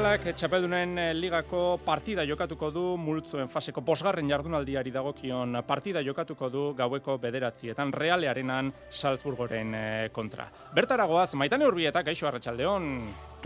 Realak 0.04 0.34
txapeldunen 0.36 0.98
eh, 1.00 1.04
ligako 1.16 1.78
partida 1.80 2.26
jokatuko 2.28 2.68
du 2.68 2.80
multzoen 3.00 3.48
faseko 3.48 3.80
bosgarren 3.80 4.28
jardunaldiari 4.28 4.90
dagokion 4.92 5.56
partida 5.64 6.02
jokatuko 6.04 6.50
du 6.52 6.64
gaueko 6.76 7.14
bederatzietan 7.22 7.88
Realearenan 7.96 8.68
Salzburgoren 8.92 9.72
eh, 9.78 10.10
kontra. 10.12 10.44
Bertaragoaz, 10.76 11.30
maitane 11.40 11.64
urbieta, 11.64 12.02
gaixo 12.04 12.28
arratsaldeon. 12.28 12.90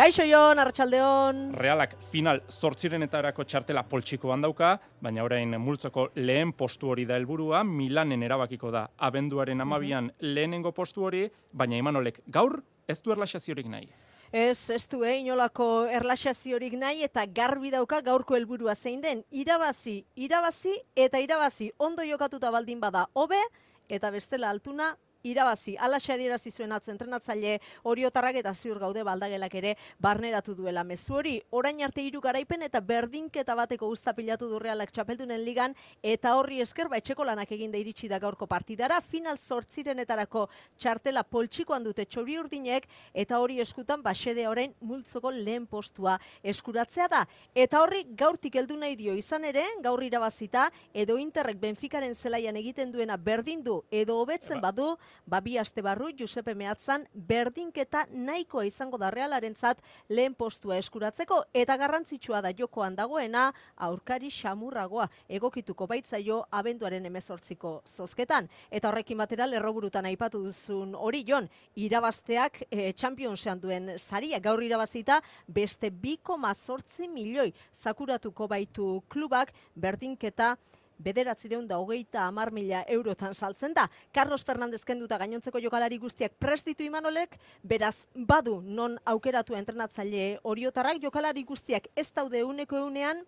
Kaixo 0.01 0.27
Jon, 0.27 0.59
arratsaldeon. 0.59 1.45
Realak 1.63 1.95
final 2.11 2.43
zortzirenetarako 2.51 3.47
txartela 3.47 3.87
poltsikoan 3.87 4.43
dauka, 4.43 4.73
baina 4.99 5.23
orain 5.23 5.55
multzoko 5.63 6.09
lehen 6.19 6.57
postu 6.59 6.91
hori 6.91 7.07
da 7.07 7.21
helburua, 7.23 7.63
Milanen 7.63 8.27
erabakiko 8.27 8.75
da 8.75 8.89
abenduaren 8.99 9.63
amabian 9.63 10.11
lehenengo 10.27 10.75
postu 10.75 11.07
hori, 11.07 11.23
baina 11.53 11.79
Imanolek 11.79 12.25
gaur 12.27 12.59
ez 12.91 12.99
du 12.99 13.15
erlaxaziorik 13.15 13.71
nahi. 13.71 13.93
Ez, 14.33 14.69
ez 14.71 14.87
du, 14.89 15.05
eh, 15.05 15.21
inolako 15.23 15.87
erlaxaziorik 15.89 16.75
nahi 16.77 17.03
eta 17.03 17.25
garbi 17.25 17.71
dauka 17.73 18.03
gaurko 18.05 18.37
helburua 18.37 18.75
zein 18.75 19.01
den. 19.01 19.25
Irabazi, 19.31 20.05
irabazi 20.17 20.75
eta 20.95 21.19
irabazi 21.19 21.71
ondo 21.79 22.05
jokatuta 22.05 22.51
baldin 22.51 22.81
bada 22.81 23.07
hobe 23.15 23.41
eta 23.89 24.11
bestela 24.11 24.51
altuna 24.51 24.97
irabazi. 25.23 25.77
Alaxe 25.79 26.13
adierazi 26.13 26.51
zuen 26.51 26.73
atzentrenatzaile 26.73 27.59
oriotarrak 27.83 28.37
eta 28.41 28.53
ziur 28.55 28.79
gaude 28.79 29.03
baldagelak 29.03 29.55
ere 29.55 29.75
barneratu 29.99 30.55
duela 30.55 30.85
mezu 30.85 31.15
hori. 31.19 31.37
Orain 31.51 31.83
arte 31.83 32.03
hiru 32.03 32.21
garaipen 32.21 32.63
eta 32.63 32.81
berdinketa 32.81 33.55
bateko 33.55 33.89
usta 33.89 34.15
pilatu 34.15 34.49
du 34.49 34.59
realak 34.59 34.93
txapeldunen 34.93 35.43
ligan 35.45 35.75
eta 36.03 36.35
horri 36.37 36.61
esker 36.61 36.89
baitxeko 36.89 37.25
lanak 37.25 37.53
egin 37.53 37.73
da 37.73 37.79
iritsi 37.79 38.09
da 38.09 38.19
gaurko 38.19 38.47
partidara. 38.47 39.01
Final 39.01 39.39
zortzirenetarako 39.39 40.49
txartela 40.79 41.25
poltsikoan 41.25 41.85
dute 41.85 42.05
txori 42.05 42.39
urdinek 42.39 42.89
eta 43.15 43.41
hori 43.41 43.61
eskutan 43.61 44.03
basede 44.03 44.47
orain 44.49 44.75
multzoko 44.81 45.31
lehen 45.31 45.67
postua 45.67 46.19
eskuratzea 46.43 47.09
da. 47.09 47.25
Eta 47.55 47.83
horri 47.83 48.05
gaurtik 48.17 48.57
heldu 48.57 48.77
nahi 48.77 48.97
dio 48.97 49.15
izan 49.19 49.45
ere, 49.45 49.65
gaur 49.83 50.03
irabazita 50.03 50.69
edo 50.95 51.19
interrek 51.19 51.59
benfikaren 51.61 52.15
zelaian 52.15 52.57
egiten 52.57 52.93
duena 52.93 53.17
berdin 53.17 53.63
du 53.65 53.83
edo 53.91 54.19
hobetzen 54.23 54.61
badu, 54.61 54.97
ba 55.27 55.41
bi 55.41 55.59
aste 55.59 55.83
barru 55.83 56.11
Josepe 56.19 56.55
Meatzan 56.55 57.07
berdinketa 57.15 58.07
nahikoa 58.13 58.65
izango 58.65 58.99
da 58.99 59.11
Realarentzat 59.11 59.83
lehen 60.09 60.35
postua 60.35 60.79
eskuratzeko 60.79 61.43
eta 61.55 61.77
garrantzitsua 61.77 62.41
da 62.43 62.53
jokoan 62.53 62.97
dagoena 62.97 63.53
aurkari 63.77 64.31
xamurragoa 64.31 65.09
egokituko 65.29 65.87
baitzaio 65.87 66.45
abenduaren 66.51 67.05
18ko 67.05 67.83
zozketan. 67.87 68.49
Eta 68.71 68.89
horrekin 68.89 69.19
batera 69.19 69.47
lerroburutan 69.47 70.07
aipatu 70.07 70.43
duzun 70.45 70.95
hori 70.95 71.25
Jon 71.29 71.49
irabazteak 71.77 72.63
e, 72.71 72.93
Championsean 72.93 73.61
duen 73.61 73.95
saria 73.99 74.41
gaur 74.41 74.63
irabazita 74.63 75.21
beste 75.47 75.91
2,8 75.91 77.09
milioi 77.13 77.53
zakuratuko 77.75 78.49
baitu 78.49 79.03
klubak 79.09 79.53
berdinketa 79.75 80.57
bederatzireun 80.99 81.67
da 81.69 81.79
hogeita 81.79 82.27
amar 82.27 82.51
mila 82.53 82.83
eurotan 82.89 83.35
saltzen 83.35 83.75
da. 83.75 83.89
Carlos 84.13 84.45
Fernandez 84.45 84.85
kenduta 84.85 85.19
gainontzeko 85.19 85.63
jokalari 85.63 85.99
guztiak 85.99 86.35
prestitu 86.39 86.83
imanolek, 86.83 87.39
beraz 87.63 88.07
badu 88.15 88.61
non 88.63 88.99
aukeratu 89.05 89.57
entrenatzaile 89.57 90.39
oriotarrak 90.43 91.03
jokalari 91.03 91.45
guztiak 91.45 91.89
ez 91.97 92.11
daude 92.13 92.45
uneko 92.45 92.77
eunean, 92.77 93.25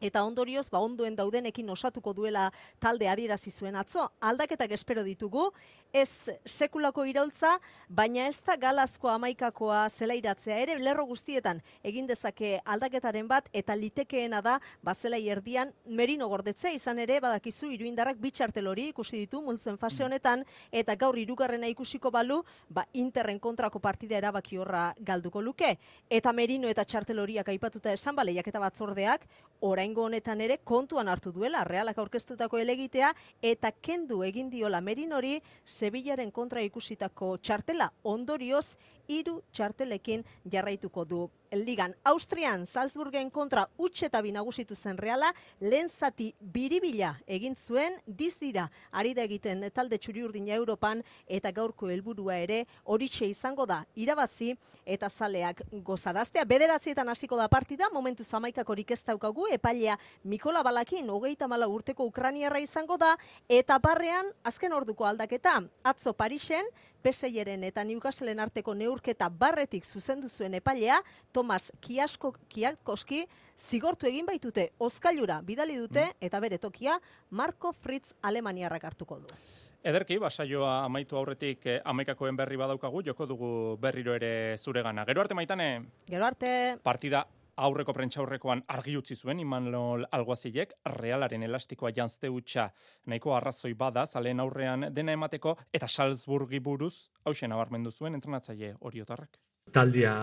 eta 0.00 0.24
ondorioz 0.24 0.70
ba 0.72 0.80
ondoen 0.80 1.16
daudenekin 1.16 1.68
osatuko 1.70 2.14
duela 2.16 2.48
talde 2.80 3.08
adierazi 3.08 3.50
zuen 3.50 3.76
atzo. 3.76 4.08
Aldaketak 4.20 4.72
espero 4.72 5.04
ditugu, 5.04 5.50
ez 5.92 6.30
sekulako 6.46 7.04
iraultza, 7.08 7.56
baina 7.88 8.26
ez 8.28 8.38
da 8.46 8.56
galazko 8.56 9.08
amaikakoa 9.10 9.88
zelairatzea. 9.90 10.58
Ere, 10.62 10.76
lerro 10.78 11.04
guztietan 11.08 11.60
egin 11.82 12.06
dezake 12.06 12.60
aldaketaren 12.64 13.28
bat, 13.28 13.48
eta 13.52 13.74
litekeena 13.74 14.40
da, 14.42 14.58
bazelai 14.86 15.22
erdian, 15.28 15.72
merino 15.86 16.28
gordetzea. 16.30 16.72
Izan 16.76 16.98
ere, 17.02 17.18
badakizu, 17.20 17.70
iruindarrak 17.74 18.20
bitxartelori 18.22 18.88
ikusi 18.94 19.24
ditu, 19.24 19.42
multzen 19.42 19.78
fase 19.78 20.04
honetan, 20.04 20.44
eta 20.70 20.94
gaur 20.96 21.18
irugarrena 21.18 21.70
ikusiko 21.72 22.10
balu, 22.14 22.40
ba, 22.68 22.86
interren 22.94 23.40
kontrako 23.40 23.80
partida 23.82 24.18
erabaki 24.18 24.58
horra 24.58 24.94
galduko 24.98 25.42
luke. 25.42 25.76
Eta 26.10 26.32
merino 26.32 26.68
eta 26.70 26.84
txarteloriak 26.84 27.48
aipatuta 27.50 27.92
esan, 27.92 28.14
baleiak 28.14 28.46
eta 28.46 28.62
batzordeak, 28.62 29.26
oraingo 29.60 30.04
honetan 30.06 30.40
ere 30.40 30.58
kontuan 30.64 31.08
hartu 31.08 31.32
duela, 31.32 31.64
realak 31.64 31.98
aurkeztutako 31.98 32.58
elegitea, 32.58 33.12
eta 33.42 33.72
kendu 33.72 34.22
egin 34.24 34.48
diola 34.50 34.80
merinori, 34.80 35.40
Sevillaren 35.80 36.28
kontra 36.30 36.60
ikusitako 36.60 37.38
txartela 37.40 37.86
ondorioz 38.04 38.74
hiru 39.08 39.38
txartelekin 39.56 40.24
jarraituko 40.52 41.06
du 41.08 41.20
ligan. 41.56 41.94
Austrian, 42.06 42.66
Salzburgen 42.66 43.30
kontra 43.30 43.64
utxeta 43.80 44.20
binagusitu 44.22 44.76
zen 44.76 44.98
reala, 45.00 45.32
lehen 45.60 45.88
zati 45.88 46.28
biribila 46.40 47.14
egin 47.26 47.56
zuen, 47.56 47.96
dizdira 48.06 48.68
ari 48.92 49.14
da 49.14 49.24
egiten 49.26 49.64
talde 49.74 49.98
txuri 49.98 50.22
urdina 50.22 50.54
Europan, 50.54 51.02
eta 51.26 51.50
gaurko 51.50 51.90
helburua 51.90 52.36
ere 52.44 52.66
horitxe 52.84 53.26
izango 53.26 53.66
da, 53.66 53.80
irabazi 53.96 54.52
eta 54.84 55.08
zaleak 55.08 55.64
gozaraztea. 55.86 56.44
Bederatzietan 56.44 57.08
hasiko 57.08 57.36
da 57.40 57.48
partida, 57.48 57.90
momentu 57.92 58.24
zamaikak 58.24 58.68
horik 58.68 58.90
ez 58.94 59.02
daukagu, 59.06 59.48
epailea 59.50 59.98
Mikola 60.24 60.62
Balakin, 60.62 61.10
hogeita 61.10 61.48
mala 61.48 61.68
urteko 61.68 62.06
Ukraniarra 62.06 62.60
izango 62.62 62.96
da, 63.00 63.16
eta 63.48 63.78
barrean, 63.78 64.30
azken 64.44 64.72
orduko 64.72 65.06
aldaketa, 65.06 65.60
atzo 65.84 66.12
Parisen, 66.12 66.66
Peseieren 67.00 67.64
eta 67.64 67.80
Newcastleen 67.84 68.42
arteko 68.44 68.74
neurketa 68.76 69.30
barretik 69.32 69.86
zuzendu 69.86 70.28
zuen 70.28 70.54
epailea, 70.58 70.98
Tomas 71.32 71.70
Kiasko 71.80 72.34
Kiakoski 72.48 73.22
zigortu 73.56 74.06
egin 74.06 74.26
baitute 74.28 74.70
Oskailura 74.78 75.40
bidali 75.40 75.78
dute 75.80 76.04
mm. 76.04 76.20
eta 76.28 76.40
bere 76.40 76.58
tokia 76.58 76.98
Marco 77.30 77.72
Fritz 77.72 78.12
Alemaniarrak 78.22 78.84
hartuko 78.84 79.18
du. 79.22 79.34
Ederki, 79.80 80.18
basaioa 80.20 80.84
amaitu 80.84 81.16
aurretik 81.16 81.64
eh, 81.64 81.80
amaikakoen 81.88 82.36
berri 82.36 82.58
badaukagu, 82.60 83.00
joko 83.06 83.26
dugu 83.26 83.52
berriro 83.80 84.12
ere 84.12 84.58
zuregana. 84.58 85.06
Gero 85.08 85.22
arte 85.22 85.34
maitane? 85.34 85.68
Gero 86.06 86.26
arte. 86.26 86.50
Partida 86.84 87.24
aurreko 87.66 87.92
prentxaurrekoan 87.96 88.62
argi 88.74 88.96
utzi 89.00 89.16
zuen 89.16 89.40
Imanol 89.42 90.06
Alguazilek 90.16 90.72
realaren 90.96 91.42
elastikoa 91.48 91.92
janzte 91.96 92.30
utxa 92.32 92.70
nahiko 93.06 93.34
arrazoi 93.36 93.74
bada 93.74 94.06
zalen 94.06 94.40
aurrean 94.40 94.88
dena 94.94 95.12
emateko 95.18 95.56
eta 95.72 95.88
Salzburgi 95.88 96.60
buruz 96.60 97.10
hausen 97.24 97.52
nabarmendu 97.52 97.90
zuen 97.90 98.16
entrenatzaile 98.16 98.74
oriotarrak. 98.80 99.40
Taldea 99.70 100.14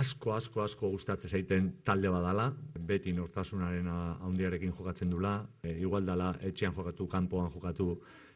asko, 0.00 0.32
asko, 0.32 0.62
asko 0.64 0.88
gustatzen 0.88 1.28
zaiten 1.28 1.66
talde 1.84 2.08
badala, 2.08 2.46
beti 2.88 3.12
nortasunaren 3.12 3.88
handiarekin 3.90 4.72
jokatzen 4.78 5.10
dula, 5.12 5.34
e, 5.62 5.74
igual 5.82 6.06
dala 6.08 6.30
etxean 6.40 6.72
jokatu, 6.72 7.08
kanpoan 7.10 7.50
jokatu, 7.52 7.90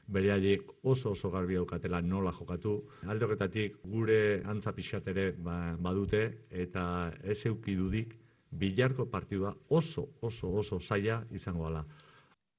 beraiek 0.06 0.62
oso 0.82 1.12
oso 1.12 1.30
garbi 1.30 1.54
daukatela 1.54 2.00
nola 2.00 2.32
jokatu. 2.32 2.76
Alde 3.06 3.24
horretatik 3.24 3.76
gure 3.84 4.42
antza 4.44 4.72
pixatere 4.72 5.32
ba, 5.32 5.76
badute 5.78 6.46
eta 6.50 7.12
ez 7.22 7.44
euki 7.46 7.76
dudik 7.76 8.16
bilarko 8.50 9.06
partidua 9.06 9.54
oso 9.68 10.08
oso 10.20 10.52
oso 10.52 10.80
zaila 10.80 11.22
izango 11.30 11.68
dela. 11.68 11.84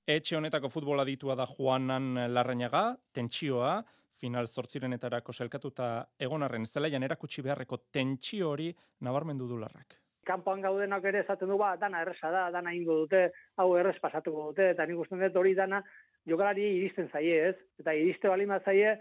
Etxe 0.07 0.35
honetako 0.35 0.69
futbola 0.69 1.05
ditua 1.05 1.35
da 1.35 1.45
Juanan 1.45 2.15
Larrañaga, 2.33 2.97
tentsioa, 3.13 3.83
final 4.21 4.47
zortzirenetarako 4.47 5.33
selkatuta 5.33 5.87
egonarren 6.19 6.65
zelaian 6.65 7.03
erakutsi 7.07 7.43
beharreko 7.45 7.79
tentsio 7.93 8.51
hori 8.53 8.69
nabarmendu 9.07 9.47
du 9.49 9.57
larrak. 9.61 9.97
Kampoan 10.25 10.61
gaudenak 10.61 11.05
ere 11.09 11.23
esaten 11.23 11.49
du 11.49 11.57
ba, 11.57 11.73
dana 11.81 12.03
erresa 12.05 12.29
da, 12.33 12.43
dana 12.53 12.73
ingo 12.77 12.99
dute, 13.03 13.23
hau 13.57 13.71
errez 13.77 13.97
pasatuko 14.01 14.51
dute, 14.51 14.69
eta 14.75 14.85
nik 14.85 15.01
usten 15.01 15.23
dut 15.23 15.39
hori 15.41 15.55
dana 15.57 15.81
jokalari 16.27 16.67
iristen 16.77 17.09
zaie, 17.09 17.49
ez? 17.49 17.55
Eta 17.81 17.93
iriste 17.97 18.29
balima 18.29 18.59
zaie, 18.59 18.97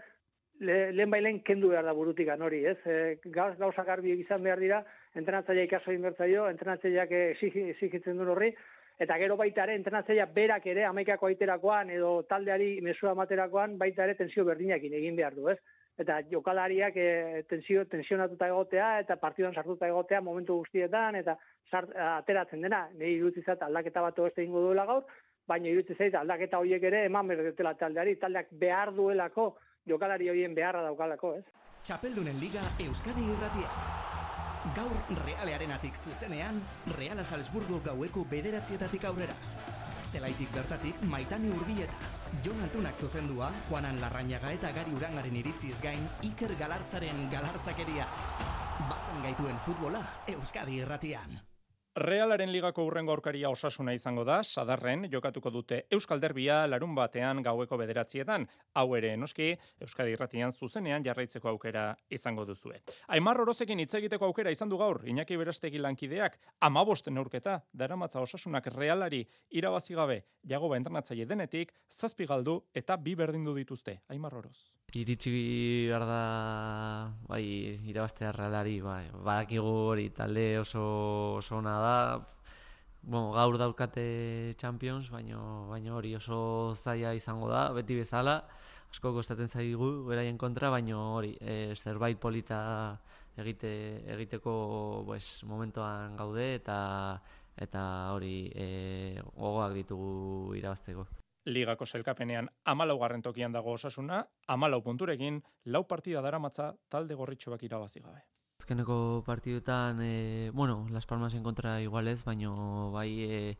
le, 0.61 0.91
lehen 0.93 1.11
bailen 1.11 1.39
kendu 1.45 1.71
behar 1.73 1.85
da 1.85 1.93
burutik 1.97 2.29
hori, 2.29 2.65
ez? 2.65 2.77
E, 2.85 3.17
gauz, 3.25 3.57
gauza 3.57 3.83
garbi 3.83 4.13
izan 4.19 4.43
behar 4.43 4.59
dira, 4.59 4.83
entrenatzaia 5.15 5.63
ikaso 5.63 5.91
egin 5.91 6.05
bertzaio, 6.07 6.47
entrenatzaileak 6.49 7.11
exigitzen 7.11 8.17
duen 8.17 8.29
horri, 8.29 8.53
eta 9.01 9.17
gero 9.17 9.35
baita 9.37 9.65
ere, 9.65 9.75
entrenatzaia 9.79 10.27
berak 10.35 10.65
ere, 10.67 10.85
amaikako 10.85 11.31
aiterakoan, 11.31 11.89
edo 11.89 12.21
taldeari 12.29 12.75
mesua 12.85 13.15
amaterakoan, 13.15 13.77
baita 13.77 14.05
ere 14.05 14.15
tensio 14.15 14.45
berdinakin 14.45 14.93
egin 15.01 15.17
behar 15.17 15.35
du, 15.35 15.49
ez? 15.49 15.57
Eta 15.99 16.21
jokalariak 16.29 16.95
e, 16.97 17.43
tensio, 17.49 17.83
tensionatuta 17.89 18.47
egotea, 18.47 18.91
eta 19.03 19.17
partidan 19.21 19.53
sartuta 19.53 19.89
egotea 19.89 20.21
momentu 20.21 20.61
guztietan, 20.61 21.17
eta 21.19 21.35
sart, 21.69 21.91
ateratzen 22.21 22.61
dena, 22.63 22.85
nahi 22.97 23.17
irutizat 23.17 23.61
aldaketa 23.65 24.05
bat 24.05 24.23
ez 24.27 24.31
egingo 24.37 24.63
duela 24.67 24.85
gaur, 24.85 25.03
baina 25.47 25.69
iruditzen 25.69 25.97
zait 25.97 26.15
aldaketa 26.15 26.59
horiek 26.59 26.83
ere 26.83 27.05
eman 27.05 27.27
berdetela 27.27 27.73
taldeari, 27.79 28.15
taldeak 28.21 28.51
behar 28.51 28.93
duelako 28.95 29.55
jokalari 29.87 30.29
horien 30.29 30.55
beharra 30.55 30.83
daukalako, 30.85 31.35
ez? 31.39 31.45
Txapeldunen 31.83 32.37
Liga 32.39 32.61
Euskadi 32.85 33.25
Irratia. 33.33 33.71
Gaur 34.77 35.23
Realearenatik 35.25 35.95
zuzenean, 35.97 36.61
Reala 36.97 37.23
Salzburgo 37.25 37.79
gaueko 37.81 38.25
bederatzietatik 38.29 39.07
aurrera. 39.09 39.33
Zelaitik 40.11 40.53
bertatik 40.53 41.01
Maitani 41.09 41.49
Urbieta. 41.49 41.97
Jon 42.45 42.61
Altunak 42.61 42.95
zuzendua, 42.95 43.49
Juanan 43.69 43.99
Larrañaga 44.03 44.53
eta 44.53 44.71
Gari 44.75 44.93
Urangaren 44.93 45.37
iritziz 45.41 45.79
gain, 45.81 46.05
Iker 46.29 46.53
Galartzaren 46.59 47.29
galartzakeria. 47.33 48.05
Batzen 48.89 49.23
gaituen 49.25 49.57
futbola 49.65 50.03
Euskadi 50.35 50.83
irratian. 50.83 51.41
Realaren 51.95 52.53
ligako 52.53 52.85
urrengo 52.87 53.11
aurkaria 53.11 53.49
osasuna 53.51 53.91
izango 53.91 54.23
da, 54.23 54.37
sadarren 54.47 55.09
jokatuko 55.11 55.51
dute 55.51 55.81
Euskal 55.91 56.21
Derbia 56.23 56.61
larun 56.65 56.93
batean 56.95 57.41
gaueko 57.43 57.75
bederatzietan. 57.81 58.45
Hau 58.79 58.95
ere 58.95 59.17
noski, 59.19 59.49
Euskadi 59.83 60.15
irratian 60.15 60.55
zuzenean 60.55 61.03
jarraitzeko 61.03 61.49
aukera 61.51 61.89
izango 62.09 62.45
duzue. 62.47 62.79
Aimar 63.09 63.41
orozekin 63.43 63.83
hitz 63.83 63.91
egiteko 63.99 64.29
aukera 64.31 64.55
izan 64.55 64.71
du 64.71 64.79
gaur, 64.79 65.01
Iñaki 65.03 65.35
Berastegi 65.35 65.83
lankideak, 65.83 66.39
amabost 66.61 67.11
neurketa, 67.11 67.59
daramatza 67.73 68.23
osasunak 68.23 68.71
realari 68.71 69.25
irabazi 69.49 69.93
gabe, 69.93 70.21
jagoba 70.47 70.79
entrenatzaile 70.79 71.25
denetik, 71.27 71.75
zazpi 71.91 72.25
galdu 72.25 72.61
eta 72.73 72.95
bi 72.95 73.19
berdindu 73.19 73.53
dituzte. 73.53 73.99
Aimar 74.07 74.39
oroz. 74.39 74.71
Iritsi 74.91 75.31
behar 75.87 76.03
da, 76.03 77.13
bai, 77.29 77.79
irabaztea 77.87 78.33
realari, 78.35 78.81
bai, 78.83 79.05
badakigu 79.23 79.69
hori 79.91 80.09
talde 80.11 80.59
oso, 80.59 80.81
oso 81.37 81.55
ona 81.61 81.75
da, 81.79 81.93
bueno, 83.03 83.31
gaur 83.31 83.55
daukate 83.57 84.53
Champions, 84.59 85.07
baina 85.09 85.39
baino 85.69 85.95
hori 85.95 86.11
oso 86.15 86.75
zaila 86.75 87.13
izango 87.15 87.47
da, 87.47 87.69
beti 87.71 87.95
bezala, 88.01 88.35
asko 88.91 89.13
kostaten 89.15 89.47
zaigu 89.47 89.93
beraien 90.09 90.37
kontra, 90.37 90.69
baina 90.75 90.99
hori, 90.99 91.37
e, 91.39 91.73
zerbait 91.75 92.19
polita 92.19 92.59
egite, 93.39 93.71
egiteko 94.11 95.05
pues, 95.07 95.39
momentoan 95.47 96.19
gaude 96.19 96.51
eta 96.59 96.77
eta 97.55 98.11
hori 98.11 98.51
e, 98.55 98.69
gogoak 99.37 99.73
ditugu 99.79 100.55
irabazteko. 100.59 101.07
Ligako 101.45 101.85
selkapenean 101.85 102.49
amalaugarren 102.65 103.21
tokian 103.21 103.51
dago 103.51 103.73
osasuna, 103.73 104.25
amalau 104.47 104.83
punturekin, 104.83 105.41
lau 105.65 105.87
partida 105.87 106.21
daramatza 106.21 106.75
talde 106.89 107.15
gorritxoak 107.15 107.63
irabazi 107.63 107.99
gabe. 107.99 108.21
Azkeneko 108.61 109.23
partidutan, 109.25 110.01
e, 110.01 110.51
bueno, 110.53 110.85
Las 110.91 111.07
Palmasen 111.07 111.41
kontra 111.41 111.81
igualez, 111.81 112.23
baino 112.23 112.91
bai 112.93 113.09
e, 113.25 113.57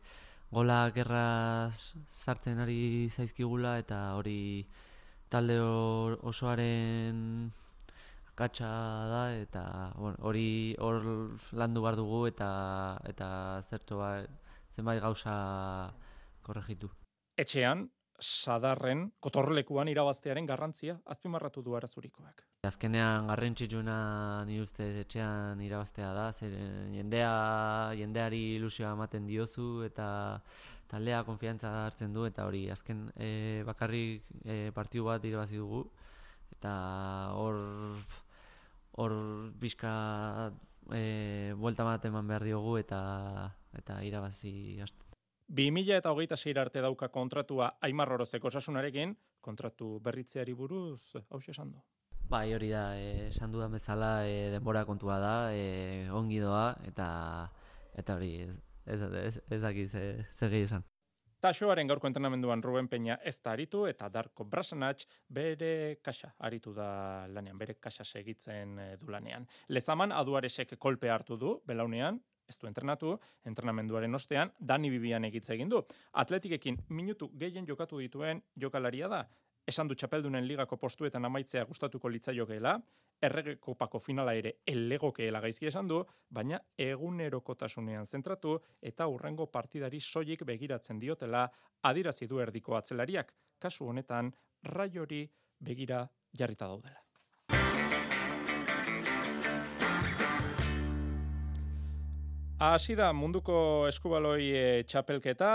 gola 0.52 0.92
gerraz 0.94 1.96
sartzen 2.06 2.60
ari 2.60 3.08
zaizkigula 3.08 3.78
eta 3.80 4.14
hori 4.14 4.68
talde 5.32 5.56
osoaren 6.30 7.50
akatsa 8.32 8.72
da 9.12 9.22
eta 9.40 9.64
bueno, 9.96 10.18
hori 10.20 10.76
hor 10.78 11.00
landu 11.52 11.84
bar 11.84 11.96
dugu 11.96 12.26
eta 12.28 12.50
eta 13.08 13.28
zertu 13.70 14.02
bat 14.04 14.28
zenbait 14.76 15.00
gauza 15.00 15.36
korregitu. 16.42 16.92
Etxean, 17.36 17.86
sadarren, 18.22 19.06
kotorlekuan 19.20 19.88
irabaztearen 19.90 20.46
garrantzia, 20.46 20.98
azpimarratu 21.10 21.62
du 21.62 21.74
arazurikoak. 21.74 22.44
Azkenean 22.68 23.26
garrantzitsuna 23.32 23.96
ni 24.46 24.60
uste 24.62 24.86
etxean 25.00 25.60
irabaztea 25.64 26.12
da, 26.14 26.28
zer 26.32 26.54
jendea, 26.94 27.32
jendeari 27.98 28.42
ilusioa 28.58 28.92
ematen 28.94 29.26
diozu 29.26 29.82
eta 29.88 30.06
taldea 30.92 31.22
konfiantza 31.24 31.72
hartzen 31.86 32.12
du 32.12 32.26
eta 32.28 32.44
hori 32.46 32.66
azken 32.70 33.06
e, 33.16 33.62
bakarrik 33.66 34.28
e, 34.44 34.56
partiu 34.76 35.08
bat 35.08 35.24
irabazi 35.24 35.56
dugu 35.56 35.86
eta 36.52 36.72
hor 37.40 37.56
hor 39.00 39.14
bizka 39.62 39.92
e, 40.92 41.54
buelta 41.56 41.88
bat 41.88 42.04
eman 42.10 42.28
behar 42.28 42.44
diogu 42.44 42.76
eta 42.82 43.00
eta 43.80 44.02
irabazi 44.04 44.52
2000 45.48 45.96
eta 45.98 46.12
hogeita 46.12 46.36
arte 46.60 46.80
dauka 46.80 47.08
kontratua 47.08 47.78
Aimar 47.80 48.12
Orozeko 48.12 48.48
osasunarekin, 48.48 49.16
kontratu 49.40 50.00
berritzeari 50.00 50.54
buruz, 50.54 51.16
hau 51.30 51.40
esan 51.46 51.72
du. 51.72 51.82
Bai, 52.28 52.54
hori 52.54 52.70
da, 52.70 52.96
eh, 52.96 53.28
esan 53.28 53.52
dudan 53.52 53.72
bezala 53.72 54.26
e, 54.26 54.50
denbora 54.50 54.84
kontua 54.84 55.18
da, 55.18 55.52
e, 55.52 56.08
ongi 56.10 56.38
doa, 56.40 56.76
eta 56.88 57.50
eta 57.92 58.14
hori 58.16 58.38
ez, 58.40 58.54
ez, 58.86 59.02
ez, 59.02 59.40
ez 59.50 59.60
daki 59.60 59.86
zer 59.86 60.54
esan. 60.62 60.84
Taxoaren 61.42 61.88
gaurko 61.90 62.06
entrenamenduan 62.06 62.62
Ruben 62.62 62.86
Peña 62.88 63.16
ez 63.26 63.34
da 63.42 63.50
aritu 63.52 63.88
eta 63.90 64.08
Darko 64.08 64.44
Brasanach 64.44 65.02
bere 65.28 65.98
kasa 66.00 66.30
aritu 66.38 66.72
da 66.72 67.26
lanean, 67.26 67.58
bere 67.58 67.74
kasa 67.74 68.04
segitzen 68.04 68.78
du 69.00 69.10
lanean. 69.10 69.48
Lezaman 69.68 70.12
aduaresek 70.12 70.76
kolpe 70.78 71.10
hartu 71.10 71.36
du, 71.36 71.56
belaunean, 71.66 72.20
ez 72.48 72.58
du 72.58 72.66
entrenatu, 72.66 73.18
entrenamenduaren 73.44 74.14
ostean, 74.14 74.52
Dani 74.58 74.90
Bibian 74.90 75.24
egitza 75.24 75.54
egin 75.54 75.70
du. 75.72 75.82
Atletikekin 76.12 76.78
minutu 76.88 77.30
gehien 77.38 77.66
jokatu 77.68 77.98
dituen 77.98 78.42
jokalaria 78.56 79.08
da. 79.08 79.22
Esan 79.66 79.88
du 79.88 79.94
txapeldunen 79.94 80.46
ligako 80.46 80.76
postuetan 80.76 81.24
amaitzea 81.24 81.64
gustatuko 81.64 82.10
litzaiokeela, 82.10 82.74
errege 83.22 83.54
kopako 83.62 84.00
finala 84.02 84.34
ere 84.34 84.56
elegokeela 84.66 85.40
gaizki 85.44 85.68
esan 85.70 85.88
du, 85.88 86.00
baina 86.28 86.58
egunerokotasunean 86.86 88.06
zentratu 88.06 88.56
eta 88.82 89.06
urrengo 89.06 89.46
partidari 89.46 90.00
soilik 90.00 90.42
begiratzen 90.48 90.98
diotela 90.98 91.46
adirazi 91.82 92.26
du 92.26 92.42
erdiko 92.42 92.76
atzelariak, 92.76 93.32
kasu 93.58 93.86
honetan 93.94 94.34
raiori 94.74 95.24
begira 95.60 96.04
jarrita 96.34 96.66
daudela. 96.66 97.01
Hasi 102.62 102.94
da 102.94 103.08
munduko 103.10 103.54
eskubaloi 103.88 104.44
e, 104.54 104.66
txapelketa 104.86 105.48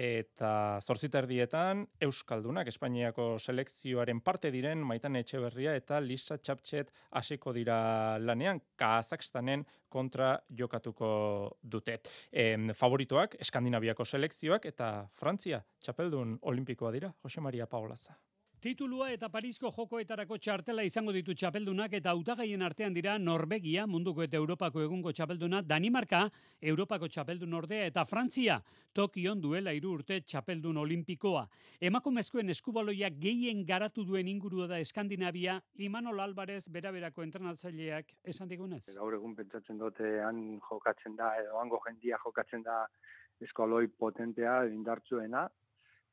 eta 0.00 0.50
zortziterdietan 0.80 1.82
Euskaldunak 2.06 2.70
Espainiako 2.70 3.26
selekzioaren 3.36 4.22
parte 4.24 4.48
diren 4.54 4.80
Maitan 4.88 5.18
Etxeberria 5.20 5.74
eta 5.76 5.98
Lisa 6.00 6.38
Txaptxet 6.40 6.94
hasiko 7.20 7.52
dira 7.52 7.76
lanean 8.24 8.62
Kazakstanen 8.80 9.66
kontra 9.92 10.30
jokatuko 10.48 11.10
dute. 11.60 11.98
E, 12.32 12.46
favoritoak 12.80 13.36
Eskandinaviako 13.44 14.08
selekzioak 14.08 14.64
eta 14.72 14.94
Frantzia 15.20 15.60
txapeldun 15.84 16.38
olimpikoa 16.40 16.94
dira, 16.96 17.12
Jose 17.20 17.44
Maria 17.44 17.68
Paolaza. 17.68 18.16
Titulua 18.56 19.10
eta 19.12 19.28
Parisko 19.28 19.68
jokoetarako 19.68 20.38
txartela 20.40 20.80
izango 20.86 21.12
ditu 21.12 21.34
txapeldunak 21.36 21.92
eta 21.98 22.14
hautagaien 22.16 22.62
artean 22.64 22.94
dira 22.96 23.18
Norvegia, 23.20 23.82
munduko 23.86 24.22
eta 24.24 24.38
Europako 24.40 24.80
egungo 24.80 25.12
txapelduna, 25.12 25.60
Danimarka, 25.60 26.22
Europako 26.72 27.10
txapeldun 27.12 27.52
ordea 27.58 27.84
eta 27.90 28.06
Frantzia, 28.08 28.56
Tokion 28.96 29.42
duela 29.44 29.74
hiru 29.76 29.92
urte 29.98 30.22
txapeldun 30.24 30.80
olimpikoa. 30.80 31.42
Emakumezkoen 31.90 32.48
eskubaloia 32.54 33.10
gehien 33.12 33.60
garatu 33.68 34.06
duen 34.08 34.32
ingurua 34.32 34.70
da 34.72 34.80
Eskandinavia, 34.80 35.58
Imanol 35.76 36.24
Alvarez 36.24 36.64
beraberako 36.72 37.28
entrenatzaileak 37.28 38.16
esan 38.24 38.48
digunez. 38.48 38.86
Gaur 38.96 39.18
egun 39.20 39.36
pentsatzen 39.36 39.76
dute 39.84 40.16
han 40.24 40.40
jokatzen 40.70 41.20
da, 41.20 41.34
edo 41.42 41.60
hango 41.60 41.82
jendia 41.84 42.16
jokatzen 42.24 42.64
da 42.64 42.86
eskoloi 43.44 43.84
potentea, 43.92 44.62
indartzuena, 44.72 45.44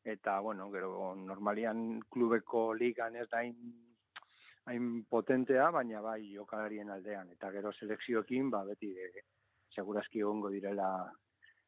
eta 0.04 0.40
bueno, 0.40 0.70
gero 0.72 1.16
normalian 1.16 2.02
klubeko 2.12 2.74
ligan 2.74 3.16
ez 3.16 3.28
da 3.32 3.44
hain 4.66 5.04
potentea, 5.10 5.70
baina 5.72 6.02
bai 6.02 6.22
jokalarien 6.34 6.90
aldean. 6.90 7.30
Eta 7.32 7.52
gero 7.52 7.72
selekzioekin 7.72 8.50
ba 8.50 8.64
beti 8.66 8.92
e, 8.96 9.24
segurazki 9.76 10.20
egongo 10.20 10.50
direla 10.50 10.90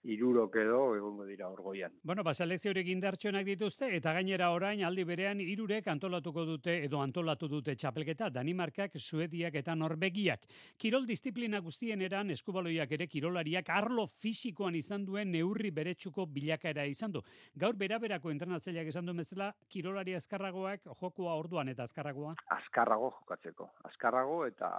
irurok 0.06 0.56
edo 0.62 0.80
egongo 0.96 1.26
dira 1.26 1.50
orgoian. 1.50 1.94
Bueno, 2.04 2.24
ba, 2.24 2.34
selekziorek 2.34 2.88
indartxoenak 2.94 3.46
dituzte, 3.48 3.90
eta 3.98 4.14
gainera 4.14 4.52
orain 4.54 4.84
aldi 4.86 5.04
berean 5.08 5.42
irurek 5.42 5.88
antolatuko 5.92 6.46
dute 6.46 6.78
edo 6.86 7.02
antolatu 7.02 7.50
dute 7.50 7.76
txapelketa 7.76 8.30
Danimarkak, 8.30 8.98
Suediak 9.00 9.58
eta 9.62 9.76
Norvegiak. 9.76 10.46
Kirol 10.78 11.08
disiplina 11.10 11.60
guztien 11.66 12.02
eran 12.06 12.30
eskubaloiak 12.36 12.92
ere 12.98 13.08
kirolariak 13.08 13.70
arlo 13.74 14.08
fisikoan 14.08 14.76
izan 14.76 15.06
duen 15.06 15.32
neurri 15.32 15.72
beretsuko 15.72 16.26
bilakaera 16.26 16.86
izan 16.86 17.18
du. 17.18 17.24
Gaur 17.56 17.76
beraberako 17.80 18.32
entrenatzaileak 18.34 18.94
izan 18.94 19.06
du 19.06 19.18
bezala 19.18 19.52
kirolari 19.70 20.16
azkarragoak 20.16 20.90
jokoa 21.02 21.36
orduan 21.42 21.70
eta 21.74 21.84
azkarragoa? 21.90 22.36
Azkarrago 22.60 23.12
jokatzeko. 23.20 23.72
Azkarrago 23.90 24.46
eta 24.46 24.70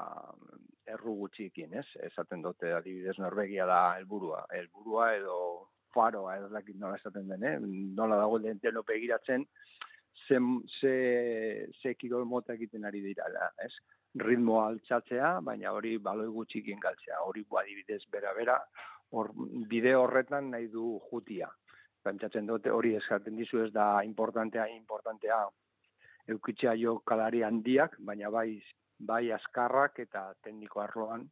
erru 0.87 1.15
gutxiekin, 1.23 1.75
ez? 1.81 1.87
Esaten 2.09 2.43
dute 2.43 2.73
adibidez 2.75 3.17
Norvegia 3.19 3.67
da 3.67 3.81
helburua. 3.97 4.45
Helburua 4.55 5.13
edo 5.17 5.39
faroa 5.95 6.37
ez 6.39 6.51
dakit 6.53 6.77
nola 6.79 6.97
esaten 7.01 7.29
den, 7.29 7.45
eh? 7.45 7.59
nola 7.99 8.21
dago 8.21 8.39
den 8.39 8.61
deno 8.63 8.83
begiratzen, 8.87 9.47
ze, 10.27 10.41
ze, 10.81 10.95
ze 11.83 11.95
kirol 11.95 12.25
mota 12.25 12.55
egiten 12.55 12.85
ari 12.85 13.01
dira, 13.01 13.29
ez? 13.65 13.73
ritmoa 14.17 14.67
altxatzea, 14.71 15.41
baina 15.45 15.73
hori 15.77 15.97
baloi 15.99 16.29
gutxikin 16.33 16.81
galtzea, 16.81 17.21
hori 17.29 17.45
adibidez 17.61 18.03
bera-bera, 18.11 18.57
hor, 19.13 19.33
bide 19.69 19.95
horretan 19.95 20.51
nahi 20.51 20.69
du 20.73 20.99
jutia. 21.11 21.51
Pentsatzen 22.03 22.47
dute 22.47 22.71
hori 22.71 22.95
eskatzen 22.97 23.37
dizu 23.37 23.65
ez 23.65 23.73
da 23.73 24.03
importantea, 24.05 24.69
importantea 24.69 25.45
eukitzea 26.29 26.75
jo 26.81 26.99
kalari 27.07 27.43
handiak, 27.43 27.97
baina 27.99 28.31
bai, 28.31 28.63
bai 28.99 29.33
askarrak 29.33 29.99
eta 30.05 30.23
tekniko 30.43 30.81
arloan 30.81 31.29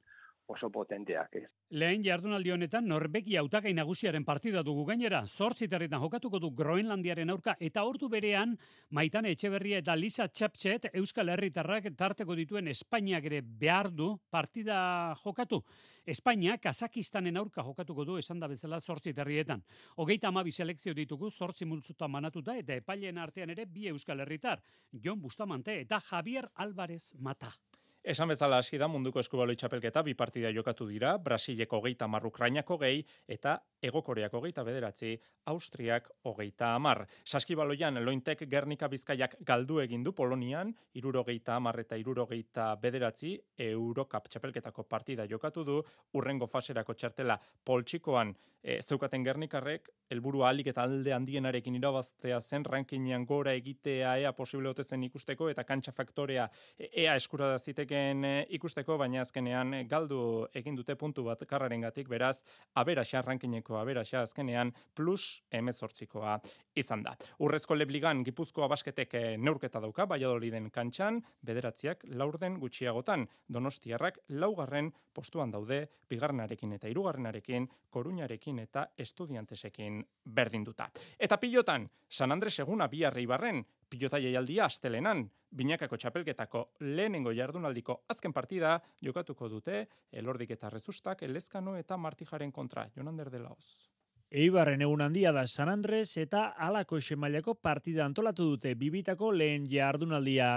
oso 0.46 0.70
potenteak, 0.70 1.36
ez. 1.36 1.48
Lehen 1.74 2.02
jardunaldi 2.04 2.52
honetan 2.52 2.86
Norvegia 2.88 3.40
hautagai 3.40 3.72
nagusiaren 3.74 4.24
partida 4.24 4.62
dugu 4.62 4.84
gainera, 4.86 5.24
zortzi 5.26 5.68
territan 5.68 6.02
jokatuko 6.02 6.38
du 6.38 6.50
Groenlandiaren 6.54 7.30
aurka 7.32 7.56
eta 7.60 7.84
ordu 7.84 8.08
berean 8.12 8.56
Maitane 8.90 9.32
Etxeberria 9.34 9.80
eta 9.80 9.96
Lisa 9.96 10.28
Txaptxet 10.28 10.90
Euskal 10.92 11.32
Herritarrak 11.32 11.88
tarteko 11.96 12.36
dituen 12.36 12.68
Espainiak 12.68 13.24
ere 13.30 13.40
behar 13.42 13.90
du 13.90 14.14
partida 14.30 14.78
jokatu. 15.24 15.62
Espainia 16.06 16.58
Kazakistanen 16.58 17.36
aurka 17.40 17.62
jokatuko 17.64 18.04
du 18.04 18.18
esan 18.20 18.40
da 18.40 18.48
bezala 18.48 18.80
zortzi 18.80 19.14
terrietan. 19.14 19.62
Hogeita 19.96 20.28
amabi 20.28 20.52
selekzio 20.52 20.94
ditugu 20.94 21.30
zortzi 21.30 21.64
multzuta 21.64 22.08
manatuta 22.08 22.56
eta 22.60 22.76
epaileen 22.76 23.18
artean 23.18 23.50
ere 23.50 23.64
bi 23.66 23.88
Euskal 23.88 24.20
Herritar, 24.20 24.60
Jon 24.92 25.20
Bustamante 25.20 25.80
eta 25.80 26.00
Javier 26.00 26.50
Álvarez 26.54 27.14
Mata. 27.18 27.54
Esan 28.04 28.28
bezala 28.28 28.58
hasi 28.60 28.76
da 28.76 28.84
munduko 28.84 29.22
eskubaloi 29.22 29.54
txapelketa 29.56 30.02
bi 30.04 30.12
partida 30.12 30.50
jokatu 30.52 30.84
dira, 30.84 31.14
Brasileko 31.24 31.78
geita 31.86 32.04
marrukrainako 32.04 32.76
gehi 32.82 32.98
eta 33.32 33.54
Egokoreako 33.80 34.42
geita 34.44 34.60
bederatzi, 34.66 35.14
Austriak 35.48 36.10
hogeita 36.28 36.74
amar. 36.76 37.06
Saskibaloian 37.24 37.96
lointek 38.04 38.44
Gernika 38.50 38.90
Bizkaiak 38.92 39.38
galdu 39.40 39.80
egin 39.80 40.04
du 40.04 40.12
Polonian, 40.12 40.74
irurogeita 41.00 41.56
amar 41.56 41.80
eta 41.80 41.96
irurogeita 41.96 42.74
bederatzi, 42.82 43.38
Eurokap 43.70 44.28
txapelketako 44.28 44.84
partida 44.84 45.24
jokatu 45.24 45.64
du, 45.64 45.80
urrengo 46.12 46.46
faserako 46.46 46.92
txartela 46.92 47.40
poltsikoan 47.64 48.36
e, 48.64 48.80
zeukaten 48.82 49.24
Gernikarrek, 49.24 49.90
helburu 50.10 50.42
alik 50.48 50.70
eta 50.72 50.84
alde 50.88 51.12
handienarekin 51.14 51.76
irabaztea 51.76 52.40
zen 52.40 52.64
rankinean 52.64 53.26
gora 53.28 53.52
egitea 53.56 54.16
ea 54.22 54.32
posible 54.32 54.72
zen 54.82 55.04
ikusteko 55.04 55.48
eta 55.52 55.64
kantxa 55.64 55.92
faktorea 55.92 56.48
e, 56.78 56.88
ea 57.04 57.14
eskura 57.20 57.50
da 57.52 57.58
ziteken 57.58 58.24
e, 58.24 58.32
ikusteko, 58.56 58.96
baina 58.98 59.20
azkenean 59.22 59.76
galdu 59.88 60.48
egin 60.54 60.76
dute 60.76 60.96
puntu 60.96 61.24
bat 61.24 61.44
karrarengatik, 61.46 62.08
beraz, 62.08 62.40
aberaxa 62.74 63.22
rankineko 63.22 63.76
aberaxa 63.78 64.22
azkenean 64.22 64.72
plus 64.94 65.42
emezortzikoa 65.52 66.38
izan 66.74 67.02
da. 67.04 67.14
Urrezko 67.44 67.76
lebligan 67.76 68.24
Gipuzkoa 68.24 68.68
basketek 68.68 69.12
neurketa 69.38 69.80
dauka, 69.80 70.08
Valladoliden 70.08 70.70
kantxan, 70.70 71.20
bederatziak 71.42 72.04
laurden 72.16 72.58
gutxiagotan, 72.62 73.28
donostiarrak 73.48 74.22
laugarren 74.40 74.92
postuan 75.14 75.52
daude, 75.52 75.84
bigarrenarekin 76.08 76.72
eta 76.78 76.88
hirugarrenarekin, 76.88 77.68
koruñarekin 77.90 78.53
eta 78.58 78.88
estudiantesekin 78.98 80.02
berdinduta. 80.24 80.90
Eta 81.18 81.38
pilotan, 81.38 81.88
San 82.08 82.32
Andres 82.32 82.58
eguna 82.58 82.88
biharrei 82.88 83.26
barren, 83.26 83.64
pilota 83.88 84.18
jaialdia 84.18 84.66
astelenan, 84.66 85.24
binakako 85.54 85.96
txapelketako 85.96 86.64
lehenengo 86.80 87.32
jardunaldiko 87.32 88.02
azken 88.08 88.32
partida 88.32 88.80
jokatuko 89.02 89.48
dute, 89.48 89.86
elordik 90.12 90.50
eta 90.56 90.70
rezustak, 90.70 91.22
elezkano 91.22 91.76
eta 91.76 91.96
martijaren 91.96 92.52
kontra, 92.52 92.88
Jonander 92.96 93.30
de 93.30 93.38
Laos. 93.38 93.93
Eibarren 94.34 94.82
egun 94.82 95.02
handia 95.04 95.30
da 95.30 95.44
San 95.46 95.68
Andres 95.70 96.16
eta 96.18 96.40
alako 96.66 96.96
esemaileko 96.98 97.54
partida 97.54 98.04
antolatu 98.04 98.48
dute 98.54 98.72
bibitako 98.74 99.28
lehen 99.32 99.68
jardunaldia 99.70 100.48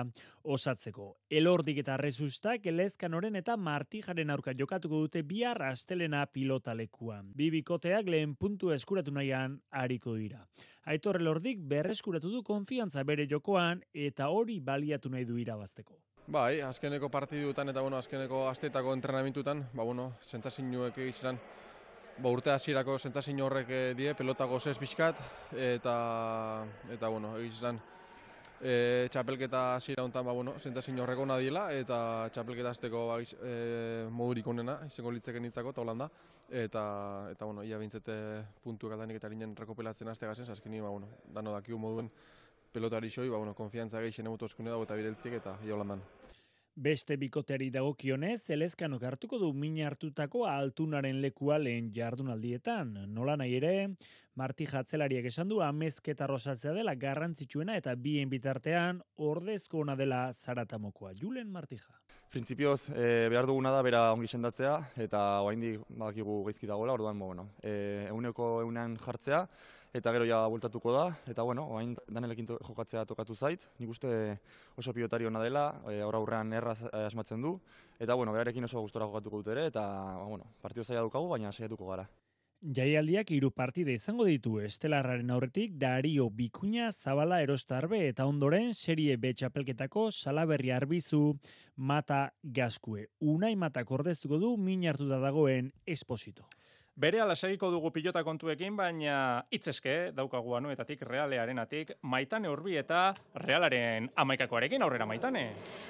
osatzeko. 0.43 1.11
Elordik 1.29 1.83
eta 1.83 1.97
rezustak 2.01 2.65
elezkanoren 2.65 3.35
eta 3.35 3.57
martijaren 3.57 4.31
aurka 4.33 4.55
jokatuko 4.57 5.03
dute 5.03 5.21
bihar 5.21 5.61
astelena 5.67 6.25
pilotalekuan. 6.25 7.29
Bibikoteak 7.37 8.09
lehen 8.09 8.33
puntu 8.35 8.71
eskuratu 8.71 9.11
nahian 9.11 9.59
hariko 9.69 10.15
dira. 10.15 10.47
Aitor 10.85 11.21
elordik 11.21 11.59
berreskuratu 11.61 12.31
du 12.31 12.41
konfiantza 12.43 13.03
bere 13.03 13.27
jokoan 13.29 13.83
eta 13.93 14.29
hori 14.29 14.59
baliatu 14.59 15.09
nahi 15.09 15.25
du 15.25 15.37
irabazteko. 15.37 15.93
Bai, 16.27 16.61
azkeneko 16.61 17.07
partidutan 17.09 17.69
eta 17.69 17.81
bueno, 17.81 17.97
azkeneko 17.97 18.47
astetako 18.49 18.93
entrenamentutan, 18.97 19.67
ba 19.73 19.83
bueno, 19.83 20.13
sentazioek 20.25 20.97
izan 21.05 21.37
ba, 22.17 22.29
urte 22.29 22.51
hasierako 22.51 22.97
sentsazio 22.99 23.45
horrek 23.45 23.69
eh, 23.69 23.93
die 23.97 24.13
pelota 24.17 24.45
gozes 24.45 24.77
bizkat 24.79 25.19
eta 25.53 26.65
eta 26.93 27.09
bueno, 27.13 27.35
egiz 27.37 27.53
izan 27.59 27.79
e, 28.61 29.07
txapelketa 29.13 29.63
hasiera 29.75 30.03
hontan 30.03 30.25
ba 30.25 30.33
bueno, 30.33 30.55
sentsazio 30.59 31.03
horrek 31.03 31.19
ona 31.19 31.37
diela 31.37 31.67
eta 31.73 32.29
txapelketa 32.33 32.73
hasteko 32.73 33.05
ba 33.11 33.19
e, 33.21 34.07
modurik 34.09 34.47
onena 34.47 34.79
izango 34.87 35.13
litzeken 35.13 35.45
hitzako 35.45 35.73
ta 35.73 35.81
holanda 35.81 36.09
eta 36.49 36.83
eta 37.31 37.45
bueno, 37.45 37.63
ia 37.63 37.77
bintzete 37.77 38.17
puntu 38.63 38.89
gatanik 38.89 39.19
eta 39.19 39.29
linen 39.29 39.55
rekopelatzen 39.55 40.07
haste 40.07 40.25
gasen, 40.25 40.51
azkeni 40.51 40.81
ba 40.81 40.89
bueno, 40.89 41.09
dano 41.33 41.53
dakiu 41.53 41.77
moduen 41.77 42.09
pelotari 42.71 43.09
xoi, 43.09 43.29
ba 43.29 43.37
bueno, 43.37 43.53
konfiantza 43.53 44.01
gehi 44.01 44.11
xene 44.11 44.29
dago 44.29 44.83
eta 44.83 44.95
bireltzik 44.95 45.33
eta 45.33 45.57
ia 45.65 45.73
holandan. 45.73 46.01
Beste 46.77 47.15
bikoteari 47.17 47.71
dagokionez, 47.73 48.43
zelezkanok 48.51 49.01
hartuko 49.09 49.39
du 49.41 49.47
min 49.57 49.79
hartutako 49.81 50.43
altunaren 50.45 51.17
lekua 51.23 51.55
lehen 51.57 51.87
jardunaldietan. 51.95 52.91
Nola 53.15 53.33
nahi 53.41 53.55
ere, 53.57 53.71
Marti 54.37 54.67
Jatzelariak 54.69 55.25
esan 55.25 55.49
du 55.49 55.57
amezketa 55.65 56.27
rosatzea 56.29 56.75
dela 56.75 56.93
garrantzitsuena 56.93 57.79
eta 57.81 57.95
bien 57.95 58.29
bitartean 58.29 58.99
ordezko 59.17 59.81
ona 59.81 59.95
dela 59.97 60.19
zaratamokoa. 60.33 61.15
Julen 61.17 61.49
Martija. 61.49 61.97
Printzipioz, 62.29 62.91
e, 62.91 63.25
behar 63.33 63.49
duguna 63.49 63.71
da 63.73 63.81
bera 63.81 64.03
ongi 64.13 64.29
sendatzea 64.29 64.75
eta 65.07 65.23
oaindik 65.47 65.81
badakigu 65.89 66.43
gaizki 66.45 66.69
dagoela, 66.69 66.93
orduan, 66.93 67.17
bueno, 67.17 67.47
e, 67.63 68.05
euneko 68.11 68.59
eunean 68.61 68.99
jartzea, 69.01 69.47
eta 69.93 70.11
gero 70.11 70.25
ja 70.27 70.41
bultatuko 70.47 70.93
da, 70.93 71.05
eta 71.27 71.43
bueno, 71.43 71.65
oain 71.73 71.95
danelekin 72.07 72.47
jokatzea 72.51 73.05
tokatu 73.05 73.35
zait, 73.35 73.67
nik 73.79 73.89
uste 73.89 74.09
oso 74.77 74.93
pilotari 74.93 75.25
hona 75.25 75.41
dela, 75.43 75.67
e, 75.89 76.01
aurra 76.01 76.21
aurrean 76.21 76.53
erraz 76.53 76.81
e, 76.83 77.05
asmatzen 77.05 77.41
du, 77.41 77.57
eta 77.99 78.15
bueno, 78.15 78.33
berarekin 78.35 78.67
oso 78.67 78.81
gustora 78.81 79.07
jokatuko 79.07 79.41
dut 79.41 79.51
ere, 79.55 79.67
eta 79.71 79.81
ba, 79.81 80.23
bueno, 80.27 80.47
partidu 80.61 80.83
zaila 80.83 81.05
dukagu, 81.07 81.29
baina 81.33 81.51
saiatuko 81.51 81.89
gara. 81.89 82.07
Jaialdiak 82.57 83.29
hiru 83.35 83.51
partide 83.53 83.93
izango 83.93 84.25
ditu 84.25 84.55
Estelarraren 84.65 85.29
aurretik 85.29 85.75
Dario 85.77 86.25
Bikuña 86.33 86.87
Zabala 86.91 87.37
Erostarbe 87.43 87.99
eta 88.07 88.25
ondoren 88.25 88.73
serie 88.73 89.13
B 89.21 89.29
txapelketako 89.37 90.07
Salaberri 90.09 90.71
Arbizu 90.73 91.35
Mata 91.75 92.31
Gaskue. 92.41 93.05
Unai 93.21 93.55
Mata 93.55 93.85
kordeztuko 93.85 94.41
du 94.41 94.55
min 94.57 94.87
hartuta 94.89 95.21
dagoen 95.21 95.69
esposito. 95.85 96.49
Bere 96.97 97.19
alasegiko 97.21 97.67
dugu 97.69 97.91
pilota 97.93 98.23
kontuekin, 98.25 98.73
baina 98.73 99.43
itzeske 99.53 99.91
daukagu 100.17 100.55
anuetatik 100.57 101.03
realearenatik 101.05 101.91
maitane 102.01 102.49
urbi 102.49 102.73
eta 102.79 103.11
realaren 103.43 104.07
amaikakoarekin 104.17 104.81
aurrera 104.81 105.05
maitane. 105.05 105.43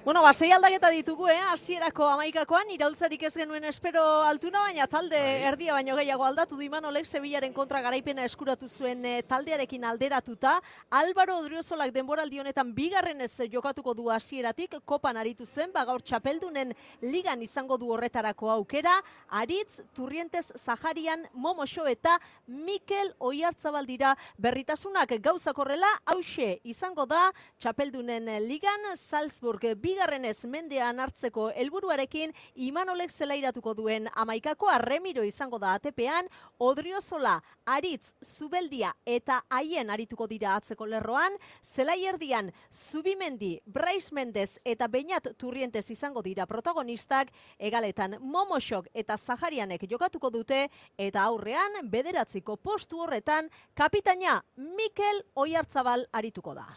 Bueno, 0.03 0.20
ba, 0.26 0.34
sei 0.36 0.49
aldaketa 0.51 0.89
ditugu, 0.91 1.30
eh? 1.32 1.38
Asierako 1.53 2.10
amaikakoan, 2.12 2.74
iraultzarik 2.76 3.24
ez 3.24 3.32
genuen 3.38 3.64
espero 3.70 4.03
altuna, 4.26 4.66
baina 4.66 4.88
talde 4.91 5.22
bai. 5.22 5.45
erdia 5.47 5.78
baino 5.78 5.95
gehiago 5.95 6.26
aldatu 6.28 6.58
du 6.60 6.66
iman 6.68 6.89
Olek 6.91 7.08
Sevillaren 7.08 7.55
kontra 7.55 7.80
garaipena 7.88 8.28
eskuratu 8.28 8.68
zuen 8.68 9.05
eh, 9.05 9.24
taldearekin 9.24 9.88
alderatuta. 9.88 10.58
Álvaro 10.91 11.39
Odriozolak 11.39 11.95
denboraldi 11.95 12.43
honetan 12.43 12.76
bigarren 12.76 13.22
ez 13.22 13.32
jokatuko 13.47 13.93
du 13.93 14.10
hasieratik 14.12 14.76
kopan 14.84 15.16
aritu 15.24 15.45
zen, 15.45 15.72
ba 15.72 15.86
gaur 15.86 16.03
txapeldunen 16.03 16.76
ligan 16.99 17.41
izango 17.41 17.80
du 17.80 17.95
horretarako 17.95 18.51
aukera. 18.60 18.99
Aritz, 19.30 19.80
Turrientes, 19.95 20.51
Zahari 20.58 20.97
Arian 20.98 21.28
Momoxo 21.34 21.86
eta 21.86 22.16
Mikel 22.48 23.12
Oiartzabal 23.20 23.86
dira. 23.86 24.16
Berritasunak 24.41 25.12
gauzak 25.22 25.60
horrela 25.62 25.89
hause 26.10 26.56
izango 26.66 27.06
da 27.06 27.28
Txapeldunen 27.62 28.26
Ligan 28.48 28.88
Salzburg 28.95 29.76
bigarrenez 29.78 30.39
mendean 30.50 30.98
hartzeko 31.00 31.52
helburuarekin 31.54 32.34
Imanolek 32.56 33.14
zelairatuko 33.14 33.76
duen 33.78 34.10
amaikako 34.16 34.72
arremiro 34.74 35.22
izango 35.22 35.60
da 35.62 35.76
atepean. 35.78 36.32
Odriozola, 36.58 37.36
Aritz, 37.68 38.16
Zubeldia 38.26 38.95
eta 39.06 39.43
haien 39.54 39.93
arituko 39.93 40.26
dira 40.26 40.56
atzeko 40.56 40.89
lerroan. 40.89 41.38
Zelai 41.62 42.08
erdian 42.10 42.50
Zubimendi, 42.74 43.60
Brais 43.68 44.10
Mendez 44.12 44.58
eta 44.66 44.88
Beñat 44.88 45.30
Turrientes 45.38 45.86
izango 45.93 46.26
dira 46.26 46.50
protagonistak. 46.50 47.30
Egaletan 47.60 48.18
Momoxok 48.20 48.89
eta 48.95 49.14
Zaharianek 49.18 49.86
jokatuko 49.86 50.34
dute 50.34 50.66
eta 50.97 51.23
aurrean 51.29 51.81
bederatziko 51.89 52.57
postu 52.57 53.01
horretan 53.03 53.49
kapitaina 53.73 54.41
Mikel 54.55 55.23
Oiartzabal 55.35 56.07
arituko 56.11 56.53
da. 56.57 56.67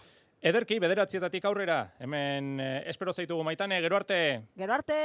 Ederki, 0.40 0.78
bederatzietatik 0.80 1.44
aurrera, 1.44 1.82
hemen 2.00 2.54
eh, 2.64 2.82
espero 2.88 3.12
zaitugu 3.12 3.44
maitane, 3.44 3.80
gero 3.84 3.98
arte. 3.98 4.16
Gero 4.56 4.72
arte. 4.72 4.96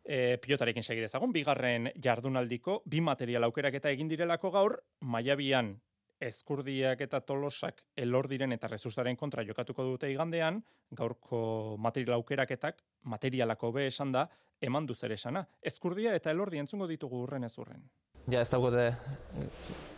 E, 0.00 0.38
pilotarekin 0.40 0.82
segi 0.82 1.02
dezagun, 1.04 1.34
bigarren 1.34 1.90
jardunaldiko, 2.00 2.78
bi 2.88 3.02
material 3.04 3.44
aukerak 3.44 3.76
eta 3.76 3.92
egin 3.92 4.08
direlako 4.08 4.50
gaur, 4.54 4.78
maiabian 5.00 5.74
ezkurdiak 6.20 7.00
eta 7.04 7.20
tolosak 7.24 7.82
elor 7.96 8.28
diren 8.28 8.52
eta 8.56 8.68
rezustaren 8.68 9.16
kontra 9.16 9.44
jokatuko 9.44 9.84
dute 9.84 10.10
igandean, 10.12 10.62
gaurko 10.96 11.76
material 11.78 12.18
aukeraketak, 12.18 12.80
materialako 13.04 13.72
be 13.76 13.86
esan 13.92 14.12
da, 14.16 14.26
eman 14.60 14.88
duzer 14.88 15.12
esana. 15.12 15.46
Ezkurdia 15.60 16.14
eta 16.16 16.32
elordi 16.32 16.60
entzungo 16.60 16.88
ditugu 16.88 17.24
urren 17.24 17.44
ez 17.44 17.56
urren 17.58 17.84
ja 18.28 18.40
ez 18.40 18.50
dagote 18.50 18.90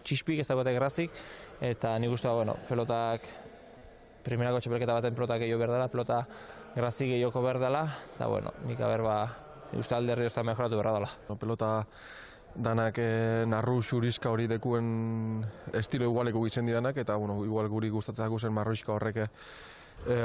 txispik, 0.04 0.40
ez 0.42 0.48
dagote 0.48 0.74
grazik, 0.74 1.14
eta 1.60 1.94
nik 2.02 2.12
uste, 2.14 2.28
bueno, 2.28 2.56
pelotak, 2.68 3.26
primerako 4.26 4.60
txapelketa 4.62 4.98
baten 4.98 5.14
pelotak 5.18 5.42
gehiago 5.42 5.62
berdala, 5.62 5.88
pelota 5.90 6.22
grazik 6.76 7.12
gehiago 7.14 7.42
berdala, 7.42 7.86
eta 8.14 8.28
bueno, 8.30 8.52
nik 8.66 8.80
aber 8.80 9.02
ba, 9.06 9.16
uste 9.78 9.96
alderdi 9.96 10.26
ez 10.28 10.34
da 10.34 10.44
mejoratu 10.46 10.78
berra 10.78 10.94
dela. 10.98 11.10
No, 11.28 11.36
pelota 11.36 11.72
danak 12.54 12.98
e, 13.00 13.44
narru 13.48 13.80
xurizka 13.82 14.30
hori 14.30 14.46
dekuen 14.50 15.44
estilo 15.78 16.08
igualeko 16.10 16.42
gitzen 16.44 16.68
didanak, 16.68 16.98
eta 17.00 17.16
bueno, 17.16 17.40
igual 17.44 17.68
guri 17.68 17.90
gustatzen 17.90 18.38
zen 18.38 18.52
marruizka 18.52 18.92
horrek 18.92 19.22
e, 19.24 19.28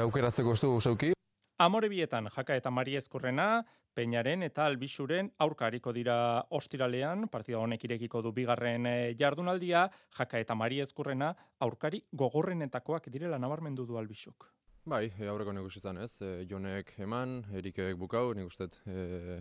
aukeratzeko 0.02 0.52
ez 0.52 0.60
du 0.60 0.80
zeuki. 0.80 1.12
Amore 1.58 1.88
bietan, 1.88 2.28
jaka 2.30 2.54
eta 2.54 2.70
mari 2.70 2.96
ezkurrena, 2.96 3.64
Peñaren 3.98 4.44
eta 4.46 4.62
Albixuren 4.70 5.32
aurkariko 5.42 5.90
dira 5.96 6.16
ostiralean, 6.54 7.24
partida 7.32 7.58
honek 7.58 7.82
irekiko 7.88 8.20
du 8.22 8.30
bigarren 8.36 8.86
eh, 8.86 9.14
jardunaldia, 9.18 9.88
jaka 10.14 10.38
eta 10.38 10.54
mari 10.54 10.78
ezkurrena 10.84 11.32
aurkari 11.66 12.04
gogorrenetakoak 12.20 13.08
direla 13.10 13.40
nabarmendu 13.42 13.88
du 13.88 13.98
Albixuk. 13.98 14.46
Bai, 14.88 15.08
e, 15.18 15.26
aurreko 15.26 15.52
nik 15.52 15.66
ez, 16.04 16.12
e, 16.22 16.46
jonek 16.46 16.94
eman, 17.02 17.42
erikek 17.58 17.98
bukau, 17.98 18.34
nik 18.34 18.46
uste 18.46 18.68
e, 18.86 19.40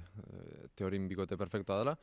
teorin 0.74 1.08
bikote 1.08 1.38
perfektua 1.38 1.78
dela. 1.78 1.96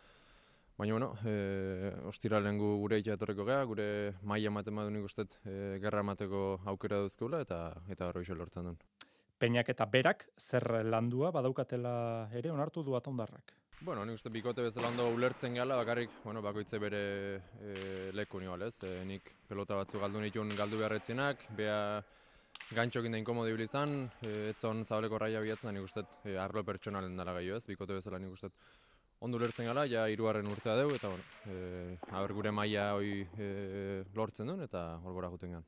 Baina, 0.78 0.92
bueno, 0.94 1.10
e, 1.26 1.90
ostiralen 2.06 2.56
gu 2.58 2.76
gure 2.84 3.00
ita 3.02 3.18
etorreko 3.18 3.44
geha, 3.50 3.64
gure 3.64 4.14
maia 4.22 4.46
ematen 4.46 4.74
badu 4.76 4.94
nik 4.94 5.10
uste 5.10 5.26
e, 5.42 5.80
gerra 5.82 6.06
emateko 6.06 6.60
aukera 6.70 7.02
duzkeula 7.02 7.42
eta 7.42 7.60
eta 7.90 8.06
horro 8.06 8.22
lortzen 8.38 8.70
duen. 8.70 8.78
Peinak 9.38 9.68
eta 9.68 9.86
berak 9.90 10.26
zer 10.38 10.84
landua 10.84 11.30
badaukatela 11.34 12.30
ere 12.32 12.50
onartu 12.50 12.82
du 12.86 12.96
atondarrak. 12.96 13.54
Bueno, 13.84 14.04
nik 14.06 14.16
uste 14.16 14.30
bikote 14.32 14.62
bezala 14.64 14.88
ondo 14.88 15.08
ulertzen 15.12 15.58
gala, 15.58 15.76
bakarrik, 15.76 16.12
bueno, 16.24 16.40
bakoitze 16.40 16.78
bere 16.80 17.00
e, 17.60 17.74
leku 18.16 18.40
nio, 18.40 18.54
ez? 18.64 18.78
E, 18.86 19.02
nik 19.04 19.34
pelota 19.48 19.76
batzu 19.76 20.00
galdu 20.00 20.22
nituen 20.22 20.54
galdu 20.56 20.78
beharretzenak, 20.80 21.42
bea 21.58 21.76
gantxokin 22.72 23.12
da 23.12 23.20
inkomodi 23.20 23.52
bilizan, 23.52 24.06
e, 24.22 24.32
etzon 24.54 24.84
zabaleko 24.86 25.18
raia 25.20 25.42
bihatzen, 25.44 25.74
nik 25.74 25.84
uste 25.84 26.06
e, 26.24 26.38
arlo 26.40 26.64
pertsonalen 26.64 27.18
dara 27.18 27.34
gaio, 27.36 27.58
ez? 27.58 27.66
Bikote 27.68 27.98
bezala 27.98 28.22
nik 28.22 28.32
uste 28.32 28.48
ondo 29.20 29.36
ulertzen 29.42 29.68
gala, 29.68 29.84
ja 29.90 30.06
iruaren 30.08 30.48
urtea 30.48 30.78
dugu, 30.80 30.96
eta 30.96 31.10
bueno, 31.10 31.28
e, 31.50 32.32
gure 32.38 32.54
maila 32.54 32.92
hoi 32.94 33.26
e, 33.36 34.04
lortzen 34.14 34.48
duen, 34.48 34.64
eta 34.64 34.94
hor 35.02 35.18
gora 35.18 35.32
juten 35.34 35.58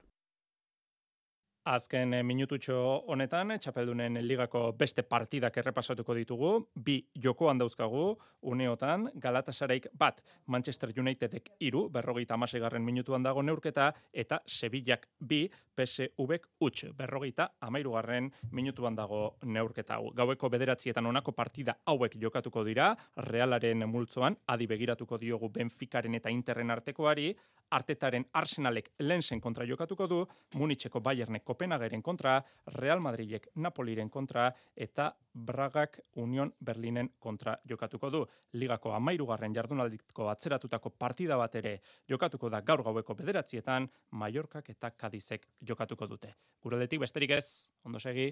Azken 1.66 2.14
eh, 2.14 2.22
minututxo 2.22 2.76
honetan, 3.10 3.50
txapeldunen 3.58 4.20
ligako 4.22 4.60
beste 4.78 5.02
partidak 5.02 5.56
errepasatuko 5.58 6.14
ditugu, 6.14 6.50
bi 6.78 7.00
jokoan 7.18 7.58
dauzkagu, 7.58 8.04
uneotan, 8.46 9.08
Galatasareik 9.18 9.88
bat, 9.98 10.20
Manchester 10.46 10.92
Unitedek 10.94 11.50
iru, 11.66 11.88
berrogeita 11.90 12.36
amasegarren 12.38 12.84
minutuan 12.86 13.26
dago 13.26 13.42
neurketa, 13.42 13.88
eta 14.14 14.38
Sevillak 14.46 15.08
bi, 15.18 15.40
PSV-ek 15.76 16.46
utx, 16.62 16.92
berrogeita 16.96 17.48
amairugarren 17.66 18.30
minutuan 18.54 18.94
dago 18.94 19.34
neurketa 19.42 19.98
hau. 19.98 20.12
Gaueko 20.14 20.48
bederatzietan 20.54 21.10
honako 21.10 21.34
partida 21.34 21.74
hauek 21.90 22.14
jokatuko 22.22 22.62
dira, 22.64 22.92
realaren 23.26 23.88
multzoan, 23.90 24.38
adi 24.54 24.70
begiratuko 24.70 25.18
diogu 25.18 25.50
Benficaren 25.50 26.14
eta 26.14 26.30
Interren 26.30 26.70
artekoari, 26.70 27.32
artetaren 27.74 28.28
Arsenalek 28.38 28.92
lensen 29.02 29.40
kontra 29.42 29.66
jokatuko 29.66 30.06
du, 30.06 30.22
Munitzeko 30.54 31.02
Bayernek 31.02 31.44
Kopenhageren 31.57 32.02
kontra, 32.02 32.36
Real 32.76 33.00
Madridek 33.00 33.48
Napoliren 33.57 34.11
kontra 34.12 34.50
eta 34.76 35.09
Bragak 35.32 35.98
Union 36.20 36.52
Berlinen 36.61 37.09
kontra 37.18 37.57
jokatuko 37.68 38.11
du. 38.11 38.20
Ligako 38.61 38.92
amairugarren 38.92 39.54
jardunaldiko 39.57 40.28
atzeratutako 40.28 40.92
partida 40.98 41.38
bat 41.40 41.54
ere 41.57 41.78
jokatuko 42.09 42.50
da 42.52 42.61
gaur 42.61 42.82
gaueko 42.84 43.16
bederatzietan, 43.16 43.88
Mallorcak 44.11 44.68
eta 44.76 44.90
Kadizek 44.90 45.48
jokatuko 45.61 46.07
dute. 46.07 46.34
Guraldetik 46.61 47.00
besterik 47.00 47.32
ez, 47.38 47.70
ondo 47.84 47.98
segi. 47.98 48.28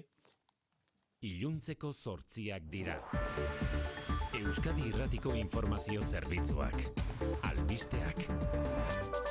Iluntzeko 1.25 1.93
zortziak 1.93 2.69
dira. 2.69 2.99
Euskadi 4.37 4.91
Irratiko 4.91 5.33
Informazio 5.33 6.01
Zerbitzuak. 6.01 6.77
Albisteak. 7.49 9.24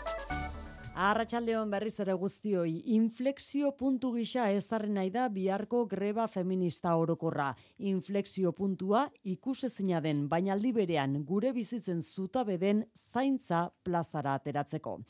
Arratxaldeon 0.95 1.73
berriz 1.73 1.97
ere 1.99 2.15
guztioi, 2.15 2.77
inflexio 2.95 3.73
puntu 3.75 4.13
gisa 4.15 4.45
ezarri 4.55 4.93
nahi 4.95 5.09
da 5.11 5.25
biharko 5.29 5.81
greba 5.91 6.29
feminista 6.31 6.93
orokorra. 6.95 7.49
Inflexio 7.91 8.53
puntua 8.55 9.09
ikusezina 9.27 9.99
den, 10.01 10.29
baina 10.31 10.53
aldi 10.55 10.71
berean 10.77 11.17
gure 11.27 11.51
bizitzen 11.53 11.99
zutabe 12.01 12.61
den 12.63 12.85
zaintza 12.95 13.65
plazara 13.83 14.37
ateratzeko. 14.39 15.01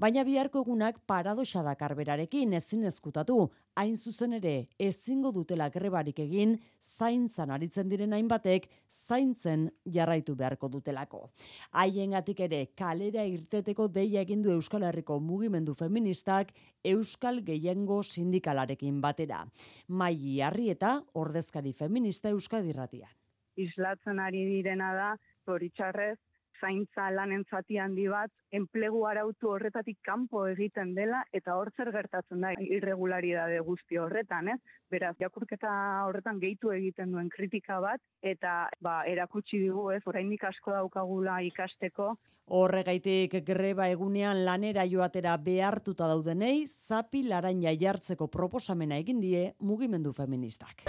Baina 0.00 0.24
biharko 0.24 0.62
egunak 0.64 1.02
paradoxa 1.04 1.60
dakar 1.62 1.92
berarekin 1.94 2.56
ezin 2.56 2.88
eskutatu, 2.88 3.50
hain 3.76 3.96
zuzen 3.96 4.32
ere 4.38 4.54
ezingo 4.78 5.32
dutela 5.34 5.68
grebarik 5.68 6.20
egin 6.24 6.56
zaintzan 6.80 7.50
aritzen 7.50 7.88
diren 7.90 8.12
hainbatek 8.14 8.68
zaintzen 8.94 9.68
jarraitu 9.84 10.34
beharko 10.38 10.68
dutelako. 10.72 11.28
Haiengatik 11.72 12.40
ere 12.46 12.60
kalera 12.78 13.24
irteteko 13.26 13.88
deia 13.88 14.22
egin 14.22 14.42
du 14.42 14.52
Euskal 14.54 14.86
Herriko 14.88 15.18
mugimendu 15.34 15.74
feministak 15.74 16.52
Euskal 16.94 17.42
Gehiengo 17.46 18.02
sindikalarekin 18.02 19.00
batera. 19.02 19.42
Mai 19.88 20.40
harri 20.46 20.70
eta 20.70 20.94
ordezkari 21.24 21.74
feminista 21.74 22.30
Euskadi 22.30 22.70
Irratian. 22.74 23.10
Islatzen 23.56 24.20
ari 24.22 24.44
direna 24.50 24.92
da, 24.94 25.10
zoritxarrez, 25.46 26.18
zaintza 26.64 27.10
lanen 27.12 27.44
zati 27.50 27.78
handi 27.78 28.06
bat, 28.08 28.32
enplegu 28.56 29.04
arautu 29.08 29.52
horretatik 29.52 29.98
kanpo 30.06 30.46
egiten 30.48 30.94
dela, 30.96 31.22
eta 31.36 31.56
hor 31.58 31.70
zer 31.76 31.90
gertatzen 31.92 32.44
da 32.44 32.54
irregularidade 32.64 33.60
guzti 33.66 34.00
horretan, 34.00 34.54
ez? 34.54 34.60
Beraz, 34.90 35.14
jakurketa 35.20 35.72
horretan 36.08 36.40
gehitu 36.42 36.72
egiten 36.74 37.12
duen 37.12 37.28
kritika 37.32 37.80
bat, 37.84 38.00
eta 38.22 38.64
ba, 38.80 39.02
erakutsi 39.10 39.60
digu, 39.66 39.90
ez, 39.94 40.02
oraindik 40.06 40.46
asko 40.50 40.76
daukagula 40.78 41.40
ikasteko. 41.50 42.14
Horregaitik 42.54 43.38
greba 43.46 43.86
egunean 43.88 44.42
lanera 44.44 44.84
joatera 44.84 45.38
behartuta 45.40 46.08
daudenei, 46.10 46.66
zapi 46.66 47.24
laraina 47.30 47.72
jartzeko 47.80 48.28
proposamena 48.28 49.00
egin 49.00 49.22
die 49.24 49.46
mugimendu 49.60 50.12
feministak. 50.12 50.84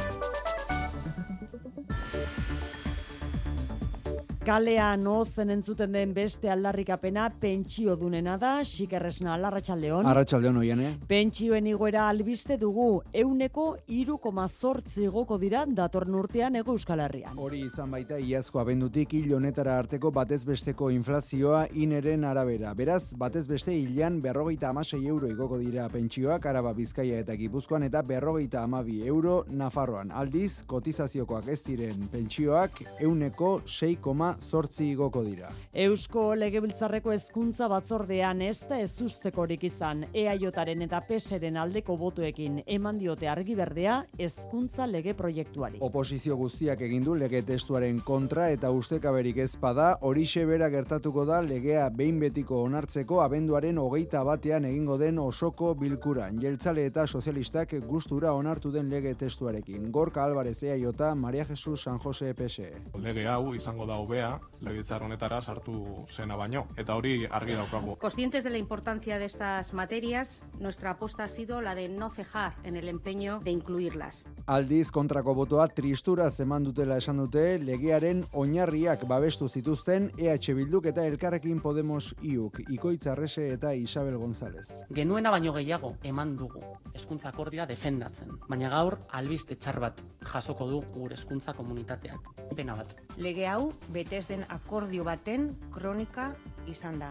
Kalea 4.46 4.96
no 4.96 5.24
zen 5.26 5.50
entzuten 5.50 5.96
den 5.96 6.12
beste 6.14 6.52
aldarrikapena 6.54 7.24
pentsio 7.42 7.96
dunena 7.98 8.36
da, 8.38 8.60
xikerresna 8.62 9.32
alarratxaldeon. 9.34 10.06
Arratxaldeon 10.06 10.60
oian, 10.62 10.84
eh? 10.86 10.92
Pentsioen 11.10 11.66
igoera 11.66 12.04
albiste 12.12 12.60
dugu, 12.62 13.02
euneko 13.12 13.64
iru 13.88 14.20
zortzi 14.48 15.08
goko 15.08 15.40
dira 15.40 15.66
datorn 15.66 16.14
urtean 16.14 16.56
ego 16.58 16.74
euskal 16.74 17.00
herrian. 17.00 17.40
Hori 17.40 17.62
izan 17.66 17.90
baita 17.90 18.20
iazko 18.20 18.60
abendutik 18.60 19.14
hil 19.14 19.34
honetara 19.34 19.80
arteko 19.80 20.12
batez 20.12 20.46
besteko 20.46 20.92
inflazioa 20.92 21.66
ineren 21.74 22.24
arabera. 22.24 22.76
Beraz, 22.76 23.16
batez 23.18 23.48
beste 23.48 23.74
hilan 23.74 24.22
berrogeita 24.22 24.70
amasei 24.70 25.08
euro 25.08 25.28
igoko 25.28 25.58
dira 25.58 25.90
pentsioak, 25.90 26.46
araba 26.46 26.72
bizkaia 26.74 27.18
eta 27.20 27.34
gipuzkoan 27.34 27.84
eta 27.90 28.04
berrogeita 28.04 28.62
amabi 28.62 29.08
euro 29.08 29.44
nafarroan. 29.50 30.12
Aldiz, 30.12 30.62
kotizaziokoak 30.68 31.48
ez 31.48 31.64
diren 31.64 32.08
pentsioak 32.14 32.84
euneko 33.00 33.62
6, 33.66 34.35
zortzi 34.40 34.90
igoko 34.92 35.24
dira. 35.24 35.50
Eusko 35.86 36.36
Legebiltzarreko 36.36 37.12
hezkuntza 37.14 37.68
batzordean 37.72 38.42
ez 38.42 38.60
da 38.70 38.80
ez 38.80 38.94
ustekorik 39.02 39.64
izan 39.68 40.06
EAJaren 40.14 40.82
eta 40.86 41.02
PSren 41.08 41.58
aldeko 41.58 41.98
botuekin 41.98 42.62
eman 42.66 43.00
diote 43.00 43.30
argi 43.30 43.56
berdea 43.56 44.02
hezkuntza 44.20 44.88
lege 44.88 45.14
proiektuari. 45.14 45.80
Oposizio 45.86 46.38
guztiak 46.38 46.82
egin 46.88 47.04
du 47.06 47.16
lege 47.16 47.42
testuaren 47.46 48.02
kontra 48.06 48.50
eta 48.54 48.72
ustekaberik 48.72 49.38
ezpada 49.46 49.96
hori 50.02 50.26
bera 50.46 50.70
gertatuko 50.70 51.26
da 51.26 51.42
legea 51.42 51.90
behin 51.90 52.20
betiko 52.20 52.62
onartzeko 52.64 53.22
abenduaren 53.22 53.78
hogeita 53.78 54.24
batean 54.24 54.66
egingo 54.66 54.98
den 54.98 55.20
osoko 55.20 55.74
bilkuran. 55.76 56.40
Jeltzale 56.42 56.86
eta 56.86 57.06
sozialistak 57.08 57.74
gustura 57.88 58.34
onartu 58.34 58.72
den 58.72 58.90
lege 58.90 59.14
testuarekin. 59.16 59.92
Gorka 59.92 60.24
Alvarez 60.24 60.62
EAJ, 60.64 61.14
Maria 61.16 61.46
Jesus 61.46 61.84
San 61.84 62.00
Jose 62.00 62.34
PSE. 62.34 62.72
Lege 63.02 63.26
hau 63.28 63.54
izango 63.56 63.86
da 63.86 63.96
hobea 64.02 64.25
legebiltzar 64.62 65.04
honetara 65.04 65.42
sartu 65.42 66.06
zena 66.10 66.36
baino 66.36 66.66
eta 66.78 66.96
hori 66.96 67.26
argi 67.30 67.56
daukagu. 67.58 67.98
Conscientes 68.02 68.44
de 68.44 68.50
la 68.50 68.58
importancia 68.58 69.20
de 69.20 69.26
estas 69.26 69.74
materias, 69.74 70.44
nuestra 70.60 70.92
aposta 70.92 71.24
ha 71.24 71.28
sido 71.28 71.62
la 71.62 71.76
de 71.76 71.90
no 71.90 72.10
cejar 72.10 72.56
en 72.64 72.76
el 72.76 72.88
empeño 72.90 73.40
de 73.44 73.52
incluirlas. 73.52 74.26
Aldiz 74.48 74.92
kontrako 74.92 75.36
botoa 75.36 75.68
tristura 75.68 76.30
zeman 76.30 76.64
dutela 76.64 76.98
esan 76.98 77.18
dute 77.18 77.60
legearen 77.60 78.24
oinarriak 78.34 79.08
babestu 79.08 79.50
zituzten 79.50 80.12
EH 80.18 80.54
Bilduk 80.56 80.86
eta 80.92 81.06
Elkarrekin 81.06 81.62
Podemos 81.62 82.16
IUK, 82.22 82.62
Ikoitz 82.70 83.08
Arrese 83.08 83.50
eta 83.54 83.74
Isabel 83.76 84.18
González. 84.18 84.68
Genuena 84.94 85.32
baino 85.32 85.54
gehiago 85.54 85.96
eman 86.04 86.36
dugu 86.38 86.62
hezkuntza 86.94 87.30
akordioa 87.30 87.66
defendatzen, 87.70 88.32
baina 88.48 88.70
gaur 88.72 88.98
albiste 89.12 89.58
txar 89.60 89.80
bat 89.84 90.02
jasoko 90.26 90.68
du 90.70 90.82
gure 90.94 91.18
hezkuntza 91.18 91.54
komunitateak. 91.58 92.32
Pena 92.56 92.76
bat. 92.78 92.96
Lege 93.18 93.48
hau 93.50 93.72
betez 94.16 94.28
den 94.30 94.46
akordio 94.48 95.04
baten 95.04 95.50
kronika 95.74 96.30
izan 96.72 97.00
da. 97.00 97.10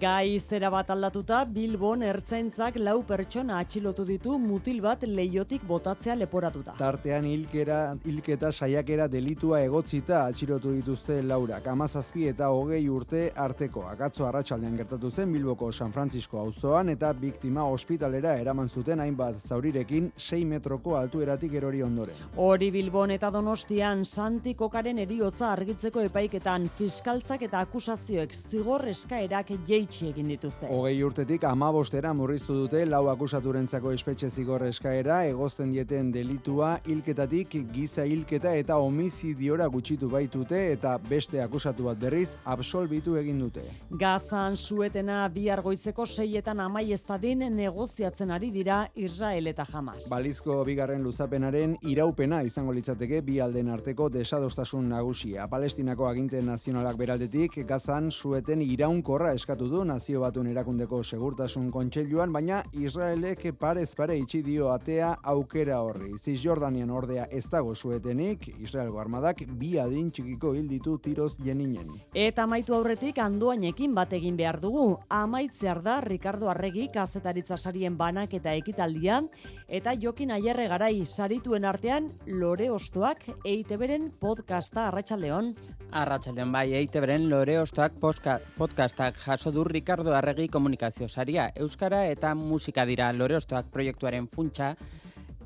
Gai 0.00 0.38
zera 0.40 0.70
bat 0.72 0.88
aldatuta, 0.88 1.42
Bilbon 1.44 2.00
ertzaintzak 2.02 2.78
lau 2.80 3.02
pertsona 3.04 3.58
atxilotu 3.60 4.06
ditu 4.08 4.38
mutil 4.40 4.78
bat 4.80 5.02
leiotik 5.04 5.66
botatzea 5.68 6.14
leporatuta. 6.16 6.72
Tartean 6.78 7.26
hilkera, 7.28 7.92
hilketa 8.08 8.48
saiakera 8.52 9.04
delitua 9.12 9.60
egotzita 9.60 10.22
atxilotu 10.30 10.72
dituzte 10.72 11.18
Laura. 11.22 11.58
Kamazazpi 11.60 12.24
eta 12.30 12.48
hogei 12.48 12.88
urte 12.88 13.26
arteko. 13.36 13.82
Akatzo 13.90 14.24
arratsaldean 14.30 14.78
gertatu 14.80 15.10
zen 15.10 15.34
Bilboko 15.36 15.68
San 15.72 15.92
Francisco 15.92 16.40
auzoan 16.40 16.88
eta 16.94 17.12
biktima 17.12 17.68
ospitalera 17.68 18.32
eraman 18.40 18.72
zuten 18.72 19.04
hainbat 19.04 19.44
zaurirekin 19.44 20.08
6 20.16 20.40
metroko 20.54 20.96
altueratik 20.96 21.52
erori 21.60 21.82
ondoren. 21.82 22.16
Hori 22.36 22.70
Bilbon 22.70 23.10
eta 23.10 23.28
Donostian 23.30 24.06
Santi 24.06 24.54
Kokaren 24.54 25.04
eriotza 25.04 25.52
argitzeko 25.52 26.00
epaiketan 26.08 26.70
fiskaltzak 26.80 27.44
eta 27.50 27.60
akusazioek 27.68 28.32
zigor 28.32 28.88
eskaerak 28.88 29.52
jeitsi 29.82 30.08
egin 30.10 30.28
dituzte. 30.30 30.68
Hogei 30.70 31.02
urtetik 31.04 31.44
amabostera 31.48 32.12
murriztu 32.14 32.54
dute 32.54 32.84
lau 32.86 33.06
akusaturentzako 33.10 33.92
espetxe 33.96 34.30
zigor 34.30 34.64
eskaera, 34.68 35.22
egozten 35.30 35.72
dieten 35.74 36.12
delitua 36.14 36.76
hilketatik 36.86 37.56
giza 37.72 38.04
hilketa 38.06 38.54
eta 38.58 38.78
homizidiora 38.82 39.66
gutxitu 39.72 40.10
baitute 40.12 40.60
eta 40.72 40.96
beste 41.08 41.42
akusatu 41.42 41.88
bat 41.88 41.98
berriz 41.98 42.30
absolbitu 42.44 43.16
egin 43.18 43.40
dute. 43.42 43.64
Gazan 43.98 44.56
suetena 44.56 45.24
bihar 45.32 45.62
goizeko 45.62 46.06
seietan 46.06 46.60
amai 46.60 46.92
ez 46.92 47.02
dadin 47.06 47.44
negoziatzen 47.56 48.30
ari 48.30 48.50
dira 48.54 48.84
Israel 48.94 49.50
eta 49.50 49.66
Hamas. 49.72 50.06
Balizko 50.10 50.60
bigarren 50.68 51.02
luzapenaren 51.02 51.76
iraupena 51.82 52.42
izango 52.46 52.72
litzateke 52.72 53.22
bi 53.22 53.40
alden 53.40 53.72
arteko 53.72 54.08
desadostasun 54.12 54.88
nagusia. 54.92 55.48
Palestinako 55.50 56.06
aginte 56.08 56.42
nazionalak 56.42 56.96
beraldetik 57.00 57.62
Gazan 57.66 58.10
sueten 58.10 58.62
iraunkorra 58.62 59.32
eskatu 59.34 59.68
du 59.72 59.82
nazio 59.88 60.20
batuen 60.20 60.50
erakundeko 60.50 60.98
segurtasun 61.02 61.70
kontseiluan, 61.72 62.32
baina 62.32 62.60
Israelek 62.76 63.46
parez 63.58 63.94
pare 63.96 64.18
itxi 64.20 64.42
dio 64.44 64.68
atea 64.72 65.14
aukera 65.32 65.78
horri. 65.80 66.12
Cisjordanian 66.20 66.90
ordea 66.92 67.24
ez 67.32 67.46
dago 67.50 67.74
suetenik, 67.74 68.48
Israelgo 68.60 69.00
armadak 69.00 69.42
bi 69.58 69.72
adin 69.80 70.10
txikiko 70.12 70.52
hil 70.54 70.68
ditu 70.68 70.98
tiroz 71.02 71.32
jeninen. 71.40 71.88
Eta 72.12 72.44
amaitu 72.44 72.76
aurretik 72.76 73.18
andoainekin 73.24 73.94
bat 73.96 74.12
egin 74.12 74.36
behar 74.36 74.60
dugu. 74.60 74.98
Amaitzear 75.08 75.82
da 75.82 76.00
Ricardo 76.04 76.50
Arregi 76.52 76.88
kazetaritza 76.92 77.56
sarien 77.56 77.96
banak 77.96 78.34
eta 78.38 78.52
ekitaldian 78.58 79.30
eta 79.68 79.96
Jokin 79.96 80.36
Aierre 80.36 80.68
garai 80.68 81.06
sarituen 81.06 81.64
artean 81.64 82.10
Lore 82.26 82.70
Ostoak 82.70 83.24
EITBren 83.44 84.12
podcasta 84.20 84.88
Arratsaldeon. 84.90 85.54
Arratsaldeon 85.92 86.52
bai 86.52 86.72
EITBren 86.72 87.26
Lore 87.28 87.58
Ostoak 87.60 87.98
podcastak 88.00 89.18
jaso 89.20 89.50
du 89.52 89.64
Ricardo 89.64 90.14
Arregi 90.16 90.48
komunikazio 90.48 91.08
saria 91.08 91.50
euskara 91.54 92.06
eta 92.08 92.34
musika 92.34 92.86
dira 92.88 93.10
Lore 93.12 93.36
Ostoak 93.36 93.68
proiektuaren 93.70 94.28
funtsa 94.28 94.70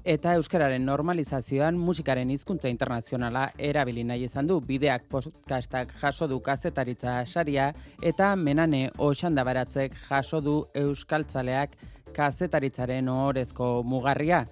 eta 0.05 0.37
euskararen 0.39 0.87
normalizazioan 0.87 1.75
musikaren 1.75 2.31
hizkuntza 2.31 2.71
internazionala 2.71 3.49
erabili 3.59 4.05
nahi 4.05 4.29
izan 4.29 4.47
du 4.47 4.61
bideak 4.61 5.09
podcastak 5.11 5.97
jaso 6.03 6.29
du 6.31 6.39
kazetaritza 6.39 7.17
saria 7.27 7.73
eta 8.01 8.31
menane 8.37 8.91
osanda 8.99 9.45
baratzek 9.45 9.99
jaso 10.09 10.41
du 10.41 10.57
euskaltzaleak 10.75 11.75
kazetaritzaren 12.15 13.09
ohorezko 13.09 13.83
mugarria. 13.83 14.47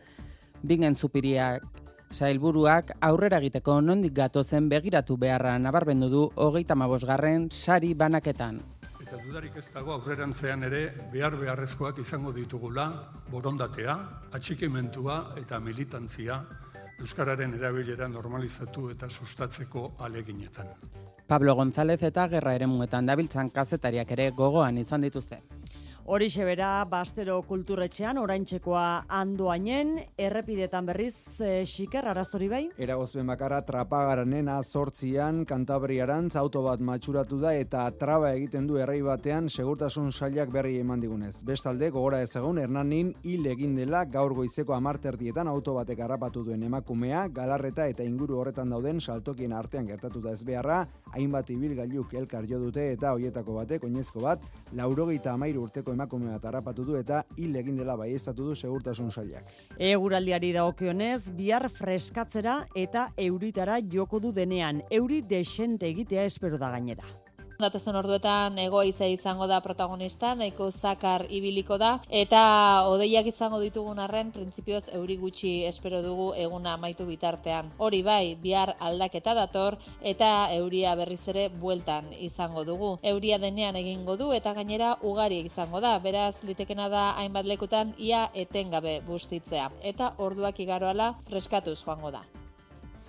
Bingen 0.64 0.96
zupiriak 0.96 1.62
sailburuak 2.14 2.92
aurrera 3.02 3.40
egiteko 3.42 3.80
nondik 3.82 4.14
gatozen 4.14 4.68
begiratu 4.70 5.16
beharra 5.18 5.56
nabarbendu 5.58 6.08
du 6.12 6.22
hogeita 6.46 6.76
mabosgarren 6.78 7.48
sari 7.50 7.94
banaketan. 7.94 8.60
Eta 9.02 9.18
dudarik 9.24 9.56
ez 9.58 9.66
dago 9.74 9.92
aurrerantzean 9.96 10.62
ere 10.68 10.84
behar 11.12 11.34
beharrezkoak 11.40 11.98
izango 11.98 12.32
ditugula 12.32 12.86
borondatea, 13.30 13.96
atxikimentua 14.32 15.18
eta 15.42 15.60
militantzia 15.60 16.38
Euskararen 17.02 17.56
erabilera 17.58 18.06
normalizatu 18.08 18.88
eta 18.92 19.08
sustatzeko 19.10 19.88
aleginetan. 20.06 20.70
Pablo 21.26 21.54
González 21.58 21.98
eta 22.06 22.28
Gerra 22.28 22.54
ere 22.54 22.68
muetan 22.70 23.10
dabiltzan 23.10 23.50
kazetariak 23.50 24.10
ere 24.14 24.30
gogoan 24.30 24.78
izan 24.78 25.02
dituzte. 25.02 25.40
Horixe 26.04 26.44
bera, 26.44 26.84
Bastero 26.84 27.38
kulturretxean, 27.48 28.18
oraintzekoa 28.20 29.06
andoainen, 29.16 29.94
errepidetan 30.20 30.84
berriz, 30.84 31.14
e, 31.40 31.62
xiker, 31.64 32.04
arazori 32.10 32.48
bai? 32.52 32.60
Eragozpen 32.76 33.30
bakarra 33.32 33.62
trapagaranen 33.64 34.50
azortzian, 34.52 35.46
kantabriarantz, 35.48 36.34
auto 36.36 36.60
bat 36.66 36.82
matxuratu 36.84 37.38
da 37.40 37.54
eta 37.56 37.86
traba 37.96 38.34
egiten 38.36 38.66
du 38.68 38.76
errei 38.76 38.98
batean 39.06 39.48
segurtasun 39.48 40.10
sailak 40.12 40.52
berri 40.52 40.74
eman 40.82 41.00
digunez. 41.00 41.38
Bestalde, 41.48 41.88
gogora 41.94 42.20
ezagun, 42.26 42.60
Hernanin 42.60 43.14
hil 43.24 43.48
egin 43.54 43.72
dela 43.80 44.04
gaur 44.04 44.36
goizeko 44.36 44.76
amarterdietan 44.76 45.48
auto 45.48 45.78
batek 45.78 46.04
harrapatu 46.04 46.44
duen 46.44 46.68
emakumea, 46.68 47.24
galarreta 47.32 47.88
eta 47.88 48.04
inguru 48.04 48.42
horretan 48.42 48.76
dauden 48.76 49.00
saltokien 49.00 49.56
artean 49.56 49.88
gertatu 49.88 50.20
da 50.20 50.36
ez 50.36 50.44
beharra, 50.44 50.82
hainbat 51.16 51.56
ibilgailuk 51.56 52.12
elkar 52.12 52.44
jo 52.44 52.60
dute 52.66 52.90
eta 52.92 53.16
hoietako 53.16 53.56
batek, 53.62 53.88
oinezko 53.88 54.28
bat, 54.28 54.44
laurogeita 54.76 55.32
amairu 55.32 55.64
urteko 55.64 55.93
emakume 55.94 56.30
bat 56.34 56.44
harrapatu 56.50 56.84
du 56.84 56.98
eta 57.00 57.24
hil 57.38 57.56
egin 57.56 57.78
dela 57.80 57.96
baieztatu 57.96 58.50
du 58.50 58.54
segurtasun 58.54 59.10
sailak. 59.10 59.50
Eguraldiari 59.78 60.52
dagokionez, 60.56 61.30
bihar 61.38 61.68
freskatzera 61.72 62.64
eta 62.76 63.08
euritara 63.16 63.80
joko 63.80 64.20
du 64.20 64.32
denean. 64.32 64.82
Euri 64.90 65.22
desente 65.22 65.88
egitea 65.88 66.26
espero 66.30 66.58
da 66.58 66.70
gainera. 66.74 67.23
Datozen 67.54 67.94
orduetan 67.94 68.58
egoize 68.58 69.06
izango 69.12 69.46
da 69.46 69.60
protagonista, 69.62 70.32
nahiko 70.34 70.70
zakar 70.72 71.24
ibiliko 71.30 71.78
da, 71.78 71.92
eta 72.10 72.42
odeiak 72.90 73.28
izango 73.30 73.60
ditugun 73.62 74.00
arren, 74.02 74.32
printzipioz 74.34 74.88
euri 74.98 75.16
gutxi 75.22 75.52
espero 75.68 76.02
dugu 76.02 76.32
eguna 76.34 76.74
amaitu 76.74 77.06
bitartean. 77.06 77.70
Hori 77.78 78.02
bai, 78.02 78.34
bihar 78.42 78.74
aldaketa 78.80 79.36
dator, 79.38 79.78
eta 80.02 80.50
euria 80.58 80.96
berriz 80.98 81.22
ere 81.30 81.48
bueltan 81.48 82.10
izango 82.18 82.64
dugu. 82.66 82.94
Euria 83.02 83.38
denean 83.38 83.78
egingo 83.78 84.18
du, 84.18 84.32
eta 84.34 84.54
gainera 84.54 84.96
ugari 85.02 85.40
izango 85.46 85.80
da, 85.80 85.98
beraz 85.98 86.34
litekena 86.42 86.88
da 86.90 87.10
hainbat 87.20 87.46
lekutan 87.46 87.94
ia 87.98 88.28
etengabe 88.34 89.00
bustitzea. 89.06 89.70
Eta 89.82 90.14
orduak 90.18 90.58
igaroala 90.60 91.14
freskatuz 91.30 91.84
joango 91.84 92.10
da. 92.10 92.26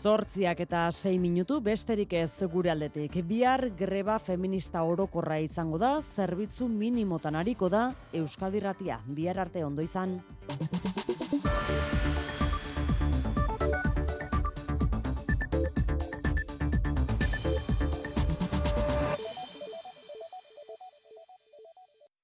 Zortziak 0.05 0.59
eta 0.61 0.83
sei 0.93 1.15
minutu 1.17 1.55
besterik 1.65 2.11
ez 2.13 2.45
gure 2.53 2.69
aldetik. 2.69 3.15
Bihar 3.25 3.71
greba 3.79 4.19
feminista 4.21 4.83
orokorra 4.85 5.39
izango 5.41 5.79
da, 5.81 5.95
zerbitzu 5.97 6.69
minimotan 6.69 7.41
hariko 7.41 7.71
da 7.73 7.87
Euskadi 8.13 8.61
Ratia. 8.61 8.99
Bihar 9.17 9.41
arte 9.47 9.65
ondo 9.65 9.81
izan. 9.81 10.19